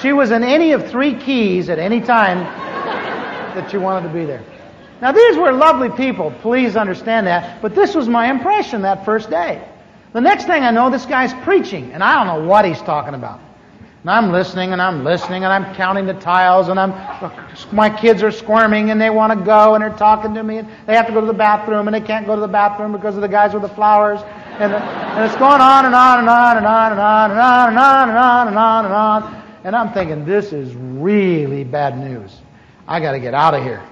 She 0.00 0.12
was 0.12 0.32
in 0.32 0.42
any 0.42 0.72
of 0.72 0.90
three 0.90 1.14
keys 1.14 1.68
at 1.68 1.78
any 1.78 2.00
time 2.00 2.38
that 3.54 3.70
she 3.70 3.76
wanted 3.76 4.08
to 4.08 4.12
be 4.12 4.24
there. 4.24 4.42
Now, 5.00 5.12
these 5.12 5.36
were 5.36 5.52
lovely 5.52 5.90
people, 5.90 6.32
please 6.42 6.76
understand 6.76 7.28
that, 7.28 7.62
but 7.62 7.76
this 7.76 7.94
was 7.94 8.08
my 8.08 8.30
impression 8.30 8.82
that 8.82 9.04
first 9.04 9.30
day. 9.30 9.64
The 10.12 10.20
next 10.20 10.46
thing 10.46 10.64
I 10.64 10.72
know, 10.72 10.90
this 10.90 11.06
guy's 11.06 11.32
preaching, 11.44 11.92
and 11.92 12.02
I 12.02 12.14
don't 12.14 12.26
know 12.26 12.48
what 12.48 12.64
he's 12.64 12.82
talking 12.82 13.14
about. 13.14 13.40
And 14.02 14.10
I'm 14.10 14.32
listening 14.32 14.72
and 14.72 14.82
I'm 14.82 15.04
listening 15.04 15.44
and 15.44 15.52
I'm 15.52 15.72
counting 15.76 16.06
the 16.06 16.14
tiles 16.14 16.68
and 16.68 16.80
I'm, 16.80 16.90
my 17.70 17.88
kids 17.88 18.24
are 18.24 18.32
squirming 18.32 18.90
and 18.90 19.00
they 19.00 19.10
want 19.10 19.38
to 19.38 19.44
go 19.44 19.76
and 19.76 19.82
they're 19.82 19.96
talking 19.96 20.34
to 20.34 20.42
me 20.42 20.58
and 20.58 20.68
they 20.86 20.96
have 20.96 21.06
to 21.06 21.12
go 21.12 21.20
to 21.20 21.26
the 21.28 21.32
bathroom 21.32 21.86
and 21.86 21.94
they 21.94 22.00
can't 22.00 22.26
go 22.26 22.34
to 22.34 22.40
the 22.40 22.48
bathroom 22.48 22.90
because 22.90 23.14
of 23.14 23.22
the 23.22 23.28
guys 23.28 23.52
with 23.52 23.62
the 23.62 23.68
flowers 23.68 24.20
and, 24.60 24.72
and 24.72 25.24
it's 25.24 25.36
going 25.36 25.60
on 25.60 25.86
and 25.86 25.94
on 25.94 26.18
and 26.18 26.28
on 26.28 26.56
and 26.58 26.66
on 26.66 26.92
and 26.92 27.00
on 27.00 27.30
and 27.30 27.40
on 27.40 27.70
and 27.70 27.78
on 27.78 28.08
and 28.08 28.18
on 28.18 28.48
and 28.48 28.58
on 28.58 28.84
and 28.84 28.94
on 28.94 29.42
and 29.64 29.76
I'm 29.76 29.92
thinking, 29.92 30.24
this 30.24 30.52
is 30.52 30.74
really 30.74 31.62
bad 31.64 31.98
news. 31.98 32.40
I 32.86 33.00
got 33.00 33.12
to 33.12 33.20
get 33.20 33.34
out 33.34 33.54
of 33.54 33.62
here. 33.62 33.82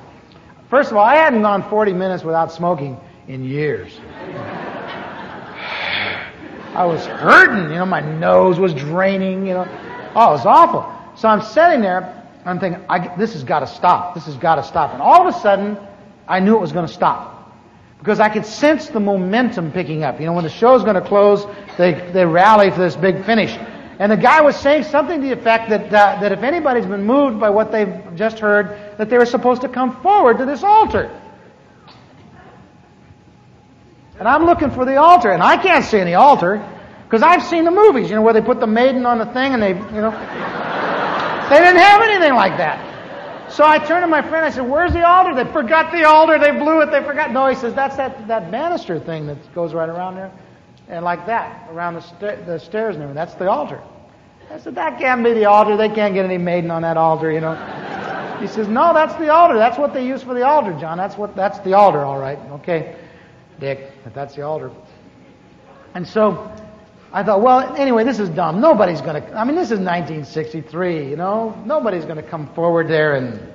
First 0.68 0.90
of 0.90 0.96
all, 0.96 1.04
I 1.04 1.14
hadn't 1.14 1.42
gone 1.42 1.68
40 1.68 1.92
minutes 1.92 2.24
without 2.24 2.52
smoking 2.52 2.98
in 3.28 3.44
years. 3.44 4.00
I 6.74 6.84
was 6.84 7.04
hurting, 7.06 7.70
you 7.70 7.78
know, 7.78 7.86
my 7.86 8.00
nose 8.00 8.58
was 8.58 8.74
draining, 8.74 9.46
you 9.46 9.54
know. 9.54 9.66
Oh, 10.14 10.28
it 10.28 10.32
was 10.32 10.46
awful. 10.46 10.92
So 11.16 11.28
I'm 11.28 11.42
sitting 11.42 11.82
there, 11.82 12.24
I'm 12.44 12.58
thinking, 12.58 12.82
this 13.18 13.32
has 13.34 13.44
got 13.44 13.60
to 13.60 13.66
stop. 13.66 14.14
This 14.14 14.26
has 14.26 14.36
got 14.36 14.56
to 14.56 14.64
stop. 14.64 14.92
And 14.92 15.02
all 15.02 15.26
of 15.26 15.34
a 15.34 15.38
sudden, 15.38 15.78
I 16.26 16.40
knew 16.40 16.56
it 16.56 16.60
was 16.60 16.72
going 16.72 16.86
to 16.86 16.92
stop. 16.92 17.39
Because 18.00 18.18
I 18.18 18.28
could 18.30 18.46
sense 18.46 18.88
the 18.88 18.98
momentum 18.98 19.70
picking 19.72 20.02
up. 20.02 20.18
You 20.18 20.26
know, 20.26 20.32
when 20.32 20.44
the 20.44 20.50
show's 20.50 20.82
going 20.82 20.96
to 20.96 21.06
close, 21.06 21.46
they, 21.78 21.92
they 22.12 22.24
rally 22.24 22.70
for 22.70 22.78
this 22.78 22.96
big 22.96 23.24
finish. 23.24 23.56
And 23.98 24.10
the 24.10 24.16
guy 24.16 24.40
was 24.40 24.56
saying 24.56 24.84
something 24.84 25.20
to 25.20 25.26
the 25.28 25.32
effect 25.34 25.68
that, 25.68 25.92
uh, 25.92 26.20
that 26.22 26.32
if 26.32 26.42
anybody's 26.42 26.86
been 26.86 27.04
moved 27.04 27.38
by 27.38 27.50
what 27.50 27.70
they've 27.70 28.02
just 28.16 28.38
heard, 28.38 28.96
that 28.96 29.10
they 29.10 29.18
were 29.18 29.26
supposed 29.26 29.60
to 29.60 29.68
come 29.68 30.00
forward 30.00 30.38
to 30.38 30.46
this 30.46 30.62
altar. 30.62 31.14
And 34.18 34.26
I'm 34.26 34.46
looking 34.46 34.70
for 34.70 34.86
the 34.86 34.96
altar, 34.96 35.30
and 35.30 35.42
I 35.42 35.58
can't 35.58 35.84
see 35.84 35.98
any 35.98 36.14
altar, 36.14 36.66
because 37.04 37.22
I've 37.22 37.42
seen 37.42 37.64
the 37.64 37.70
movies, 37.70 38.08
you 38.08 38.16
know, 38.16 38.22
where 38.22 38.32
they 38.32 38.40
put 38.40 38.60
the 38.60 38.66
maiden 38.66 39.04
on 39.04 39.18
the 39.18 39.26
thing 39.26 39.52
and 39.52 39.62
they, 39.62 39.70
you 39.70 40.00
know. 40.00 40.10
they 41.50 41.58
didn't 41.58 41.80
have 41.80 42.00
anything 42.02 42.34
like 42.34 42.56
that. 42.56 42.89
So 43.50 43.64
I 43.66 43.78
turned 43.78 44.04
to 44.04 44.06
my 44.06 44.22
friend. 44.22 44.44
I 44.44 44.50
said, 44.50 44.68
"Where's 44.68 44.92
the 44.92 45.04
altar? 45.06 45.34
They 45.34 45.50
forgot 45.52 45.90
the 45.92 46.04
altar. 46.04 46.38
They 46.38 46.52
blew 46.52 46.80
it. 46.82 46.90
They 46.90 47.02
forgot." 47.02 47.32
No, 47.32 47.46
he 47.48 47.54
says, 47.56 47.74
"That's 47.74 47.96
that 47.96 48.28
that 48.28 48.50
banister 48.50 48.98
thing 49.00 49.26
that 49.26 49.54
goes 49.54 49.74
right 49.74 49.88
around 49.88 50.14
there, 50.14 50.30
and 50.88 51.04
like 51.04 51.26
that 51.26 51.68
around 51.70 51.94
the, 51.94 52.00
sta- 52.00 52.44
the 52.46 52.58
stairs 52.58 52.94
and 52.94 53.02
everything. 53.02 53.16
That's 53.16 53.34
the 53.34 53.50
altar." 53.50 53.80
I 54.52 54.58
said, 54.58 54.76
"That 54.76 54.98
can't 54.98 55.24
be 55.24 55.32
the 55.32 55.46
altar. 55.46 55.76
They 55.76 55.88
can't 55.88 56.14
get 56.14 56.24
any 56.24 56.38
maiden 56.38 56.70
on 56.70 56.82
that 56.82 56.96
altar, 56.96 57.30
you 57.30 57.40
know." 57.40 57.56
He 58.40 58.46
says, 58.46 58.68
"No, 58.68 58.94
that's 58.94 59.14
the 59.16 59.28
altar. 59.30 59.58
That's 59.58 59.78
what 59.78 59.92
they 59.92 60.06
use 60.06 60.22
for 60.22 60.34
the 60.34 60.46
altar, 60.46 60.72
John. 60.80 60.96
That's 60.96 61.18
what 61.18 61.34
that's 61.34 61.58
the 61.60 61.74
altar, 61.74 62.04
all 62.04 62.18
right. 62.18 62.38
Okay, 62.52 62.94
Dick, 63.58 63.92
that's 64.14 64.36
the 64.36 64.42
altar." 64.42 64.70
And 65.94 66.06
so 66.06 66.52
I 67.12 67.24
thought, 67.24 67.42
well, 67.42 67.74
anyway, 67.74 68.04
this 68.04 68.20
is 68.20 68.28
dumb. 68.28 68.60
Nobody's 68.60 69.00
going 69.00 69.20
to, 69.20 69.32
I 69.36 69.44
mean, 69.44 69.56
this 69.56 69.72
is 69.72 69.80
1963, 69.80 71.10
you 71.10 71.16
know? 71.16 71.60
Nobody's 71.66 72.04
going 72.04 72.16
to 72.16 72.22
come 72.22 72.46
forward 72.54 72.86
there 72.88 73.16
and, 73.16 73.52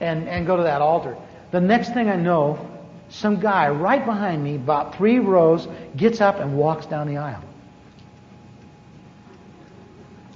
and, 0.00 0.28
and 0.28 0.46
go 0.46 0.56
to 0.56 0.62
that 0.64 0.82
altar. 0.82 1.16
The 1.50 1.60
next 1.60 1.94
thing 1.94 2.10
I 2.10 2.16
know, 2.16 2.70
some 3.08 3.40
guy 3.40 3.68
right 3.68 4.04
behind 4.04 4.44
me, 4.44 4.56
about 4.56 4.96
three 4.96 5.18
rows, 5.18 5.66
gets 5.96 6.20
up 6.20 6.40
and 6.40 6.58
walks 6.58 6.84
down 6.84 7.06
the 7.06 7.16
aisle. 7.16 7.42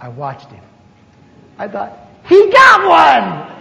I 0.01 0.09
watched 0.09 0.51
him. 0.51 0.65
I 1.59 1.69
thought, 1.69 1.99
he 2.25 2.51
got 2.51 2.89
one! 2.89 3.58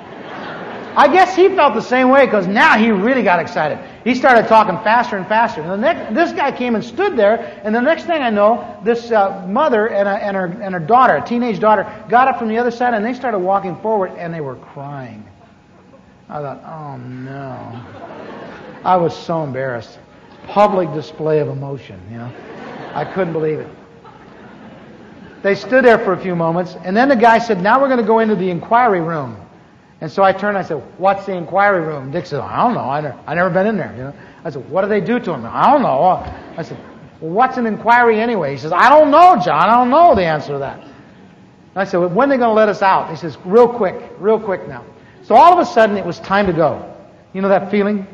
I 0.97 1.07
guess 1.07 1.35
he 1.35 1.47
felt 1.49 1.75
the 1.75 1.81
same 1.81 2.09
way 2.09 2.25
because 2.25 2.47
now 2.47 2.75
he 2.75 2.89
really 2.89 3.21
got 3.21 3.39
excited. 3.39 3.77
He 4.03 4.15
started 4.15 4.47
talking 4.47 4.77
faster 4.83 5.15
and 5.15 5.27
faster. 5.27 5.61
And 5.61 5.69
the 5.69 5.77
next, 5.77 6.15
this 6.15 6.31
guy 6.31 6.51
came 6.51 6.73
and 6.73 6.83
stood 6.83 7.15
there, 7.15 7.61
and 7.63 7.73
the 7.73 7.81
next 7.81 8.05
thing 8.05 8.23
I 8.23 8.31
know, 8.31 8.81
this 8.83 9.11
uh, 9.11 9.45
mother 9.47 9.89
and, 9.89 10.09
a, 10.09 10.13
and, 10.13 10.35
her, 10.35 10.45
and 10.59 10.73
her 10.73 10.79
daughter, 10.79 11.17
a 11.17 11.21
teenage 11.21 11.59
daughter, 11.59 11.85
got 12.09 12.27
up 12.27 12.39
from 12.39 12.47
the 12.47 12.57
other 12.57 12.71
side 12.71 12.95
and 12.95 13.05
they 13.05 13.13
started 13.13 13.37
walking 13.37 13.79
forward 13.81 14.11
and 14.17 14.33
they 14.33 14.41
were 14.41 14.55
crying. 14.55 15.23
I 16.29 16.41
thought, 16.41 16.63
oh 16.65 16.97
no. 16.97 17.85
I 18.83 18.97
was 18.97 19.15
so 19.15 19.43
embarrassed. 19.43 19.99
Public 20.47 20.91
display 20.93 21.41
of 21.41 21.49
emotion, 21.49 22.01
you 22.11 22.17
know. 22.17 22.33
I 22.95 23.05
couldn't 23.05 23.33
believe 23.33 23.59
it. 23.59 23.69
They 25.43 25.53
stood 25.53 25.85
there 25.85 25.99
for 25.99 26.13
a 26.13 26.19
few 26.19 26.35
moments, 26.35 26.75
and 26.83 26.97
then 26.97 27.07
the 27.07 27.15
guy 27.15 27.37
said, 27.37 27.61
now 27.61 27.79
we're 27.79 27.87
going 27.87 27.99
to 27.99 28.05
go 28.05 28.17
into 28.17 28.35
the 28.35 28.49
inquiry 28.49 29.01
room. 29.01 29.37
And 29.99 30.11
so 30.11 30.23
I 30.23 30.31
turned 30.31 30.57
and 30.57 30.65
I 30.65 30.67
said, 30.67 30.77
What's 30.97 31.25
the 31.25 31.33
inquiry 31.33 31.81
room? 31.81 32.11
Dick 32.11 32.25
said, 32.25 32.39
I 32.39 32.57
don't 32.63 32.75
know. 32.75 32.89
I 32.89 33.01
never, 33.01 33.19
I 33.25 33.35
never 33.35 33.49
been 33.49 33.67
in 33.67 33.77
there. 33.77 33.91
You 33.93 34.03
know? 34.03 34.13
I 34.43 34.49
said, 34.49 34.69
What 34.69 34.83
do 34.83 34.89
they 34.89 35.01
do 35.01 35.19
to 35.19 35.33
him? 35.33 35.45
I 35.45 35.71
don't 35.71 35.81
know. 35.81 36.01
I 36.57 36.61
said, 36.61 36.77
Well, 37.19 37.31
what's 37.31 37.57
an 37.57 37.65
inquiry 37.65 38.19
anyway? 38.19 38.51
He 38.51 38.57
says, 38.57 38.71
I 38.71 38.89
don't 38.89 39.09
know, 39.09 39.39
John. 39.43 39.69
I 39.69 39.75
don't 39.75 39.89
know 39.89 40.13
the 40.13 40.25
answer 40.25 40.53
to 40.53 40.59
that. 40.59 40.79
And 40.79 40.91
I 41.75 41.83
said, 41.83 41.97
well, 41.97 42.09
When 42.09 42.29
are 42.29 42.33
they 42.33 42.37
going 42.37 42.49
to 42.49 42.53
let 42.53 42.69
us 42.69 42.81
out? 42.81 43.09
He 43.09 43.15
says, 43.15 43.37
Real 43.43 43.67
quick, 43.67 43.95
real 44.19 44.39
quick 44.39 44.67
now. 44.67 44.85
So 45.23 45.35
all 45.35 45.51
of 45.51 45.59
a 45.59 45.65
sudden 45.65 45.97
it 45.97 46.05
was 46.05 46.19
time 46.19 46.45
to 46.45 46.53
go. 46.53 46.95
You 47.33 47.41
know 47.41 47.49
that 47.49 47.71
feeling? 47.71 48.05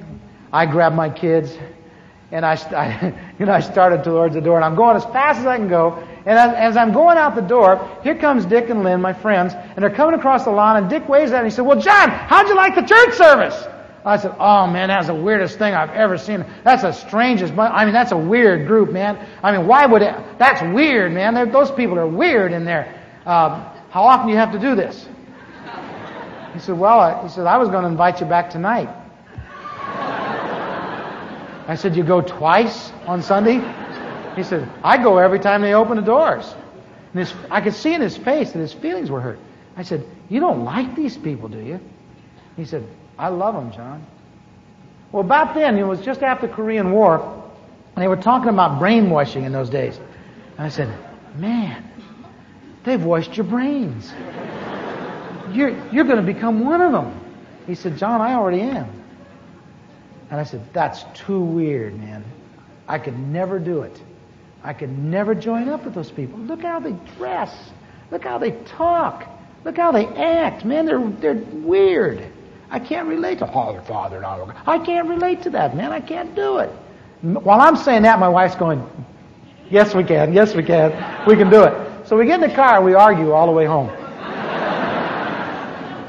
I 0.54 0.66
grabbed 0.66 0.96
my 0.96 1.10
kids 1.10 1.58
and 2.34 2.46
I, 2.46 2.54
I, 2.76 3.14
you 3.40 3.46
know, 3.46 3.54
I 3.54 3.62
started 3.62 4.04
towards 4.04 4.34
the 4.34 4.42
door 4.42 4.58
and 4.58 4.66
I'm 4.66 4.76
going 4.76 4.98
as 4.98 5.06
fast 5.06 5.40
as 5.40 5.46
I 5.46 5.56
can 5.56 5.70
go 5.70 6.06
and 6.26 6.40
as, 6.40 6.54
as, 6.56 6.78
I'm 6.78 6.94
going 6.94 7.18
out 7.18 7.36
the 7.36 7.42
door, 7.42 8.00
here 8.02 8.16
comes 8.16 8.46
Dick 8.46 8.70
and 8.70 8.84
Lynn, 8.84 9.02
my 9.02 9.12
friends, 9.12 9.54
and 9.54 9.84
they're 9.84 9.94
coming 9.94 10.18
across 10.18 10.46
the 10.46 10.52
lawn, 10.52 10.78
and 10.78 10.90
Dick 10.90 11.10
waves 11.10 11.32
at 11.32 11.36
me 11.36 11.40
and 11.40 11.48
he 11.48 11.56
said, 11.56 11.66
Well, 11.66 11.80
John, 11.80 12.10
how'd 12.10 12.48
you 12.48 12.56
like 12.56 12.76
the 12.76 12.82
church 12.82 13.16
service? 13.16 13.68
I 14.06 14.18
said, 14.18 14.34
Oh, 14.40 14.68
man, 14.68 14.88
that's 14.88 15.08
the 15.08 15.16
weirdest 15.16 15.58
thing 15.58 15.74
I've 15.74 15.90
ever 15.90 16.18
seen. 16.18 16.46
That's 16.64 16.84
the 16.84 16.94
strangest, 16.94 17.54
I 17.58 17.84
mean, 17.84 17.94
that's 17.94 18.14
a 18.14 18.18
weird 18.18 18.68
group, 18.68 18.92
man. 18.92 19.18
I 19.44 19.56
mean, 19.56 19.68
why 19.68 19.86
would 19.86 20.02
it, 20.02 20.16
that's 20.40 20.62
weird, 20.74 21.12
man. 21.12 21.34
They're, 21.34 21.46
those 21.46 21.72
people 21.72 22.00
are 22.00 22.08
weird 22.08 22.54
in 22.54 22.64
there. 22.64 23.02
Uh, 23.26 23.70
how 23.90 24.04
often 24.04 24.28
do 24.28 24.34
you 24.34 24.40
have 24.40 24.54
to 24.54 24.60
do 24.60 24.76
this? 24.76 25.06
He 26.54 26.60
said, 26.60 26.78
Well, 26.78 27.00
I, 27.00 27.24
he 27.24 27.30
said, 27.30 27.48
I 27.48 27.58
was 27.58 27.68
going 27.68 27.84
to 27.84 27.90
invite 27.90 28.22
you 28.22 28.28
back 28.28 28.50
tonight. 28.50 28.90
I 31.68 31.76
said, 31.76 31.96
You 31.96 32.04
go 32.04 32.22
twice 32.22 32.92
on 33.06 33.22
Sunday? 33.22 33.62
He 34.36 34.44
said, 34.44 34.70
I 34.84 34.98
go 35.02 35.18
every 35.18 35.40
time 35.40 35.62
they 35.62 35.74
open 35.74 35.98
the 35.98 36.04
doors. 36.04 36.54
And 37.14 37.20
his, 37.20 37.34
I 37.52 37.62
could 37.62 37.74
see 37.74 37.94
in 37.94 38.02
his 38.02 38.18
face 38.18 38.52
that 38.52 38.60
his 38.60 38.74
feelings 38.74 39.10
were 39.10 39.22
hurt. 39.22 39.40
I 39.78 39.84
said, 39.84 40.06
You 40.30 40.40
don't 40.40 40.64
like 40.64 40.96
these 40.96 41.18
people, 41.18 41.48
do 41.50 41.60
you? 41.60 41.80
He 42.56 42.66
said, 42.66 42.86
I 43.18 43.30
love 43.30 43.56
them, 43.56 43.72
John. 43.72 44.06
Well, 45.12 45.24
about 45.24 45.54
then, 45.54 45.78
it 45.78 45.84
was 45.84 46.02
just 46.02 46.24
after 46.24 46.48
the 46.48 46.54
Korean 46.54 46.92
War, 46.92 47.22
and 47.96 48.04
they 48.04 48.08
were 48.08 48.18
talking 48.18 48.50
about 48.50 48.80
brainwashing 48.80 49.44
in 49.44 49.52
those 49.52 49.70
days. 49.70 50.00
And 50.58 50.66
I 50.66 50.70
said, 50.70 50.92
Man, 51.38 51.84
they've 52.84 53.04
washed 53.04 53.38
your 53.38 53.46
brains. 53.46 54.12
You're, 55.52 55.70
you're 55.92 56.06
going 56.06 56.18
to 56.18 56.34
become 56.34 56.66
one 56.66 56.82
of 56.82 56.92
them. 56.92 57.20
He 57.68 57.76
said, 57.76 57.98
John, 57.98 58.22
I 58.22 58.34
already 58.34 58.62
am. 58.62 59.03
And 60.30 60.40
I 60.40 60.44
said, 60.44 60.62
That's 60.74 61.04
too 61.14 61.40
weird, 61.40 62.00
man. 62.00 62.24
I 62.88 63.00
could 63.00 63.18
never 63.18 63.60
do 63.60 63.82
it. 63.82 64.02
I 64.64 64.74
could 64.74 64.98
never 64.98 65.36
join 65.36 65.70
up 65.70 65.84
with 65.84 65.94
those 65.94 66.12
people. 66.12 66.40
Look 66.40 66.62
how 66.62 66.80
they 66.80 66.96
dress. 67.18 67.54
Look 68.12 68.24
how 68.24 68.38
they 68.38 68.52
talk. 68.66 69.28
Look 69.66 69.78
how 69.78 69.92
they 69.92 70.06
act. 70.08 70.66
Man, 70.66 70.86
they're, 70.86 71.08
they're 71.20 71.34
weird. 71.36 72.26
I 72.70 72.80
can't 72.80 73.08
relate 73.08 73.40
to 73.40 73.48
Father, 73.48 73.82
Father. 73.82 74.24
I 74.66 74.80
can't 74.80 75.08
relate 75.08 75.44
to 75.44 75.50
that, 75.52 75.76
man. 75.76 75.92
I 75.92 76.00
can't 76.00 76.34
do 76.36 76.58
it. 76.58 76.70
While 77.22 77.62
I'm 77.62 77.76
saying 77.76 78.02
that, 78.04 78.20
my 78.20 78.30
wife's 78.30 78.56
going, 78.56 78.88
Yes, 79.70 79.96
we 79.96 80.04
can. 80.04 80.34
Yes, 80.34 80.56
we 80.56 80.64
can. 80.64 80.92
We 81.28 81.36
can 81.36 81.50
do 81.50 81.64
it. 81.64 82.08
So 82.08 82.18
we 82.18 82.26
get 82.26 82.44
in 82.44 82.50
the 82.50 82.56
car, 82.56 82.78
and 82.78 82.86
we 82.86 82.94
argue 82.94 83.32
all 83.32 83.46
the 83.48 83.52
way 83.54 83.66
home. 83.66 83.90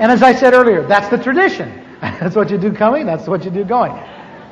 and 0.00 0.10
as 0.10 0.22
I 0.22 0.34
said 0.34 0.54
earlier, 0.54 0.82
that's 0.86 1.08
the 1.08 1.18
tradition. 1.18 1.83
that's 2.20 2.36
what 2.36 2.50
you 2.50 2.58
do 2.58 2.72
coming, 2.72 3.06
that's 3.06 3.26
what 3.26 3.44
you 3.44 3.50
do 3.50 3.64
going. 3.64 3.98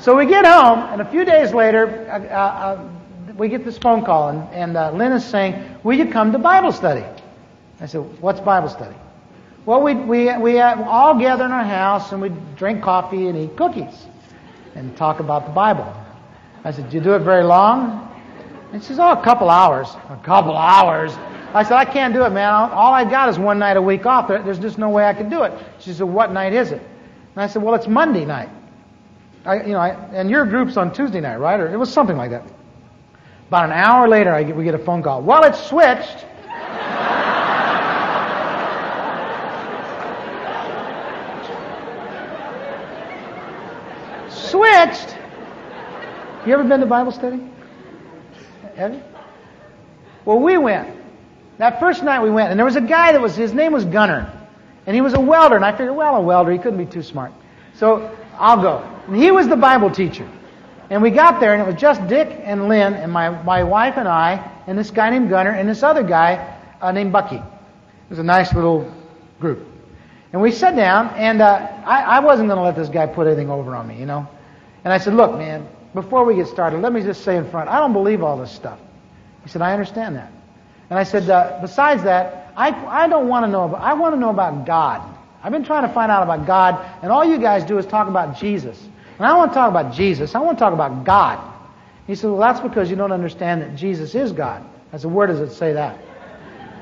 So 0.01 0.17
we 0.17 0.27
get 0.27 0.47
home, 0.47 0.79
and 0.91 1.01
a 1.03 1.11
few 1.11 1.25
days 1.25 1.53
later, 1.53 2.09
uh, 2.11 2.35
uh, 2.35 2.89
we 3.37 3.49
get 3.49 3.65
this 3.65 3.77
phone 3.77 4.05
call, 4.05 4.31
and, 4.31 4.49
and 4.55 4.77
uh, 4.77 4.91
Lynn 4.93 5.13
is 5.13 5.25
saying, 5.25 5.63
Will 5.85 5.97
you 5.97 6.07
come 6.07 6.33
to 6.33 6.39
Bible 6.39 6.73
study? 6.73 7.05
I 7.79 7.87
said, 7.87 8.01
What's 8.23 8.41
Bible 8.41 8.69
study? 8.69 8.97
Well, 9.67 9.83
we, 9.83 9.95
we, 9.95 10.37
we 10.39 10.61
all 10.61 11.19
gather 11.19 11.45
in 11.45 11.53
our 11.53 11.65
house 11.65 12.11
and 12.11 12.21
we 12.21 12.31
drink 12.57 12.83
coffee 12.83 13.29
and 13.29 13.39
eat 13.39 13.57
cookies 13.57 14.07
and 14.75 14.97
talk 14.97 15.21
about 15.21 15.47
the 15.47 15.53
Bible. 15.53 15.95
I 16.65 16.73
said, 16.73 16.89
Do 16.91 16.97
you 16.97 17.03
do 17.03 17.15
it 17.15 17.21
very 17.21 17.45
long? 17.45 18.09
And 18.73 18.83
she 18.83 18.89
says, 18.89 18.99
Oh, 18.99 19.13
a 19.13 19.23
couple 19.23 19.51
hours. 19.51 19.89
A 20.09 20.21
couple 20.25 20.57
hours. 20.57 21.13
I 21.55 21.63
said, 21.63 21.75
I 21.75 21.85
can't 21.85 22.15
do 22.15 22.25
it, 22.25 22.31
man. 22.31 22.51
All 22.51 22.95
I 22.95 23.05
got 23.05 23.29
is 23.29 23.39
one 23.39 23.59
night 23.59 23.77
a 23.77 23.83
week 23.83 24.07
off. 24.07 24.27
There's 24.27 24.59
just 24.59 24.79
no 24.79 24.89
way 24.89 25.05
I 25.05 25.13
can 25.13 25.29
do 25.29 25.43
it. 25.43 25.53
She 25.79 25.93
said, 25.93 26.09
What 26.09 26.33
night 26.33 26.55
is 26.55 26.73
it? 26.73 26.83
And 27.35 27.43
I 27.43 27.47
said, 27.47 27.63
Well, 27.63 27.75
it's 27.75 27.89
Monday 27.89 28.25
night. 28.25 28.51
I, 29.45 29.63
you 29.63 29.73
know, 29.73 29.79
I, 29.79 29.91
and 30.13 30.31
your 30.31 30.47
group's 30.47 30.77
on 30.77 30.93
Tuesday 30.93 31.21
night, 31.21 31.37
right? 31.37 31.59
Or 31.59 31.73
it 31.73 31.77
was 31.77 31.93
something 31.93 32.17
like 32.17 32.31
that. 32.31 32.45
About 33.49 33.67
an 33.67 33.73
hour 33.73 34.09
later, 34.09 34.33
I 34.33 34.45
get, 34.45 34.57
we 34.57 34.65
get 34.65 34.75
a 34.75 34.79
phone 34.79 35.03
call. 35.03 35.23
Well, 35.23 35.45
it's 35.45 35.61
switched. 35.61 36.25
switched. 44.53 45.17
You 46.47 46.55
ever 46.55 46.65
been 46.65 46.81
to 46.81 46.87
Bible 46.87 47.13
study? 47.13 47.41
Have 48.77 48.95
you? 48.95 49.03
Well, 50.25 50.39
we 50.39 50.57
went. 50.59 50.97
That 51.59 51.81
first 51.81 52.03
night 52.03 52.23
we 52.23 52.31
went, 52.31 52.51
and 52.51 52.59
there 52.59 52.65
was 52.65 52.77
a 52.77 52.81
guy 52.81 53.13
that 53.13 53.21
was, 53.21 53.37
his 53.37 53.53
name 53.53 53.73
was 53.73 53.85
Gunnar. 53.85 54.42
And 54.87 54.95
he 54.95 55.01
was 55.01 55.15
a 55.15 55.21
welder, 55.21 55.57
and 55.57 55.65
I 55.65 55.73
figured, 55.73 55.95
well, 55.95 56.17
a 56.17 56.21
welder, 56.21 56.51
he 56.51 56.59
couldn't 56.59 56.79
be 56.79 56.91
too 56.91 57.03
smart. 57.03 57.33
So 57.75 58.17
I'll 58.39 58.61
go. 58.61 58.79
And 59.07 59.17
he 59.17 59.31
was 59.31 59.49
the 59.49 59.57
Bible 59.57 59.91
teacher. 59.91 60.29
And 60.91 61.01
we 61.01 61.11
got 61.11 61.41
there, 61.41 61.55
and 61.55 61.63
it 61.63 61.67
was 61.67 61.81
just 61.81 62.07
Dick 62.09 62.29
and 62.43 62.69
Lynn 62.69 62.95
and 62.95 63.11
my, 63.11 63.31
my 63.45 63.63
wife 63.63 63.97
and 63.97 64.09
I, 64.09 64.51
and 64.67 64.77
this 64.77 64.91
guy 64.91 65.11
named 65.11 65.31
Gunnar, 65.31 65.53
and 65.53 65.69
this 65.69 65.83
other 65.83 66.03
guy, 66.03 66.59
uh, 66.81 66.93
named 66.93 67.13
Bucky. 67.13 67.37
It 67.37 68.11
was 68.11 68.19
a 68.19 68.25
nice 68.25 68.53
little 68.53 68.93
group. 69.41 69.67
And 70.33 70.43
we 70.43 70.51
sat 70.51 70.77
down, 70.77 71.09
and 71.11 71.41
uh, 71.41 71.69
I, 71.85 72.03
I 72.03 72.21
wasn't 72.21 72.49
going 72.49 72.59
to 72.59 72.65
let 72.65 72.75
this 72.75 72.89
guy 72.89 73.07
put 73.07 73.27
anything 73.27 73.51
over 73.51 73.77
on 73.77 73.87
me, 73.87 73.99
you 73.99 74.07
know. 74.07 74.29
And 74.85 74.93
I 74.93 74.99
said, 74.99 75.15
look, 75.15 75.33
man, 75.39 75.69
before 75.95 76.25
we 76.25 76.35
get 76.35 76.47
started, 76.47 76.81
let 76.81 76.93
me 76.93 77.03
just 77.03 77.23
say 77.23 77.37
in 77.37 77.49
front, 77.51 77.69
I 77.69 77.79
don't 77.79 77.93
believe 77.93 78.23
all 78.23 78.37
this 78.37 78.51
stuff. 78.51 78.79
He 79.45 79.49
said, 79.49 79.63
I 79.63 79.73
understand 79.73 80.17
that. 80.17 80.33
And 80.91 80.99
I 80.99 81.05
said, 81.05 81.29
uh, 81.29 81.59
besides 81.61 82.03
that, 82.05 82.53
I, 82.57 82.69
I 83.05 83.09
don't 83.09 83.29
want 83.29 83.45
to 83.45 83.51
know 83.51 83.65
about, 83.65 83.81
I 83.81 83.95
want 83.95 84.15
to 84.15 84.21
know 84.21 84.31
about 84.31 84.67
God. 84.67 85.09
I've 85.43 85.53
been 85.53 85.65
trying 85.65 85.87
to 85.87 85.93
find 85.93 86.13
out 86.13 86.23
about 86.23 86.47
God, 86.47 86.85
and 87.03 87.11
all 87.11 87.25
you 87.25 87.39
guys 87.39 87.65
do 87.65 87.79
is 87.79 87.87
talk 87.87 88.09
about 88.09 88.37
Jesus. 88.37 88.79
And 89.19 89.27
I 89.27 89.37
want 89.37 89.53
to 89.53 89.55
talk 89.55 89.71
about 89.71 89.93
Jesus. 89.93 90.35
I 90.35 90.41
want 90.41 90.59
to 90.59 90.63
talk 90.63 90.73
about 90.73 91.05
God. 91.05 91.39
He 92.07 92.15
said, 92.15 92.31
well, 92.31 92.41
that's 92.41 92.61
because 92.61 92.91
you 92.91 92.97
don't 92.97 93.13
understand 93.13 93.63
that 93.63 93.75
Jesus 93.77 94.15
is 94.15 94.33
God. 94.33 94.65
I 94.93 94.99
said, 94.99 95.11
where 95.11 95.27
does 95.27 95.41
it 95.41 95.53
say 95.53 95.73
that? 95.73 95.99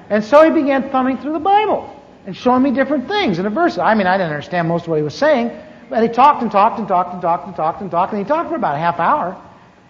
And 0.09 0.25
so 0.25 0.43
he 0.45 0.51
began 0.51 0.91
thumbing 0.91 1.19
through 1.19 1.35
the 1.35 1.39
Bible 1.39 1.95
and 2.27 2.37
showing 2.37 2.63
me 2.63 2.73
different 2.73 3.07
things 3.09 3.39
in 3.39 3.47
a 3.47 3.51
verse. 3.51 3.79
I 3.79 3.95
mean, 3.95 4.07
I 4.07 4.17
didn't 4.17 4.33
understand 4.33 4.69
most 4.69 4.83
of 4.83 4.89
what 4.89 4.97
he 4.97 5.03
was 5.03 5.15
saying, 5.15 5.51
but 5.89 6.03
he 6.03 6.09
talked 6.09 6.43
and 6.43 6.51
talked 6.51 6.79
and 6.79 6.89
talked 6.89 7.13
and 7.13 7.23
talked 7.23 7.47
and 7.47 7.57
talked 7.57 7.81
and 7.81 7.91
talked, 7.91 8.13
and 8.13 8.21
he 8.21 8.29
talked 8.29 8.51
for 8.51 8.57
about 8.57 8.75
a 8.75 8.79
half 8.79 8.99
hour. 8.99 9.41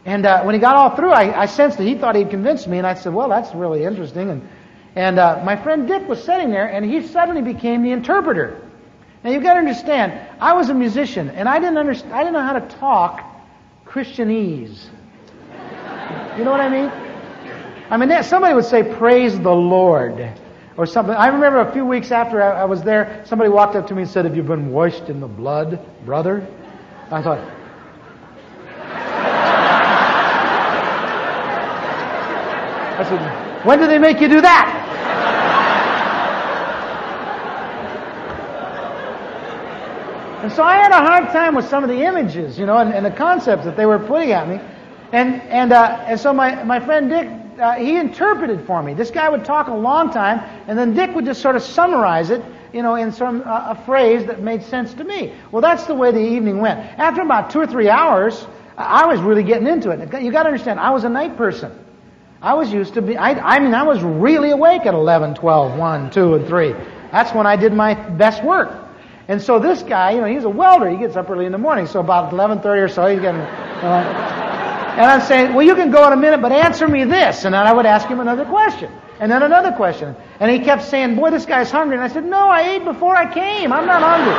And 0.05 0.25
uh, 0.25 0.43
when 0.43 0.55
he 0.55 0.61
got 0.61 0.77
all 0.77 0.97
through, 0.97 1.11
I, 1.13 1.43
I 1.43 1.47
sensed 1.47 1.79
that 1.79 1.85
he 1.85 1.95
thought 1.95 2.17
he'd 2.17 2.31
convinced 2.31 2.67
me, 2.67 2.79
and 2.79 2.87
I 2.87 2.95
said, 2.95 3.13
well, 3.13 3.29
that's 3.29 3.55
really 3.55 3.85
interesting. 3.85 4.31
And, 4.31 4.49
and 4.97 5.19
uh, 5.19 5.43
my 5.45 5.57
friend 5.57 5.87
Dick 5.87 6.09
was 6.09 6.23
sitting 6.23 6.51
there, 6.51 6.67
and 6.67 6.85
he 6.85 7.07
suddenly 7.07 7.43
became 7.43 7.83
the 7.83 7.93
interpreter. 7.93 8.63
Now 9.23 9.31
you've 9.31 9.43
got 9.43 9.55
to 9.55 9.59
understand, 9.59 10.15
I 10.41 10.55
was 10.55 10.71
a 10.71 10.75
musician, 10.75 11.29
and 11.31 11.49
I 11.49 11.59
didn't 11.59 11.77
understand, 11.77 12.15
I 12.15 12.21
didn't 12.21 12.33
know 12.33 12.43
how 12.43 12.59
to 12.59 12.77
talk 12.77 13.23
Christianese. 13.85 14.87
You 16.39 16.45
know 16.45 16.51
what 16.51 16.61
I 16.61 16.69
mean? 16.69 16.91
I 17.91 17.97
mean, 17.97 18.23
somebody 18.23 18.55
would 18.55 18.65
say, 18.65 18.83
"Praise 18.83 19.39
the 19.39 19.53
Lord," 19.53 20.33
or 20.77 20.87
something. 20.87 21.15
I 21.15 21.27
remember 21.27 21.61
a 21.61 21.73
few 21.73 21.85
weeks 21.85 22.13
after 22.13 22.41
I, 22.41 22.63
I 22.63 22.65
was 22.65 22.83
there, 22.83 23.23
somebody 23.27 23.51
walked 23.51 23.75
up 23.75 23.89
to 23.89 23.95
me 23.95 24.03
and 24.03 24.11
said, 24.11 24.25
"Have 24.25 24.37
you 24.37 24.45
been 24.45 24.71
washed 24.71 25.09
in 25.09 25.21
the 25.21 25.27
blood, 25.27 25.81
brother?" 26.07 26.47
I 27.11 27.21
thought, 27.21 27.41
I 33.01 33.09
said, 33.09 33.67
when 33.67 33.79
did 33.79 33.91
they 33.91 33.99
make 33.99 34.21
you 34.21 34.29
do 34.29 34.41
that? 34.41 34.77
And 40.43 40.51
so 40.51 40.63
I 40.63 40.77
had 40.77 40.91
a 40.91 40.97
hard 40.97 41.29
time 41.33 41.55
with 41.55 41.69
some 41.69 41.85
of 41.85 41.91
the 41.91 42.03
images, 42.03 42.59
you 42.59 42.65
know, 42.65 42.79
and, 42.79 42.95
and 42.95 43.05
the 43.05 43.11
concepts 43.11 43.65
that 43.65 43.77
they 43.77 43.85
were 43.85 43.99
putting 43.99 44.33
at 44.33 44.49
me. 44.49 44.59
And, 45.13 45.43
and, 45.43 45.71
uh, 45.71 46.03
and 46.07 46.19
so 46.19 46.33
my, 46.33 46.65
my 46.65 46.81
friend 46.81 47.11
Dick, 47.11 47.29
uh, 47.61 47.75
he 47.75 47.97
interpreted 47.97 48.67
for 48.67 48.83
me. 48.83 48.95
This 48.95 49.11
guy 49.11 49.29
would 49.29 49.45
talk 49.45 49.69
a 49.69 49.75
long 49.75 50.11
time, 50.11 50.39
and 50.67 50.79
then 50.79 50.95
Dick 50.95 51.15
would 51.15 51.27
just 51.27 51.43
sort 51.43 51.57
of 51.57 51.63
summarize 51.63 52.31
it, 52.31 52.43
you 52.73 52.81
know, 52.81 52.95
in 52.95 53.13
some 53.13 53.43
uh, 53.45 53.75
a 53.77 53.83
phrase 53.85 54.27
that 54.29 54.41
made 54.41 54.63
sense 54.63 54.95
to 54.95 55.05
me. 55.05 55.35
Well, 55.53 55.61
that's 55.61 55.85
the 55.85 55.95
way 55.95 56.11
the 56.11 56.19
evening 56.19 56.59
went. 56.59 56.81
After 56.99 57.21
about 57.21 57.51
two 57.51 57.61
or 57.61 57.67
three 57.67 57.91
hours, 57.91 58.47
I 58.79 59.05
was 59.05 59.21
really 59.21 59.43
getting 59.43 59.67
into 59.67 59.91
it. 59.91 60.23
You 60.23 60.33
got 60.33 60.45
to 60.45 60.49
understand, 60.49 60.81
I 60.81 60.91
was 60.91 61.05
a 61.05 61.11
night 61.11 61.37
person. 61.37 61.71
I 62.43 62.55
was 62.55 62.73
used 62.73 62.95
to 62.95 63.03
be, 63.03 63.17
I, 63.19 63.33
I 63.33 63.59
mean, 63.59 63.75
I 63.75 63.83
was 63.83 64.03
really 64.03 64.51
awake 64.51 64.87
at 64.87 64.95
11, 64.95 65.35
12, 65.35 65.79
1, 65.79 66.11
2, 66.11 66.35
and 66.35 66.47
3. 66.47 66.75
That's 67.13 67.35
when 67.35 67.47
I 67.47 67.57
did 67.57 67.75
my 67.75 67.95
best 67.95 68.43
work. 68.43 68.89
And 69.29 69.41
so 69.43 69.59
this 69.59 69.83
guy, 69.83 70.13
you 70.13 70.21
know, 70.23 70.27
he's 70.27 70.45
a 70.45 70.49
welder. 70.49 70.89
He 70.89 70.97
gets 70.97 71.17
up 71.17 71.29
early 71.29 71.45
in 71.47 71.53
the 71.53 71.59
morning. 71.59 71.87
So 71.87 72.01
about 72.01 72.33
11:30 72.33 72.65
or 72.67 72.89
so, 72.89 73.07
he's 73.07 73.21
getting. 73.21 73.41
Uh, 73.41 74.97
and 74.97 75.07
I'm 75.07 75.21
saying, 75.21 75.55
well, 75.55 75.65
you 75.65 75.77
can 75.77 75.93
go 75.93 76.05
in 76.09 76.13
a 76.13 76.17
minute, 76.17 76.43
but 76.43 76.51
answer 76.51 76.89
me 76.89 77.05
this. 77.05 77.45
And 77.45 77.55
then 77.55 77.65
I 77.65 77.73
would 77.73 77.87
ask 77.87 78.09
him 78.09 78.19
another 78.19 78.45
question, 78.45 78.91
and 79.21 79.31
then 79.31 79.45
another 79.45 79.71
question. 79.71 80.17
And 80.41 80.51
he 80.51 80.59
kept 80.59 80.83
saying, 80.83 81.15
boy, 81.15 81.31
this 81.31 81.47
guy's 81.47 81.71
hungry. 81.71 81.95
And 81.95 82.03
I 82.03 82.09
said, 82.09 82.25
no, 82.25 82.49
I 82.49 82.75
ate 82.75 82.85
before 82.85 83.15
I 83.15 83.33
came. 83.33 83.73
I'm 83.73 83.87
not 83.87 84.03
hungry. 84.03 84.35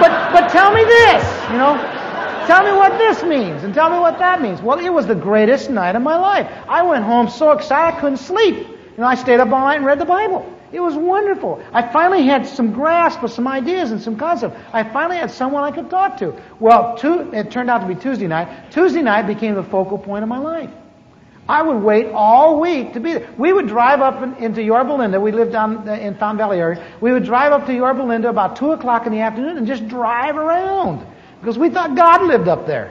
but 0.00 0.32
but 0.32 0.48
tell 0.50 0.72
me 0.72 0.82
this, 0.84 1.50
you 1.50 1.58
know. 1.58 1.95
Tell 2.46 2.62
me 2.62 2.70
what 2.70 2.96
this 2.96 3.24
means, 3.24 3.64
and 3.64 3.74
tell 3.74 3.90
me 3.90 3.98
what 3.98 4.18
that 4.18 4.40
means. 4.40 4.62
Well, 4.62 4.78
it 4.78 4.88
was 4.88 5.06
the 5.06 5.16
greatest 5.16 5.68
night 5.68 5.96
of 5.96 6.02
my 6.02 6.16
life. 6.16 6.48
I 6.68 6.82
went 6.84 7.04
home 7.04 7.28
so 7.28 7.50
excited 7.50 7.96
I 7.96 8.00
couldn't 8.00 8.18
sleep. 8.18 8.54
You 8.56 8.98
know, 8.98 9.06
I 9.06 9.16
stayed 9.16 9.40
up 9.40 9.50
all 9.50 9.60
night 9.60 9.78
and 9.78 9.84
read 9.84 9.98
the 9.98 10.04
Bible. 10.04 10.52
It 10.72 10.78
was 10.78 10.94
wonderful. 10.94 11.60
I 11.72 11.82
finally 11.92 12.24
had 12.24 12.46
some 12.46 12.72
grasp 12.72 13.22
of 13.24 13.32
some 13.32 13.48
ideas 13.48 13.90
and 13.90 14.00
some 14.00 14.16
concepts. 14.16 14.56
I 14.72 14.84
finally 14.84 15.16
had 15.16 15.30
someone 15.30 15.64
I 15.64 15.72
could 15.72 15.90
talk 15.90 16.18
to. 16.18 16.40
Well, 16.60 16.96
two, 16.96 17.32
it 17.32 17.50
turned 17.50 17.68
out 17.68 17.80
to 17.80 17.86
be 17.86 17.96
Tuesday 17.96 18.28
night. 18.28 18.70
Tuesday 18.70 19.02
night 19.02 19.26
became 19.26 19.54
the 19.54 19.64
focal 19.64 19.98
point 19.98 20.22
of 20.22 20.28
my 20.28 20.38
life. 20.38 20.70
I 21.48 21.62
would 21.62 21.82
wait 21.82 22.06
all 22.12 22.60
week 22.60 22.92
to 22.92 23.00
be 23.00 23.14
there. 23.14 23.28
We 23.38 23.52
would 23.52 23.66
drive 23.66 24.00
up 24.00 24.22
in, 24.22 24.34
into 24.44 24.62
Yorba 24.62 24.92
Linda. 24.92 25.20
We 25.20 25.32
lived 25.32 25.52
down 25.52 25.88
uh, 25.88 25.92
in 25.94 26.14
Fountain 26.16 26.38
Valley 26.38 26.58
area. 26.58 26.84
We 27.00 27.12
would 27.12 27.24
drive 27.24 27.52
up 27.52 27.66
to 27.66 27.74
Yorba 27.74 28.02
Linda 28.02 28.28
about 28.28 28.56
2 28.56 28.72
o'clock 28.72 29.06
in 29.06 29.12
the 29.12 29.20
afternoon 29.20 29.56
and 29.56 29.66
just 29.66 29.86
drive 29.86 30.36
around 30.36 31.06
because 31.40 31.58
we 31.58 31.70
thought 31.70 31.94
God 31.94 32.22
lived 32.22 32.48
up 32.48 32.66
there. 32.66 32.90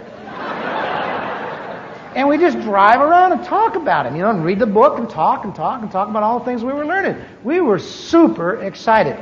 And 2.16 2.30
we 2.30 2.38
just 2.38 2.62
drive 2.62 3.02
around 3.02 3.34
and 3.34 3.44
talk 3.44 3.76
about 3.76 4.06
him, 4.06 4.16
you 4.16 4.22
know, 4.22 4.30
and 4.30 4.46
read 4.46 4.58
the 4.58 4.66
book 4.66 4.98
and 4.98 5.10
talk 5.10 5.44
and 5.44 5.54
talk 5.54 5.82
and 5.82 5.92
talk 5.92 6.08
about 6.08 6.24
all 6.24 6.40
the 6.40 6.46
things 6.46 6.64
we 6.64 6.72
were 6.72 6.86
learning. 6.86 7.22
We 7.44 7.60
were 7.60 7.78
super 7.78 8.62
excited. 8.64 9.22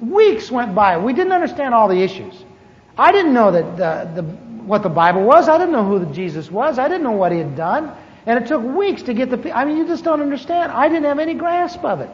Weeks 0.00 0.50
went 0.50 0.74
by. 0.74 0.96
We 0.96 1.12
didn't 1.12 1.32
understand 1.32 1.74
all 1.74 1.86
the 1.86 2.00
issues. 2.00 2.46
I 2.96 3.12
didn't 3.12 3.34
know 3.34 3.50
that 3.50 3.76
the, 3.76 4.22
the, 4.22 4.28
what 4.64 4.82
the 4.82 4.88
Bible 4.88 5.22
was. 5.22 5.50
I 5.50 5.58
didn't 5.58 5.72
know 5.72 5.84
who 5.84 6.06
Jesus 6.14 6.50
was. 6.50 6.78
I 6.78 6.88
didn't 6.88 7.02
know 7.02 7.12
what 7.12 7.30
he 7.30 7.38
had 7.38 7.56
done. 7.56 7.94
And 8.24 8.42
it 8.42 8.48
took 8.48 8.62
weeks 8.62 9.02
to 9.02 9.12
get 9.12 9.28
the. 9.28 9.54
I 9.54 9.66
mean, 9.66 9.76
you 9.76 9.86
just 9.86 10.04
don't 10.04 10.22
understand. 10.22 10.72
I 10.72 10.88
didn't 10.88 11.04
have 11.04 11.18
any 11.18 11.34
grasp 11.34 11.84
of 11.84 12.00
it. 12.00 12.10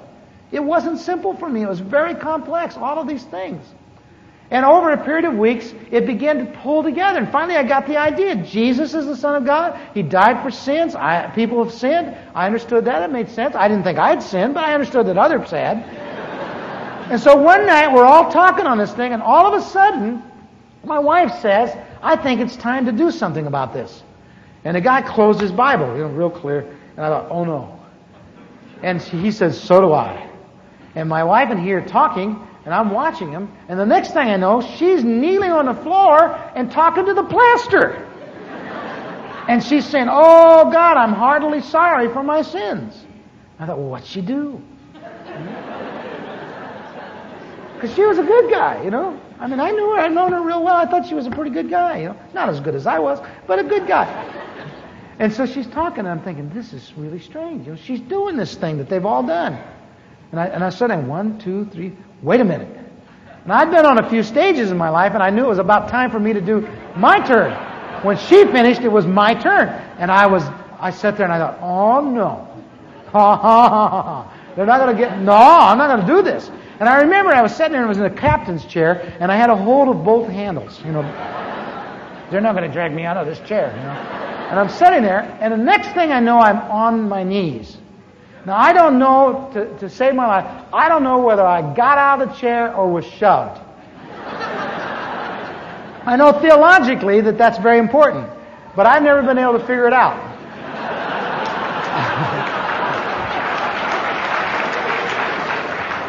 It 0.50 0.62
wasn't 0.62 0.98
simple 0.98 1.36
for 1.36 1.48
me. 1.48 1.62
It 1.62 1.68
was 1.68 1.80
very 1.80 2.16
complex. 2.16 2.76
All 2.76 2.98
of 2.98 3.06
these 3.06 3.24
things. 3.24 3.64
And 4.50 4.64
over 4.64 4.90
a 4.92 5.04
period 5.04 5.24
of 5.24 5.34
weeks, 5.34 5.74
it 5.90 6.06
began 6.06 6.38
to 6.38 6.58
pull 6.60 6.82
together. 6.82 7.18
And 7.18 7.28
finally, 7.30 7.56
I 7.56 7.64
got 7.64 7.86
the 7.86 7.96
idea. 7.96 8.36
Jesus 8.36 8.94
is 8.94 9.06
the 9.06 9.16
Son 9.16 9.34
of 9.34 9.44
God. 9.44 9.78
He 9.92 10.02
died 10.02 10.42
for 10.42 10.50
sins. 10.52 10.94
I, 10.94 11.26
people 11.34 11.62
have 11.64 11.72
sinned. 11.72 12.16
I 12.34 12.46
understood 12.46 12.84
that. 12.84 13.02
It 13.02 13.10
made 13.10 13.28
sense. 13.28 13.56
I 13.56 13.66
didn't 13.66 13.82
think 13.82 13.98
I'd 13.98 14.22
sinned, 14.22 14.54
but 14.54 14.62
I 14.62 14.74
understood 14.74 15.06
that 15.06 15.18
others 15.18 15.50
had. 15.50 15.78
and 17.10 17.20
so 17.20 17.34
one 17.36 17.66
night, 17.66 17.92
we're 17.92 18.04
all 18.04 18.30
talking 18.30 18.66
on 18.66 18.78
this 18.78 18.92
thing, 18.92 19.12
and 19.12 19.22
all 19.22 19.52
of 19.52 19.60
a 19.60 19.64
sudden, 19.64 20.22
my 20.84 21.00
wife 21.00 21.40
says, 21.40 21.76
I 22.00 22.14
think 22.14 22.40
it's 22.40 22.54
time 22.56 22.86
to 22.86 22.92
do 22.92 23.10
something 23.10 23.48
about 23.48 23.72
this. 23.72 24.04
And 24.64 24.76
the 24.76 24.80
guy 24.80 25.02
closed 25.02 25.40
his 25.40 25.52
Bible, 25.52 25.96
you 25.96 26.02
know, 26.02 26.08
real 26.08 26.30
clear. 26.30 26.60
And 26.96 27.04
I 27.04 27.08
thought, 27.08 27.28
oh 27.30 27.44
no. 27.44 27.80
And 28.82 29.02
he 29.02 29.32
says, 29.32 29.60
so 29.60 29.80
do 29.80 29.92
I. 29.92 30.30
And 30.94 31.08
my 31.08 31.24
wife 31.24 31.50
and 31.50 31.60
he 31.60 31.72
are 31.72 31.84
talking, 31.84 32.45
and 32.66 32.74
I'm 32.74 32.90
watching 32.90 33.30
him, 33.30 33.48
and 33.68 33.78
the 33.78 33.86
next 33.86 34.08
thing 34.08 34.28
I 34.28 34.36
know, 34.36 34.60
she's 34.60 35.04
kneeling 35.04 35.52
on 35.52 35.66
the 35.66 35.74
floor 35.74 36.34
and 36.56 36.70
talking 36.70 37.06
to 37.06 37.14
the 37.14 37.22
plaster. 37.22 38.02
And 39.48 39.62
she's 39.62 39.86
saying, 39.86 40.08
Oh 40.10 40.68
God, 40.72 40.96
I'm 40.96 41.12
heartily 41.12 41.60
sorry 41.60 42.08
for 42.12 42.24
my 42.24 42.42
sins. 42.42 43.06
I 43.60 43.66
thought, 43.66 43.78
well, 43.78 43.90
what'd 43.90 44.06
she 44.06 44.20
do? 44.20 44.60
Because 47.74 47.94
she 47.94 48.06
was 48.06 48.16
a 48.16 48.22
good 48.22 48.50
guy, 48.50 48.82
you 48.82 48.90
know. 48.90 49.20
I 49.38 49.46
mean, 49.46 49.60
I 49.60 49.70
knew 49.70 49.90
her, 49.90 49.98
I'd 50.00 50.10
known 50.10 50.32
her 50.32 50.40
real 50.40 50.64
well. 50.64 50.76
I 50.76 50.86
thought 50.86 51.06
she 51.06 51.14
was 51.14 51.26
a 51.26 51.30
pretty 51.30 51.50
good 51.50 51.68
guy, 51.68 51.98
you 51.98 52.08
know. 52.08 52.16
Not 52.32 52.48
as 52.48 52.58
good 52.58 52.74
as 52.74 52.86
I 52.86 52.98
was, 52.98 53.20
but 53.46 53.58
a 53.58 53.64
good 53.64 53.86
guy. 53.86 54.06
And 55.18 55.32
so 55.32 55.46
she's 55.46 55.66
talking, 55.66 56.00
and 56.00 56.08
I'm 56.08 56.20
thinking, 56.22 56.50
this 56.50 56.74
is 56.74 56.92
really 56.94 57.20
strange. 57.20 57.66
You 57.66 57.72
know, 57.72 57.78
she's 57.78 58.00
doing 58.00 58.36
this 58.36 58.54
thing 58.54 58.76
that 58.78 58.88
they've 58.90 59.04
all 59.04 59.22
done. 59.22 59.58
And 60.30 60.40
I, 60.40 60.46
and 60.46 60.62
I 60.64 60.68
said, 60.68 60.90
one, 61.06 61.38
two, 61.38 61.64
three, 61.66 61.96
wait 62.22 62.40
a 62.40 62.44
minute. 62.44 62.68
And 63.44 63.52
I'd 63.52 63.70
been 63.70 63.86
on 63.86 63.98
a 64.04 64.10
few 64.10 64.22
stages 64.22 64.70
in 64.70 64.76
my 64.76 64.88
life, 64.88 65.14
and 65.14 65.22
I 65.22 65.30
knew 65.30 65.44
it 65.44 65.48
was 65.48 65.58
about 65.58 65.88
time 65.88 66.10
for 66.10 66.18
me 66.18 66.32
to 66.32 66.40
do 66.40 66.68
my 66.96 67.20
turn. 67.20 67.52
When 68.04 68.16
she 68.16 68.44
finished, 68.44 68.80
it 68.82 68.90
was 68.90 69.06
my 69.06 69.34
turn. 69.34 69.68
And 69.98 70.10
I 70.10 70.26
was, 70.26 70.42
I 70.80 70.90
sat 70.90 71.16
there 71.16 71.26
and 71.26 71.32
I 71.32 71.38
thought, 71.38 71.58
oh 71.62 72.00
no. 72.00 72.48
Ha 73.12 73.36
ha 73.36 73.68
ha 73.68 74.02
ha. 74.02 74.32
They're 74.56 74.66
not 74.66 74.80
going 74.80 74.96
to 74.96 75.00
get, 75.00 75.20
no, 75.20 75.32
I'm 75.32 75.78
not 75.78 75.88
going 75.88 76.06
to 76.06 76.06
do 76.06 76.22
this. 76.22 76.50
And 76.80 76.88
I 76.88 77.02
remember 77.02 77.32
I 77.32 77.40
was 77.40 77.54
sitting 77.54 77.72
there 77.72 77.82
and 77.82 77.86
I 77.86 77.88
was 77.88 77.98
in 77.98 78.04
the 78.04 78.10
captain's 78.10 78.64
chair, 78.64 79.16
and 79.20 79.30
I 79.30 79.36
had 79.36 79.48
a 79.48 79.56
hold 79.56 79.88
of 79.88 80.04
both 80.04 80.28
handles. 80.28 80.80
You 80.84 80.92
know, 80.92 81.02
they're 82.30 82.40
not 82.40 82.54
going 82.54 82.68
to 82.68 82.72
drag 82.72 82.92
me 82.92 83.04
out 83.04 83.16
of 83.16 83.26
this 83.26 83.38
chair, 83.48 83.68
you 83.74 83.82
know. 83.82 84.16
And 84.50 84.60
I'm 84.60 84.68
sitting 84.68 85.02
there, 85.02 85.20
and 85.40 85.52
the 85.52 85.56
next 85.56 85.88
thing 85.88 86.12
I 86.12 86.20
know, 86.20 86.38
I'm 86.38 86.58
on 86.70 87.08
my 87.08 87.22
knees. 87.22 87.76
Now, 88.46 88.56
I 88.56 88.72
don't 88.72 89.00
know, 89.00 89.50
to, 89.54 89.76
to 89.78 89.90
save 89.90 90.14
my 90.14 90.24
life, 90.24 90.64
I 90.72 90.88
don't 90.88 91.02
know 91.02 91.18
whether 91.18 91.44
I 91.44 91.74
got 91.74 91.98
out 91.98 92.22
of 92.22 92.28
the 92.28 92.34
chair 92.36 92.72
or 92.72 92.88
was 92.88 93.04
shoved. 93.04 93.60
I 96.06 96.14
know 96.16 96.30
theologically 96.30 97.20
that 97.22 97.38
that's 97.38 97.58
very 97.58 97.78
important, 97.78 98.30
but 98.76 98.86
I've 98.86 99.02
never 99.02 99.24
been 99.24 99.36
able 99.36 99.54
to 99.54 99.58
figure 99.58 99.88
it 99.88 99.92
out. 99.92 100.14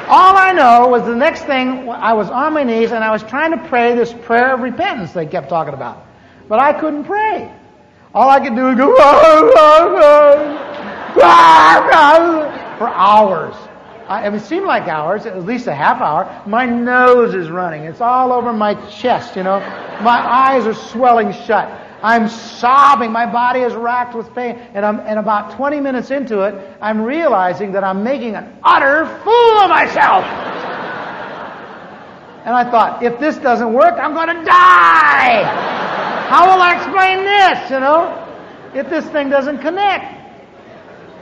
All 0.08 0.38
I 0.38 0.54
know 0.54 0.90
was 0.90 1.06
the 1.06 1.16
next 1.16 1.46
thing, 1.46 1.90
I 1.90 2.14
was 2.14 2.30
on 2.30 2.54
my 2.54 2.64
knees 2.64 2.92
and 2.92 3.04
I 3.04 3.10
was 3.10 3.24
trying 3.24 3.50
to 3.50 3.68
pray 3.68 3.96
this 3.96 4.14
prayer 4.14 4.54
of 4.54 4.60
repentance 4.60 5.12
they 5.12 5.26
kept 5.26 5.50
talking 5.50 5.74
about. 5.74 6.06
But 6.48 6.60
I 6.60 6.72
couldn't 6.72 7.06
pray. 7.06 7.52
All 8.14 8.30
I 8.30 8.40
could 8.40 8.56
do 8.56 8.66
was 8.66 8.78
go, 8.78 8.94
for 12.78 12.88
hours. 12.90 13.56
I, 14.08 14.28
it 14.28 14.40
seemed 14.42 14.66
like 14.66 14.88
hours, 14.88 15.26
at 15.26 15.44
least 15.44 15.68
a 15.68 15.76
half 15.76 16.02
hour. 16.02 16.44
My 16.48 16.66
nose 16.66 17.36
is 17.36 17.50
running. 17.50 17.84
It's 17.84 18.00
all 18.00 18.32
over 18.32 18.54
my 18.54 18.74
chest, 18.90 19.36
you 19.36 19.44
know. 19.44 19.60
My 20.02 20.18
eyes 20.18 20.66
are 20.66 20.74
swelling 20.74 21.34
shut. 21.34 21.68
I'm 22.02 22.30
sobbing. 22.30 23.12
My 23.12 23.26
body 23.26 23.62
is 23.62 23.74
racked 23.74 24.16
with 24.16 24.34
pain. 24.34 24.56
And, 24.74 24.86
I'm, 24.86 25.00
and 25.02 25.20
about 25.20 25.52
20 25.58 25.82
minutes 25.82 26.12
into 26.12 26.42
it, 26.42 26.78
I'm 26.80 27.02
realizing 27.02 27.74
that 27.74 27.84
I'm 27.84 28.04
making 28.04 28.36
an 28.36 28.58
utter 28.64 29.08
fool 29.24 29.58
of 29.60 29.70
myself. 29.70 30.24
And 32.46 32.56
I 32.56 32.70
thought, 32.72 33.04
if 33.04 33.20
this 33.20 33.36
doesn't 33.38 33.74
work, 33.74 33.96
I'm 33.96 34.14
going 34.14 34.30
to 34.30 34.46
die. 34.46 35.44
How 36.30 36.46
will 36.46 36.62
I 36.62 36.76
explain 36.76 37.26
this, 37.26 37.70
you 37.70 37.82
know? 37.82 38.24
If 38.74 38.90
this 38.90 39.06
thing 39.08 39.30
doesn't 39.30 39.58
connect. 39.58 40.17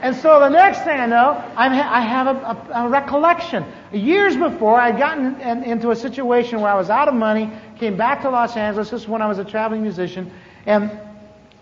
And 0.02 0.14
so 0.16 0.40
the 0.40 0.48
next 0.48 0.82
thing 0.84 1.00
I 1.00 1.06
know, 1.06 1.42
I'm, 1.56 1.72
i 1.72 2.00
have 2.00 2.26
a, 2.26 2.30
a, 2.30 2.84
a, 2.84 2.88
recollection. 2.88 3.64
Years 3.92 4.36
before, 4.36 4.78
I'd 4.78 4.98
gotten 4.98 5.40
in, 5.40 5.64
into 5.64 5.90
a 5.90 5.96
situation 5.96 6.60
where 6.60 6.70
I 6.70 6.74
was 6.74 6.90
out 6.90 7.08
of 7.08 7.14
money, 7.14 7.50
came 7.78 7.96
back 7.96 8.22
to 8.22 8.30
Los 8.30 8.56
Angeles. 8.56 8.90
This 8.90 9.02
is 9.02 9.08
when 9.08 9.22
I 9.22 9.26
was 9.26 9.38
a 9.38 9.44
traveling 9.44 9.82
musician. 9.82 10.30
And 10.66 10.98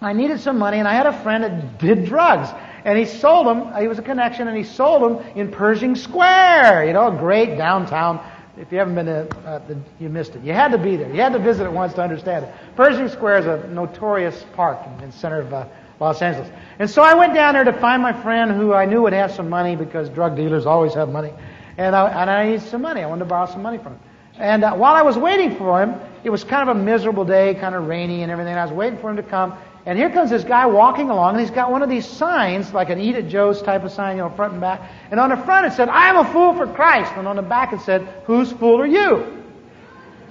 I 0.00 0.12
needed 0.12 0.40
some 0.40 0.58
money, 0.58 0.78
and 0.78 0.88
I 0.88 0.94
had 0.94 1.06
a 1.06 1.22
friend 1.22 1.44
that 1.44 1.78
did 1.78 2.06
drugs. 2.06 2.48
And 2.84 2.98
he 2.98 3.06
sold 3.06 3.46
them, 3.46 3.72
he 3.80 3.88
was 3.88 3.98
a 3.98 4.02
connection, 4.02 4.48
and 4.48 4.56
he 4.56 4.64
sold 4.64 5.02
them 5.02 5.26
in 5.36 5.50
Pershing 5.50 5.94
Square, 5.94 6.86
you 6.86 6.92
know, 6.92 7.10
great 7.10 7.56
downtown. 7.56 8.20
If 8.56 8.70
you 8.70 8.78
haven't 8.78 8.94
been 8.94 9.06
to, 9.06 9.36
uh, 9.46 9.58
the, 9.66 9.78
you 9.98 10.08
missed 10.08 10.34
it. 10.36 10.42
You 10.42 10.52
had 10.52 10.72
to 10.72 10.78
be 10.78 10.96
there. 10.96 11.08
You 11.12 11.20
had 11.20 11.32
to 11.32 11.38
visit 11.38 11.64
it 11.64 11.72
once 11.72 11.94
to 11.94 12.02
understand 12.02 12.44
it. 12.44 12.54
Pershing 12.76 13.08
Square 13.08 13.38
is 13.38 13.46
a 13.46 13.68
notorious 13.68 14.44
park 14.54 14.78
in 15.00 15.06
the 15.06 15.12
center 15.12 15.40
of 15.40 15.52
uh, 15.52 15.66
Los 16.00 16.20
Angeles. 16.20 16.50
And 16.78 16.90
so 16.90 17.02
I 17.02 17.14
went 17.14 17.34
down 17.34 17.54
there 17.54 17.64
to 17.64 17.72
find 17.72 18.02
my 18.02 18.12
friend 18.12 18.50
who 18.50 18.72
I 18.72 18.84
knew 18.84 19.02
would 19.02 19.12
have 19.12 19.32
some 19.32 19.48
money 19.48 19.76
because 19.76 20.08
drug 20.08 20.36
dealers 20.36 20.66
always 20.66 20.94
have 20.94 21.08
money. 21.08 21.32
And 21.76 21.94
I, 21.94 22.22
and 22.22 22.30
I 22.30 22.46
needed 22.46 22.62
some 22.62 22.82
money. 22.82 23.02
I 23.02 23.06
wanted 23.06 23.20
to 23.20 23.28
borrow 23.28 23.46
some 23.46 23.62
money 23.62 23.78
from 23.78 23.94
him. 23.94 24.00
And 24.36 24.64
uh, 24.64 24.74
while 24.74 24.94
I 24.94 25.02
was 25.02 25.16
waiting 25.16 25.56
for 25.56 25.82
him, 25.82 25.94
it 26.24 26.30
was 26.30 26.42
kind 26.42 26.68
of 26.68 26.76
a 26.76 26.80
miserable 26.80 27.24
day, 27.24 27.54
kind 27.54 27.74
of 27.74 27.86
rainy 27.86 28.22
and 28.22 28.32
everything. 28.32 28.54
I 28.54 28.64
was 28.64 28.72
waiting 28.72 28.98
for 28.98 29.10
him 29.10 29.16
to 29.16 29.22
come. 29.22 29.56
And 29.86 29.98
here 29.98 30.10
comes 30.10 30.30
this 30.30 30.44
guy 30.44 30.64
walking 30.64 31.10
along, 31.10 31.34
and 31.34 31.40
he's 31.40 31.50
got 31.50 31.70
one 31.70 31.82
of 31.82 31.90
these 31.90 32.06
signs, 32.06 32.72
like 32.72 32.88
an 32.88 32.98
Eat 32.98 33.16
at 33.16 33.28
Joe's 33.28 33.60
type 33.60 33.84
of 33.84 33.92
sign, 33.92 34.16
you 34.16 34.22
know, 34.22 34.30
front 34.30 34.52
and 34.52 34.60
back. 34.60 34.90
And 35.10 35.20
on 35.20 35.28
the 35.28 35.36
front 35.36 35.66
it 35.66 35.74
said, 35.74 35.90
I 35.90 36.08
am 36.08 36.16
a 36.16 36.32
fool 36.32 36.54
for 36.54 36.66
Christ. 36.66 37.12
And 37.16 37.28
on 37.28 37.36
the 37.36 37.42
back 37.42 37.72
it 37.72 37.80
said, 37.82 38.02
Whose 38.24 38.50
fool 38.50 38.80
are 38.80 38.86
you? 38.86 39.42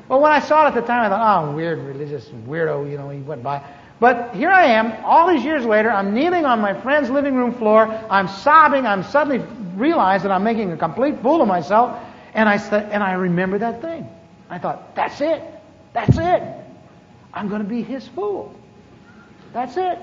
Well, 0.09 0.20
when 0.20 0.32
I 0.32 0.39
saw 0.39 0.66
it 0.66 0.70
at 0.70 0.76
the 0.76 0.82
time, 0.82 1.05
I 1.05 1.09
thought, 1.09 1.43
oh, 1.43 1.55
weird 1.55 1.80
religious 1.80 2.28
weirdo, 2.47 2.89
you 2.89 2.97
know, 2.97 3.09
he 3.09 3.20
went 3.20 3.43
by. 3.43 3.64
But 4.03 4.35
here 4.35 4.49
I 4.49 4.65
am, 4.65 5.05
all 5.05 5.29
these 5.29 5.45
years 5.45 5.63
later, 5.63 5.89
I'm 5.89 6.13
kneeling 6.13 6.43
on 6.43 6.59
my 6.59 6.73
friend's 6.73 7.09
living 7.09 7.35
room 7.35 7.53
floor, 7.53 7.87
I'm 8.09 8.27
sobbing, 8.27 8.85
I'm 8.85 9.01
suddenly 9.01 9.39
realized 9.77 10.25
that 10.25 10.31
I'm 10.33 10.43
making 10.43 10.73
a 10.73 10.75
complete 10.75 11.21
fool 11.21 11.41
of 11.41 11.47
myself, 11.47 11.97
and 12.33 12.49
I 12.49 12.57
said, 12.57 12.91
and 12.91 13.01
I 13.01 13.13
remember 13.13 13.59
that 13.59 13.81
thing. 13.81 14.05
I 14.49 14.59
thought, 14.59 14.93
that's 14.93 15.21
it. 15.21 15.41
That's 15.93 16.17
it. 16.17 16.43
I'm 17.33 17.47
going 17.47 17.63
to 17.63 17.67
be 17.69 17.81
his 17.81 18.05
fool. 18.09 18.53
That's 19.53 19.77
it. 19.77 19.97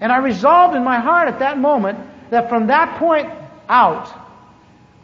And 0.00 0.10
I 0.10 0.16
resolved 0.20 0.74
in 0.74 0.82
my 0.82 0.98
heart 0.98 1.28
at 1.28 1.40
that 1.40 1.58
moment 1.58 1.98
that 2.30 2.48
from 2.48 2.68
that 2.68 2.98
point 2.98 3.28
out, 3.68 4.10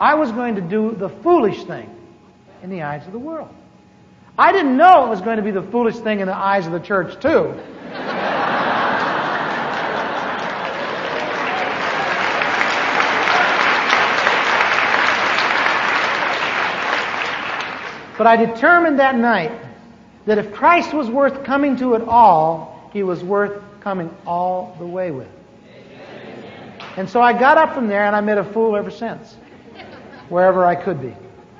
I 0.00 0.14
was 0.14 0.32
going 0.32 0.54
to 0.54 0.62
do 0.62 0.92
the 0.92 1.10
foolish 1.10 1.64
thing 1.64 1.94
in 2.62 2.70
the 2.70 2.80
eyes 2.80 3.06
of 3.06 3.12
the 3.12 3.18
world. 3.18 3.54
I 4.38 4.52
didn't 4.52 4.76
know 4.76 5.06
it 5.06 5.08
was 5.08 5.20
going 5.20 5.38
to 5.38 5.42
be 5.42 5.50
the 5.50 5.62
foolish 5.62 5.96
thing 5.96 6.20
in 6.20 6.28
the 6.28 6.36
eyes 6.36 6.64
of 6.66 6.72
the 6.72 6.78
church, 6.78 7.20
too. 7.20 7.54
But 18.16 18.26
I 18.26 18.36
determined 18.36 18.98
that 18.98 19.16
night 19.16 19.52
that 20.26 20.38
if 20.38 20.52
Christ 20.52 20.92
was 20.92 21.08
worth 21.08 21.44
coming 21.44 21.76
to 21.76 21.94
at 21.94 22.02
all, 22.02 22.90
he 22.92 23.02
was 23.02 23.24
worth 23.24 23.62
coming 23.80 24.14
all 24.26 24.76
the 24.78 24.86
way 24.86 25.10
with. 25.10 25.28
And 26.96 27.08
so 27.08 27.20
I 27.20 27.32
got 27.32 27.58
up 27.58 27.74
from 27.74 27.86
there 27.86 28.04
and 28.04 28.14
I 28.14 28.20
made 28.20 28.38
a 28.38 28.44
fool 28.52 28.76
ever 28.76 28.90
since, 28.90 29.34
wherever 30.28 30.64
I 30.64 30.74
could 30.74 31.00
be, 31.00 31.14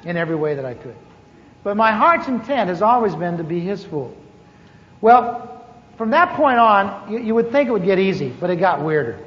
in 0.04 0.16
every 0.16 0.34
way 0.34 0.56
that 0.56 0.64
I 0.64 0.74
could. 0.74 0.96
But 1.68 1.76
my 1.76 1.92
heart's 1.92 2.28
intent 2.28 2.70
has 2.70 2.80
always 2.80 3.14
been 3.14 3.36
to 3.36 3.44
be 3.44 3.60
his 3.60 3.84
fool. 3.84 4.16
Well, 5.02 5.66
from 5.98 6.12
that 6.12 6.34
point 6.34 6.58
on, 6.58 7.12
you, 7.12 7.18
you 7.18 7.34
would 7.34 7.52
think 7.52 7.68
it 7.68 7.72
would 7.72 7.84
get 7.84 7.98
easy, 7.98 8.30
but 8.30 8.48
it 8.48 8.56
got 8.56 8.80
weirder. 8.80 9.18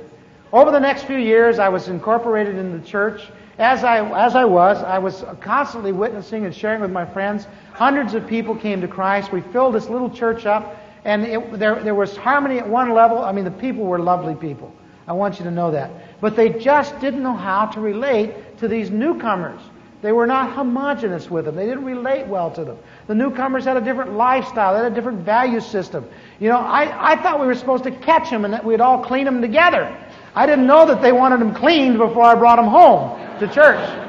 Over 0.52 0.72
the 0.72 0.80
next 0.80 1.04
few 1.04 1.20
years, 1.20 1.60
I 1.60 1.70
was 1.70 1.88
incorporated 1.88 2.56
in 2.56 2.72
the 2.72 2.84
church 2.84 3.30
as 3.60 3.84
I, 3.84 4.04
as 4.26 4.36
I 4.36 4.46
was, 4.46 4.78
I 4.78 4.98
was 4.98 5.24
constantly 5.40 5.92
witnessing 5.92 6.46
and 6.46 6.56
sharing 6.56 6.82
with 6.82 6.90
my 6.90 7.06
friends. 7.06 7.46
Hundreds 7.74 8.16
of 8.16 8.26
people 8.26 8.56
came 8.56 8.82
to 8.82 8.88
Christ. 8.88 9.32
We 9.32 9.42
filled 9.42 9.76
this 9.76 9.88
little 9.88 10.10
church 10.10 10.48
up, 10.48 10.76
and 11.06 11.24
it, 11.28 11.60
there, 11.60 11.84
there 11.84 11.94
was 11.94 12.18
harmony 12.18 12.58
at 12.58 12.68
one 12.68 12.92
level. 12.96 13.20
I 13.20 13.34
mean, 13.34 13.46
the 13.46 13.52
people 13.52 13.86
were 13.86 14.00
lovely 14.00 14.34
people. 14.34 14.76
I 15.08 15.14
want 15.14 15.38
you 15.38 15.46
to 15.46 15.52
know 15.52 15.70
that. 15.70 16.20
But 16.20 16.36
they 16.36 16.50
just 16.50 17.00
didn't 17.02 17.22
know 17.22 17.36
how 17.36 17.68
to 17.68 17.80
relate 17.80 18.58
to 18.58 18.68
these 18.68 18.90
newcomers. 18.90 19.62
They 20.02 20.12
were 20.12 20.26
not 20.26 20.54
homogenous 20.54 21.30
with 21.30 21.46
them. 21.46 21.56
They 21.56 21.66
didn't 21.66 21.86
relate 21.86 22.26
well 22.26 22.50
to 22.52 22.66
them. 22.66 22.78
The 23.08 23.14
newcomers 23.14 23.66
had 23.66 23.78
a 23.78 23.82
different 23.82 24.14
lifestyle. 24.14 24.74
They 24.74 24.84
had 24.84 24.92
a 24.92 24.96
different 24.96 25.20
value 25.20 25.60
system. 25.60 26.08
You 26.40 26.50
know, 26.50 26.58
I, 26.58 27.12
I 27.12 27.22
thought 27.22 27.40
we 27.40 27.46
were 27.46 27.56
supposed 27.56 27.84
to 27.84 27.92
catch 27.92 28.30
them 28.32 28.44
and 28.44 28.54
that 28.54 28.66
we'd 28.66 28.82
all 28.82 29.04
clean 29.04 29.26
them 29.26 29.42
together. 29.42 29.96
I 30.34 30.48
didn't 30.48 30.66
know 30.66 30.88
that 30.88 31.02
they 31.02 31.12
wanted 31.12 31.40
them 31.40 31.54
cleaned 31.54 32.00
before 32.00 32.24
I 32.24 32.36
brought 32.36 32.56
them 32.56 32.66
home 32.66 33.20
to 33.40 33.48
church. 33.48 34.08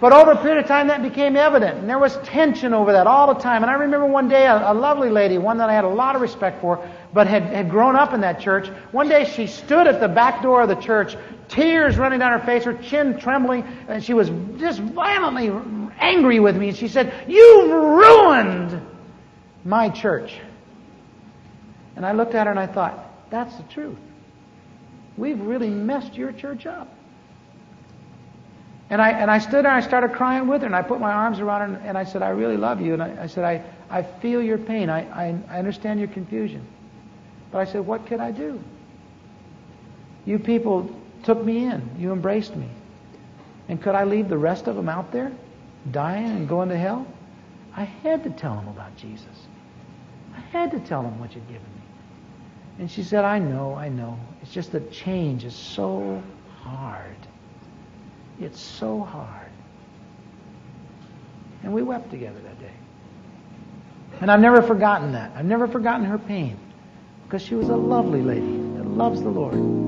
But 0.00 0.12
over 0.12 0.32
a 0.32 0.36
period 0.36 0.58
of 0.62 0.66
time, 0.66 0.88
that 0.88 1.02
became 1.02 1.36
evident, 1.36 1.78
and 1.78 1.88
there 1.88 1.98
was 1.98 2.16
tension 2.18 2.72
over 2.72 2.92
that 2.92 3.08
all 3.08 3.34
the 3.34 3.40
time. 3.40 3.62
And 3.62 3.70
I 3.70 3.74
remember 3.74 4.06
one 4.06 4.28
day, 4.28 4.46
a, 4.46 4.70
a, 4.70 4.74
lovely 4.74 5.10
lady, 5.10 5.38
one 5.38 5.58
that 5.58 5.68
I 5.68 5.72
had 5.72 5.82
a 5.82 5.88
lot 5.88 6.14
of 6.14 6.22
respect 6.22 6.60
for, 6.60 6.88
but 7.12 7.26
had, 7.26 7.44
had 7.44 7.70
grown 7.70 7.96
up 7.96 8.12
in 8.12 8.20
that 8.20 8.40
church. 8.40 8.68
One 8.92 9.08
day, 9.08 9.24
she 9.24 9.46
stood 9.46 9.86
at 9.86 10.00
the 10.00 10.08
back 10.08 10.42
door 10.42 10.62
of 10.62 10.68
the 10.68 10.76
church, 10.76 11.16
tears 11.48 11.96
running 11.96 12.18
down 12.18 12.38
her 12.38 12.44
face, 12.44 12.64
her 12.64 12.74
chin 12.74 13.18
trembling, 13.18 13.64
and 13.88 14.02
she 14.02 14.14
was 14.14 14.30
just 14.58 14.80
violently 14.80 15.50
angry 15.98 16.40
with 16.40 16.56
me. 16.56 16.68
And 16.68 16.76
she 16.76 16.88
said, 16.88 17.12
"You've 17.26 17.70
ruined 17.70 18.80
my 19.64 19.88
church." 19.88 20.38
And 21.96 22.06
I 22.06 22.12
looked 22.12 22.34
at 22.34 22.46
her 22.46 22.50
and 22.50 22.60
I 22.60 22.66
thought, 22.66 23.30
"That's 23.30 23.54
the 23.56 23.64
truth. 23.64 23.98
We've 25.16 25.40
really 25.40 25.70
messed 25.70 26.14
your 26.14 26.32
church 26.32 26.66
up." 26.66 26.88
And 28.90 29.02
I, 29.02 29.10
and 29.10 29.30
I 29.30 29.38
stood 29.38 29.64
there 29.64 29.72
and 29.72 29.84
I 29.84 29.86
started 29.86 30.12
crying 30.12 30.46
with 30.46 30.62
her 30.62 30.66
and 30.66 30.74
I 30.74 30.80
put 30.82 30.98
my 30.98 31.12
arms 31.12 31.40
around 31.40 31.74
her 31.74 31.80
and, 31.84 31.98
I 31.98 32.04
said, 32.04 32.22
I 32.22 32.30
really 32.30 32.56
love 32.56 32.80
you. 32.80 32.94
And 32.94 33.02
I, 33.02 33.24
I 33.24 33.26
said, 33.26 33.44
I, 33.44 33.62
I 33.90 34.02
feel 34.02 34.42
your 34.42 34.56
pain. 34.56 34.88
I, 34.88 35.00
I, 35.10 35.38
I 35.50 35.58
understand 35.58 36.00
your 36.00 36.08
confusion. 36.08 36.66
But 37.50 37.58
I 37.58 37.64
said, 37.64 37.86
what 37.86 38.06
could 38.06 38.20
I 38.20 38.30
do? 38.30 38.60
You 40.24 40.38
people 40.38 40.94
took 41.22 41.42
me 41.42 41.64
in. 41.64 41.90
You 41.98 42.12
embraced 42.12 42.54
me. 42.54 42.68
And 43.68 43.80
could 43.80 43.94
I 43.94 44.04
leave 44.04 44.28
the 44.28 44.38
rest 44.38 44.66
of 44.66 44.76
them 44.76 44.88
out 44.88 45.12
there 45.12 45.32
dying 45.90 46.26
and 46.26 46.48
going 46.48 46.68
to 46.68 46.76
hell? 46.76 47.06
I 47.74 47.84
had 47.84 48.24
to 48.24 48.30
tell 48.30 48.54
them 48.54 48.68
about 48.68 48.96
Jesus. 48.96 49.46
I 50.36 50.40
had 50.40 50.70
to 50.72 50.80
tell 50.80 51.02
them 51.02 51.18
what 51.18 51.34
you'd 51.34 51.46
given 51.48 51.62
me. 51.62 51.82
And 52.78 52.90
she 52.90 53.02
said, 53.02 53.24
I 53.24 53.38
know, 53.38 53.74
I 53.74 53.88
know. 53.88 54.18
It's 54.42 54.52
just 54.52 54.72
that 54.72 54.92
change 54.92 55.44
is 55.44 55.54
so 55.54 56.22
hard. 56.60 57.16
It's 58.40 58.60
so 58.60 59.00
hard. 59.00 59.50
And 61.62 61.72
we 61.72 61.82
wept 61.82 62.10
together 62.10 62.38
that 62.40 62.60
day. 62.60 62.72
And 64.20 64.30
I've 64.30 64.40
never 64.40 64.62
forgotten 64.62 65.12
that. 65.12 65.32
I've 65.34 65.44
never 65.44 65.66
forgotten 65.66 66.04
her 66.06 66.18
pain 66.18 66.58
because 67.28 67.42
she 67.42 67.54
was 67.54 67.68
a 67.68 67.76
lovely 67.76 68.22
lady 68.22 68.56
that 68.78 68.86
loves 68.86 69.20
the 69.20 69.28
Lord. 69.28 69.87